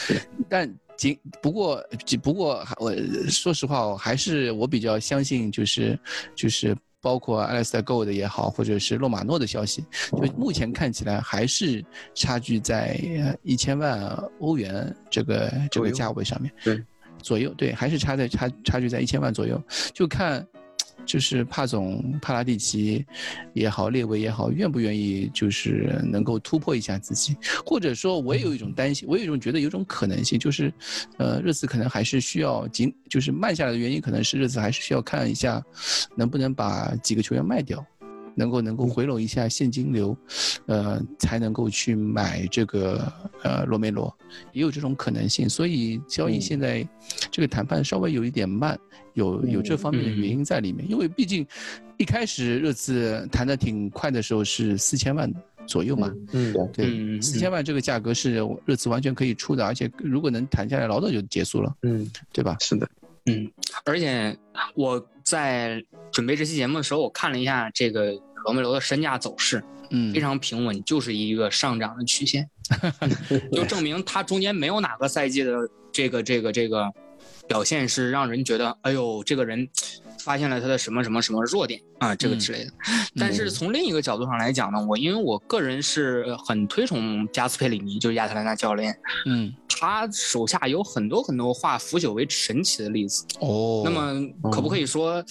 [0.49, 2.95] 但仅不过只不过还我
[3.29, 5.99] 说实话，我还是我比较相信就是
[6.35, 6.77] 就是。
[6.99, 12.99] 包括 Alistair Gold 也好，或者是洛马诺的消息，就目前看起来还是差距在
[13.45, 14.03] 一千万
[14.41, 16.83] 欧元这个这个价位上面，对，
[17.23, 19.63] 左右，对，还是差在差差距在一千万左右，
[19.95, 20.45] 就看。
[21.07, 23.07] 就是帕总、帕拉蒂奇
[23.55, 30.73] 也好，列维也好，愿不愿意就是能够突破一下自己，或者说，我也有一种担心，我有一种觉得有种可能性，就是，
[31.17, 35.63] 呃，热刺可能还是需要紧，就是慢下来的原因，可能是热刺还是需要看一下，
[36.17, 37.85] 能不能把几个球员卖掉。
[38.37, 40.17] 能够能够回笼一下现金流，
[40.67, 44.15] 呃，才能够去买这个呃罗梅罗，
[44.53, 45.49] 也有这种可能性。
[45.49, 46.87] 所以交易现在
[47.31, 48.79] 这个谈判稍微有一点慢，
[49.15, 50.89] 有有这方面的原因在里面。
[50.89, 51.45] 因为毕竟
[51.97, 55.33] 一开始热刺谈的挺快的时候是四千万
[55.67, 58.35] 左右嘛，嗯，对，四千万这个价格是
[58.65, 62.57] 热刺完全可以出的，而且如果能谈下来，老早就结束了，嗯，对吧？
[62.61, 62.89] 是的，
[63.27, 63.51] 嗯，
[63.85, 64.37] 而且
[64.75, 65.83] 我在
[66.13, 68.13] 准备这期节目的时候，我看了一下这个
[68.45, 72.49] 罗梅罗的身价走势，嗯，非常平稳，就是一个上涨的曲线，
[73.53, 75.57] 就证明他中间没有哪个赛季的
[75.93, 76.91] 这个这个这个
[77.49, 79.69] 表现是让人觉得，哎呦，这个人
[80.27, 82.73] 发现了他的什么什么什么弱点啊，这个之类的。
[83.17, 88.93] 但是从另一个角度上来讲呢，我因为我个人是很推崇加斯佩里尼，就是亚特兰大教练，
[89.27, 93.25] 嗯，他手下有很多很多化腐朽为神奇的例子。
[93.39, 95.25] 哦，那么可不可以说，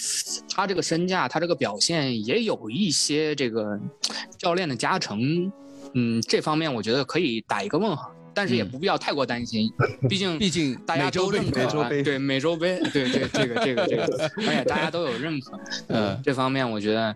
[0.49, 3.77] 他这个身价，他这个表现也有一些这个
[4.37, 5.51] 教练的加成？
[5.93, 9.71] 嗯，这方面我觉得可以打一个问号，但是也不必要太过担心，
[10.09, 15.57] 毕竟 毕竟大家都认可美洲杯对美洲杯，对对这个这个这个， 而且大家都有认可。
[15.87, 17.15] 呃这方面我觉得，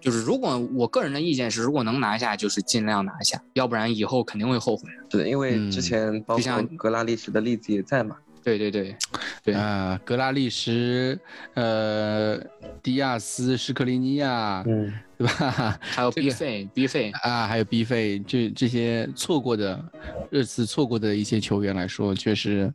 [0.00, 4.88] 就是如果我个人的意见是，如果能拿下，就是尽量拿下，要不然以后肯定会后悔。
[5.08, 8.96] 对，因为嗯之前包括就像格拉利什的例子也在嘛，对对对，
[9.44, 11.18] 对啊，格拉利什，
[11.54, 12.38] 呃，
[12.82, 15.78] 迪亚斯、施克林尼亚，嗯，对吧？
[15.82, 19.82] 还有这 B 个费 B 费，啊，还有 B 费，这这些错过的
[20.30, 22.72] 热刺错过的一些球员来说，确实，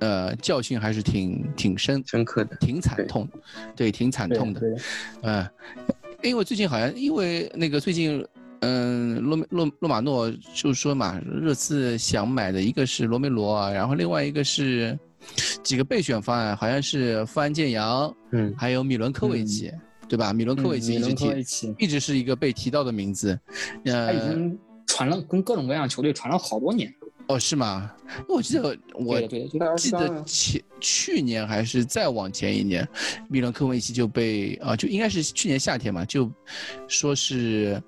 [0.00, 3.28] 呃，教训还是挺挺深、深刻的，挺惨痛，
[3.76, 4.60] 对，挺惨痛的。
[5.22, 5.48] 嗯，
[6.22, 8.26] 因为最近好像因为那个最近，
[8.60, 14.98] 嗯，洛洛洛马诺就说嘛，热刺想买的一个是罗梅罗啊，然后另外一个是
[15.62, 19.70] 几个备选方案，好像是富安健洋，嗯，还有米伦科维奇，
[20.08, 20.32] 对吧？
[20.32, 23.38] 米伦科维奇一直提，奇，一直是一个被提到的名字。
[23.84, 26.92] 他已呃，经传了跟各种各样球队传了好多年。
[27.28, 27.92] 哦，是吗？
[28.26, 29.20] 我记得我
[29.76, 32.86] 记得前去年还是再往前一年，
[33.28, 36.30] 米伦科维奇就被啊，就应该是去年夏天嘛，就
[36.86, 37.80] 说是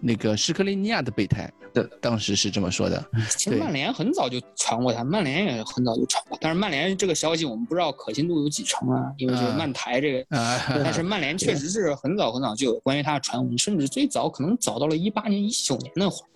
[0.00, 3.04] 那个施克利尼亚的备胎，对，当时是这么说的。
[3.36, 10.36] 其实曼联很早就传过他，曼联也很早就传过，但是曼联这个消息我们不知道可信度有几成啊，因为这个啊曼台这个。
[10.36, 16.28] 啊，但是曼联确实是很早很早就有关于他的传闻，甚至最早可能早到了一八年、一九年那会儿。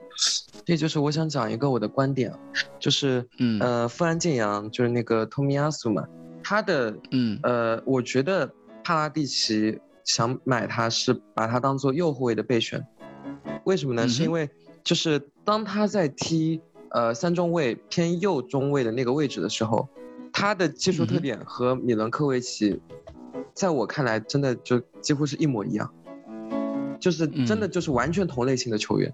[0.65, 2.39] 这就是我想讲一个我的观点啊，
[2.79, 3.59] 就是嗯。
[3.61, 6.05] 呃，富安健洋就是那个托米亚苏嘛，
[6.43, 7.39] 他的嗯。
[7.43, 8.49] 呃，我觉得
[8.85, 12.85] 帕拉蒂奇想买他是把他当做右后卫的备选，
[13.65, 14.05] 为什么呢？
[14.05, 14.49] 嗯是因为
[14.85, 16.61] 就是当他在踢
[16.91, 19.89] 呃三中卫偏右中卫的那个位置的时候，
[20.33, 22.81] 他的技术特点和米伦科维奇，
[23.55, 25.93] 在我看来真的就几乎是一模一样，
[27.01, 27.71] 就是真的嗯。
[27.71, 29.13] 就是完全同类型的球员。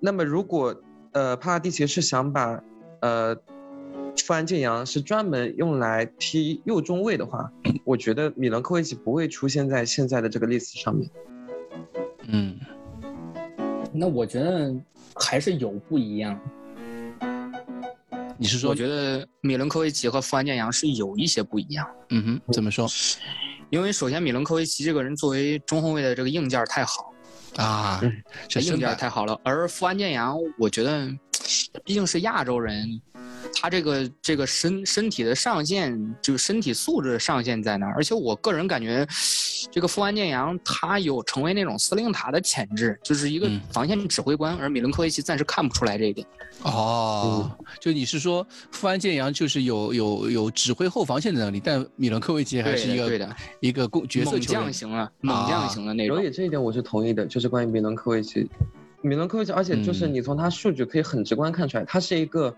[0.00, 0.74] 那么如果
[1.12, 2.62] 呃帕拉蒂奇是想把
[3.00, 3.36] 呃
[4.16, 7.50] 富安健洋是专门用来踢右中卫的话，
[7.84, 11.08] 我觉得米伦科维奇不会出现在现在的这个 list 上面。
[12.28, 12.58] 嗯
[13.92, 14.74] 那我觉得
[15.14, 16.38] 还是有不一样。
[18.38, 22.88] 你是说我觉得米伦科维奇和富安健洋是有一些不一样，嗯哼怎么说
[23.70, 27.11] 因为首先米伦科维奇这个人作为中后卫的这个硬件太好，
[27.56, 28.00] 啊？
[28.48, 31.06] 这硬件太好了，而富安健洋，我觉得
[31.84, 33.00] 毕竟是亚洲人，
[33.54, 37.94] 他这个这个身身体的上限，就是身体素质上限在哪儿？
[37.94, 39.06] 而且我个人感觉，
[39.70, 46.26] 这个富安健洋他有成为那种司令塔的潜质，就是一个嗯防线指挥官，而米伦科维奇暂时看不出来这一点。
[46.62, 47.50] 哦，
[47.80, 58.48] 就你是说富安健洋就是有有有指挥后防线的能力，但米伦科维奇还是一个对的对的一个攻角色猛球员将型啊，猛将型的那种所以这一点我是同意的，就是关于米伦科维奇，
[59.00, 62.54] 米伦科维奇，而且就是嗯你从他数据可以很直观看出来，他是一个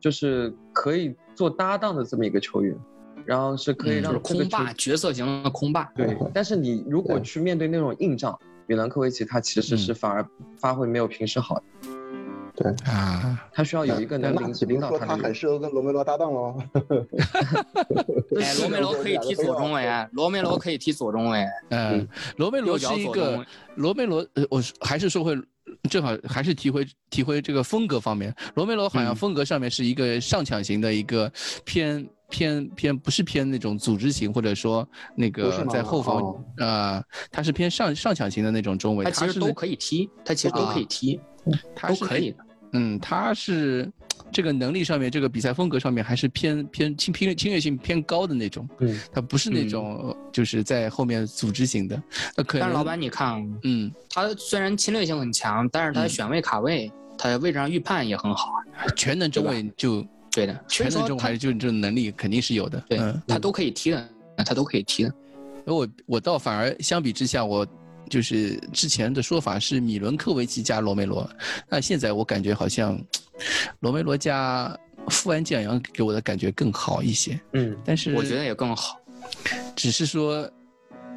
[0.00, 2.76] 就是可以做搭档的这么一个球员，
[3.24, 5.84] 然后是可以嗯就是让空霸，角色型的空霸。
[5.94, 10.26] 对，但是你如果去面对那种硬仗，米兰科维奇他其实是嗯反而
[10.58, 11.62] 发挥没有平时好
[12.56, 15.06] 对，啊，他需要有一个能领领导他的。
[15.06, 16.56] 说他很适合跟罗梅罗搭档喽？
[18.40, 21.46] 哎，罗梅罗可以踢左中卫啊，罗梅罗可以踢左中卫。
[21.68, 22.08] 嗯，
[22.38, 23.44] 罗梅罗是一个
[23.74, 25.36] 罗梅罗，呃，我还是说回，
[25.88, 29.16] 正好还是体会体会这个风格方面，罗梅罗好像嗯。
[29.16, 31.30] 风格上面是一个上抢型的一个
[31.64, 36.44] 偏偏偏不是偏那种组织型，或者说那个在后防哦。
[36.58, 41.20] 啊，他是偏上上抢型的那种中卫，他其实都可以踢，他其实都可以踢，
[41.74, 42.38] 他是都可以的。
[42.72, 43.90] 嗯，他是
[44.36, 52.02] 这个能力上面，这个比赛风格上面还是偏偏侵侵略侵略性偏高的那种，嗯，他不是那嗯种呃就是在后面组织型的，
[52.36, 58.50] 那可能但是老板，你看啊，嗯，他虽然侵略性很强，但是他嗯选位卡位，他位置上预判也很好。
[58.50, 58.84] 啊。
[58.94, 59.54] 全能中对吧？
[59.54, 64.06] 卫就对的，全能中卫还是就这种能力肯定是有的，对嗯，他都可以踢的，
[64.44, 65.10] 他都可以踢的。
[65.64, 67.66] 而我我倒反而相比之下，我
[68.08, 71.28] 就是之前的说法是米伦科维奇加罗梅罗，
[71.68, 72.98] 那现在我感觉好像
[73.80, 74.76] 罗梅罗加
[75.08, 79.00] 富安健洋给我的感觉更好一些，嗯，但是我觉得也更好。
[79.74, 80.50] 只是说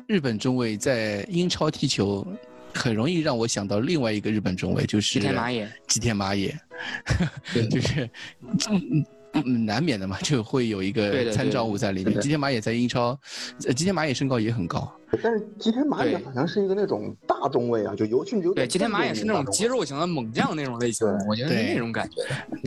[0.08, 2.26] 日本中卫在英超踢球。
[2.72, 6.56] 很容易让我想到另外一个日本中卫，就是吉田麻也，吉田麻也，
[7.52, 8.08] 对就是
[9.34, 12.20] 嗯嗯难免的嘛， 就会有一个参照物在里面。
[12.20, 13.18] 吉田麻也在英超，
[13.66, 14.92] 呃吉田麻也身高也很高，
[15.22, 22.16] 但是吉田麻也好像是一个那种大中卫啊，就游训就有对，点吉田麻也是那种肌肉型的猛将那种类型我觉得是那种感觉。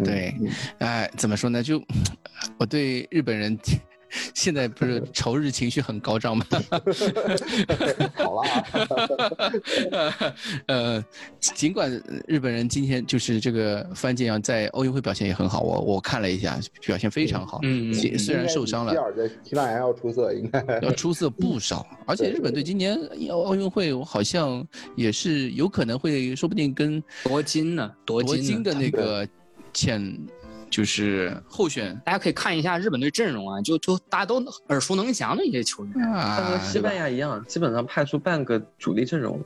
[0.04, 0.34] 对。
[0.40, 0.48] 嗯。
[0.78, 1.62] 哎，怎么说呢？
[1.62, 1.82] 就
[2.58, 3.58] 我对日本人
[4.34, 6.44] 现在不是 仇日情绪很高涨吗？
[8.14, 8.42] 好了
[9.98, 10.34] 啊，
[10.66, 11.04] 呃，
[11.40, 11.90] 尽管
[12.26, 17.60] 日本人今天就是这个范建阳在奥运会表现也很好，我我看了一下，表现非常好。
[17.62, 21.86] 嗯嗯虽虽然受伤了应，该比希尔的希腊要出色，应该要出色不少。
[22.06, 22.98] 而且日本队今年
[23.30, 24.66] 奥运会好像
[24.96, 29.26] 也是有可能会，说不定跟夺金呢，夺金的那个
[29.72, 30.00] 前
[30.72, 36.04] 就是候选大家可以看一下日本队阵容啊，就就大家都耳熟能详的一些球员。
[36.06, 39.38] 啊和啊西班牙一样，基本上派出半个主力阵容。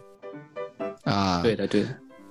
[1.03, 1.89] 啊，对的，对的。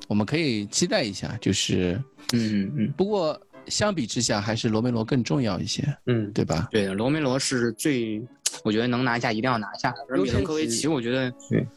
[0.08, 1.38] 我们可以期待一下。
[1.42, 2.02] 就是
[2.34, 6.70] 嗯嗯嗯，不过相比之下，还是罗梅罗更重要一些，嗯，对吧？
[6.72, 8.26] 对，罗梅罗是最，
[8.64, 9.98] 我觉得能拿下一定要拿下的。
[10.10, 11.68] 而米伦科维奇，我觉得，对，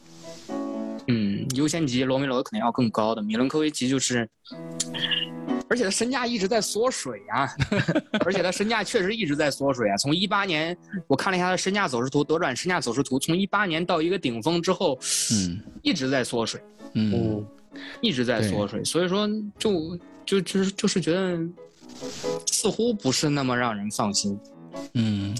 [1.07, 3.21] 嗯，优先级罗梅罗肯定要更高的。
[3.21, 4.29] 米伦科维奇就是，
[5.69, 7.47] 而且他身价一直在缩水啊，
[8.25, 9.95] 而且他身价确实一直在缩水啊。
[9.97, 10.75] 从一八年
[11.07, 14.97] 我看了一下他身价走势图，德转身价走势图，从一八年到一个顶峰之后，
[15.31, 16.59] 嗯一直在缩水，
[16.93, 17.47] 嗯嗯，
[18.01, 18.83] 一直在缩水。
[18.83, 21.39] 所以说就，就就是就是觉得，
[22.47, 24.37] 似乎不是那么让人放心。
[24.93, 25.35] 嗯，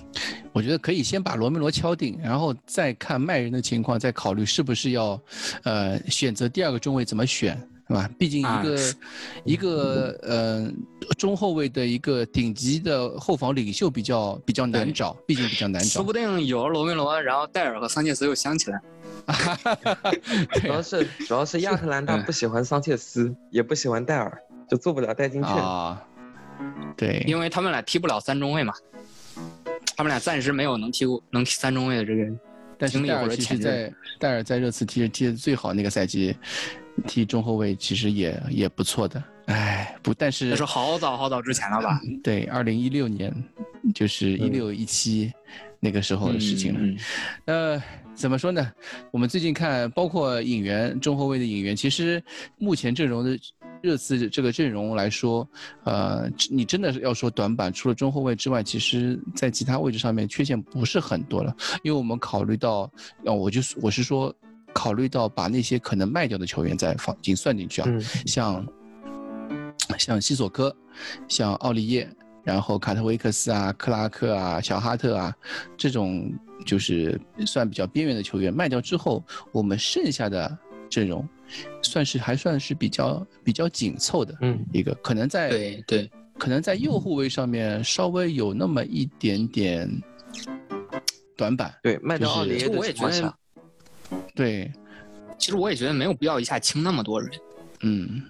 [0.52, 5.20] 我觉得可以先把罗梅罗敲定，然后再看卖人的情况，再考虑是不是要，
[5.64, 8.07] 呃，选择第二个中卫怎么选，是吧？
[8.20, 8.95] 毕竟一个、啊
[9.44, 10.72] 一个呃
[11.18, 16.14] 中后卫的一个顶级的后防领袖比较比较难找，毕竟比较难找说不。
[16.14, 18.80] 定有了罗梅罗，然后戴尔和桑切斯又想起来。
[20.61, 24.38] 主要是主要是亚特兰大嗯不喜欢桑切斯，也不喜欢戴尔，
[24.70, 25.52] 就做不了代金券。
[25.52, 25.99] 啊，
[26.95, 28.74] 对，因为他们俩踢不了三中卫嘛，
[29.98, 32.40] 他们俩暂时没有能踢过能踢三中卫的这个人
[32.78, 33.57] 但是戴尔其实。
[33.57, 36.36] 在戴尔在热刺踢踢的最好那个赛季，
[37.08, 39.24] 踢中后卫其实也也不错的。
[39.46, 42.00] 哎，不，但是那是好早好早之前了吧？
[42.24, 43.34] 对，二零一六年，
[43.96, 45.32] 就是一六一七
[45.80, 46.80] 那个时候的事情了。
[46.82, 46.98] 嗯
[47.46, 48.72] 呃，怎么说呢？
[49.10, 52.22] 我们最近看，包括引援中后卫的引援，其实
[52.60, 53.36] 目前阵容的
[53.82, 55.48] 热刺这个阵容来说，
[55.84, 61.56] 呃，你真的是要说短板，除了中后卫之外，其实在其他位置上面缺陷不是很多了。
[61.82, 62.92] 因为我们考虑到，
[63.26, 64.32] 呃，我就我是说，
[64.80, 68.68] 考虑到把那些可能卖掉的球员再放进算进去啊，嗯，像
[69.98, 70.74] 像西索科，
[71.28, 72.10] 像奥利耶，
[72.46, 75.36] 然后卡特维克斯啊、克拉克啊、小哈特啊，
[75.76, 76.32] 这种
[76.66, 80.58] 就是算比较边缘的球员卖掉之后，我们剩下的
[80.90, 81.28] 阵容，
[81.82, 89.90] 算是还算是比较比较紧凑的嗯一个，可能在对对，可能在右后卫上面稍微有那么一点点
[91.36, 91.76] 短板。
[91.84, 93.38] 对，卖掉奥利耶我也觉得情况下，，
[94.36, 94.72] 对，
[95.38, 97.31] 其实我也觉得没有必要一下清那么多人，
[97.81, 98.23] 嗯，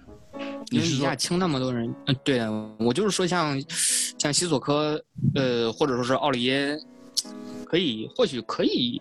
[0.70, 3.62] 你因为是一下清那么多人，嗯，对的，我就是说像
[4.18, 5.02] 像西索科，
[5.34, 6.78] 呃，或者说是奥利耶，
[7.64, 9.00] 可以或许可以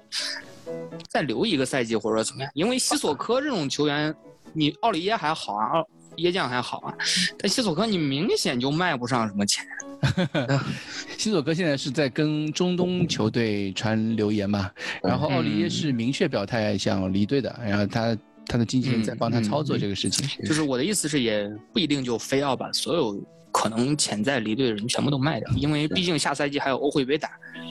[1.07, 4.15] 再留一个赛季或者说怎么样，因为西索科这种球员，
[4.53, 5.87] 你奥利耶还好啊，奥
[6.19, 6.93] 耶将还好啊，
[7.37, 9.65] 但西索科你明显就卖不上什么钱。
[11.17, 14.71] 西索科现在是在跟中东球队传留言嘛，
[15.03, 20.25] 然后奥利耶是明确表态想离队的，然后他他的经纪人在帮他操作这个事情。
[20.45, 23.21] 就是我的意思是，也不一定就非要把所有
[23.51, 27.29] 可能潜在离队的人全部都卖掉，因为毕竟下赛季还有欧会杯打，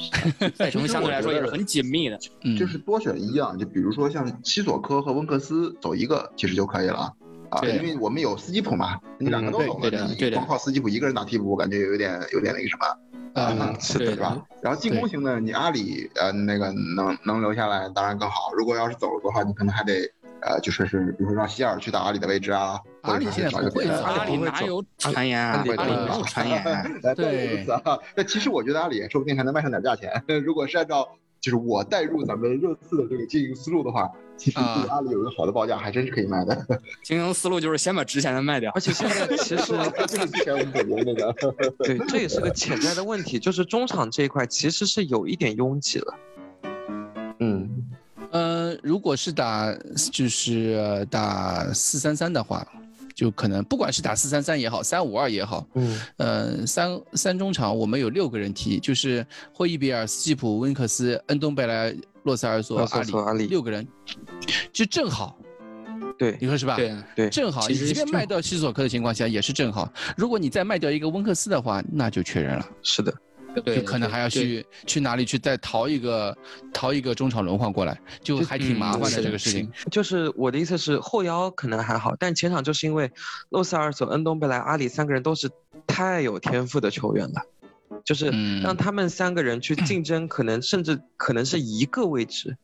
[0.54, 2.18] 赛程相对来说也是很紧密的。
[2.44, 7.12] 嗯，就是多选一样，就比如说像西索科和温克斯走一个其实就可以了啊，
[7.60, 12.86] 对因为我们有斯基普嘛，你两个都嗯走了，你对对光靠斯基普一个人打替补，我感觉有点有点那个什么。
[13.34, 14.36] 啊，是的对对吧？
[14.62, 18.52] 然后进攻型的，你阿里呃那个能能留下来，当然更好。
[18.56, 20.10] 如果要是走了的话，你可能还得
[20.40, 25.52] 呃就说是，比如说让希尔去打阿里的位置啊，或者说阿里现在是找一个别的不会阿里哪有传言啊？
[25.52, 26.64] 阿里没有传言
[27.14, 27.98] 对如此啊。
[28.16, 30.10] 那其实我觉得阿里说不定还能卖上点价钱。
[30.44, 31.06] 如果是按照
[31.40, 36.66] 就是我带入咱们热刺的这个经营思路的话，其实啊对阿里有一个好的报价，还真是可以卖的。
[37.02, 38.80] 经营思路就是先把值钱的卖掉而。
[38.80, 39.62] 且现在 其实
[40.06, 41.34] 这个之前我们总结那个，
[41.78, 46.14] 对，这也是个潜在的问题，就是中场这一块其实是有一点拥挤了。
[47.40, 47.68] 嗯，
[48.30, 49.76] 呃，如果是打
[50.12, 52.66] 就是呃打四三三的话，
[53.14, 61.94] 就可能不管是打四三三也好，三五二也好，嗯，呃，三三中场我们有六个人踢，就是霍伊比尔、斯基普、温克斯、恩东贝莱、
[62.28, 63.88] 洛塞尔索、阿尔索阿里六个人，
[64.70, 65.38] 就正好，
[66.18, 66.76] 对你说是吧？
[66.76, 69.90] 对，对，正好，其实你即便卖掉西索科的情况下也是正好。
[70.14, 73.14] 如果你再卖掉一个温克斯的话，那就缺人了，是的，
[73.64, 76.36] 对，就可能还要去去哪里去再淘一个
[76.70, 79.72] 淘一个中场轮换过来，就还挺麻烦的这个事情。
[79.90, 83.10] 就是我的意思是后腰可能还好，但前场就是因为
[83.48, 85.48] 洛塞尔索、恩东贝莱、阿里三个人都是
[85.86, 87.40] 太有天赋的球员了，
[88.08, 88.62] 就是嗯。
[88.62, 92.56] 让他们三个人去竞争，可能甚至可能是一个位置，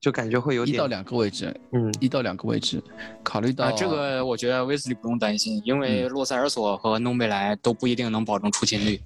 [0.00, 2.80] 就感觉会有点一到两个位置，嗯一到两个位置，
[3.24, 9.00] 考虑到、啊，这个我觉得威斯利不用担心，因为洛塞尔索和诺贝莱都不一定能保证出勤率，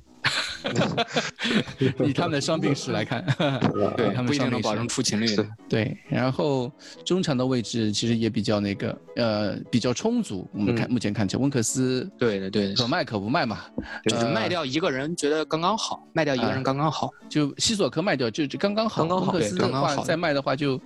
[2.07, 3.25] 以他们的伤病史来看，
[3.97, 5.47] 对他们不一定伤病能保证出勤率的。
[5.69, 6.71] 对，然后
[7.05, 10.49] 中场的位置其实也比较那个，呃，比较充足。
[10.53, 17.11] 我们看、嗯目前看起来，温克斯对的，对的，可卖可不卖嘛，呃就是卖掉一个人，觉得刚刚好，卖掉一个人刚刚好。
[17.29, 19.97] 就西索科卖掉就就刚刚好，刚刚好温克斯的对刚刚好。
[19.97, 20.81] 话再卖的话就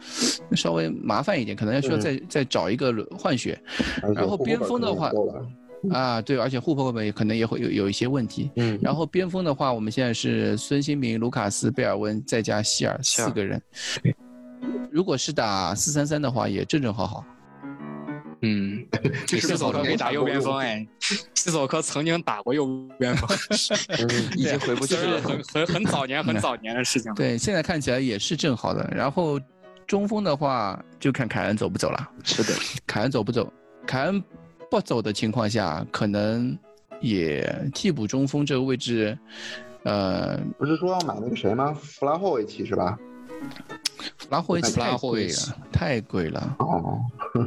[0.52, 3.58] 稍微麻烦一点，可能要需要再、再找一个轮换血。
[4.14, 5.10] 然后边锋的话
[5.90, 8.50] 啊，对，而且户口本可能也会有有一些问题。
[8.56, 13.60] 嗯，然后边锋的话，我们现在是孙兴民、卢卡斯、贝尔温再加希尔四个人。
[14.90, 17.24] 如果是打四三三的话，也正正好好。
[18.44, 18.84] 嗯，
[19.26, 20.86] 这索科可以个好的打右边锋哎，
[21.34, 22.66] 西索科曾经打过右
[22.98, 23.36] 边锋，
[23.88, 25.20] 嗯已经回不去了。
[25.20, 27.14] 很很很早年很早年的事情了。
[27.18, 28.88] 对，现在看起来也是正好的。
[28.94, 29.38] 然后
[29.86, 32.10] 中锋的话，就看凯恩走不走了。
[32.24, 32.52] 是的，
[32.84, 33.52] 凯恩走不走？
[33.86, 34.22] 凯恩
[34.72, 36.56] 不走的情况下，可能
[37.02, 39.16] 也替补中锋这个位置，
[39.82, 41.74] 呃，不是说要买那个谁吗？
[41.74, 42.98] 弗拉霍维奇是吧？
[44.16, 46.56] 弗拉霍维奇弗拉太贵霍维奇了，太贵了。
[46.60, 46.98] 哦，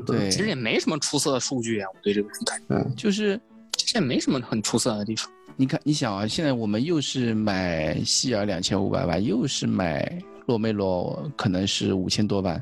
[0.05, 3.41] 对， 其实也没什么出色的数据啊，我对这个感觉，就是
[3.75, 5.27] 其实也没什么很出色的地方。
[5.55, 12.61] 你看，你想啊，现在我们又是买希尔两千五百万，又是买洛梅罗，可能是五千多万。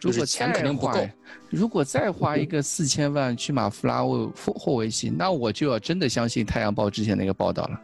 [0.00, 1.08] 如果钱再肯定不花够
[1.50, 7.80] 如果再花一个四千万去买弗拉沃霍霍维奇，那我就要真的相信《太阳报》之前那个报道了，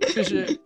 [0.14, 0.58] 就是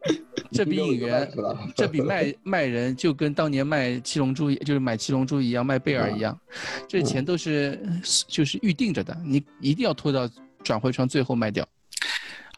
[0.53, 1.31] 这笔引援，
[1.75, 6.39] 这笔卖卖人就跟当年卖七龙珠，就是买七龙珠一样，卖贝尔一样，
[6.87, 7.81] 这钱都是
[8.27, 10.29] 就是预定着的，你一定要拖到
[10.63, 11.67] 转会窗最后卖掉。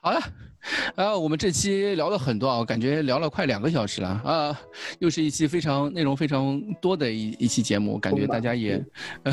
[0.00, 0.20] 好了，
[0.94, 4.60] 啊，我们这期聊了很多啊，我感觉聊了快两个小时了啊，
[4.98, 8.82] 又是一期非常内容非常多的一一期节目，感觉大家也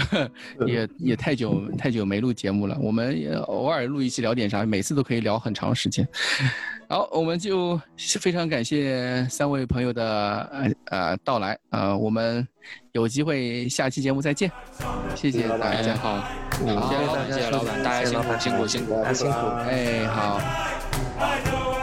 [0.66, 6.08] 也也太久太久没录节目了，我们也偶尔录一期聊点啥，每次都可以聊很长时间。
[6.90, 12.48] 好，我们就非常感谢三位朋友的呃呃到来啊、呃，我们
[12.94, 14.50] 有机会下期节目再见，
[15.14, 15.94] 谢谢大哎，家。
[15.96, 16.24] 好，
[16.66, 18.94] 嗯，谢谢老板，谢谢老板，大家辛苦辛苦辛苦。
[19.04, 19.38] 大家辛苦。
[19.68, 20.77] 哎，好。
[21.20, 21.77] I know.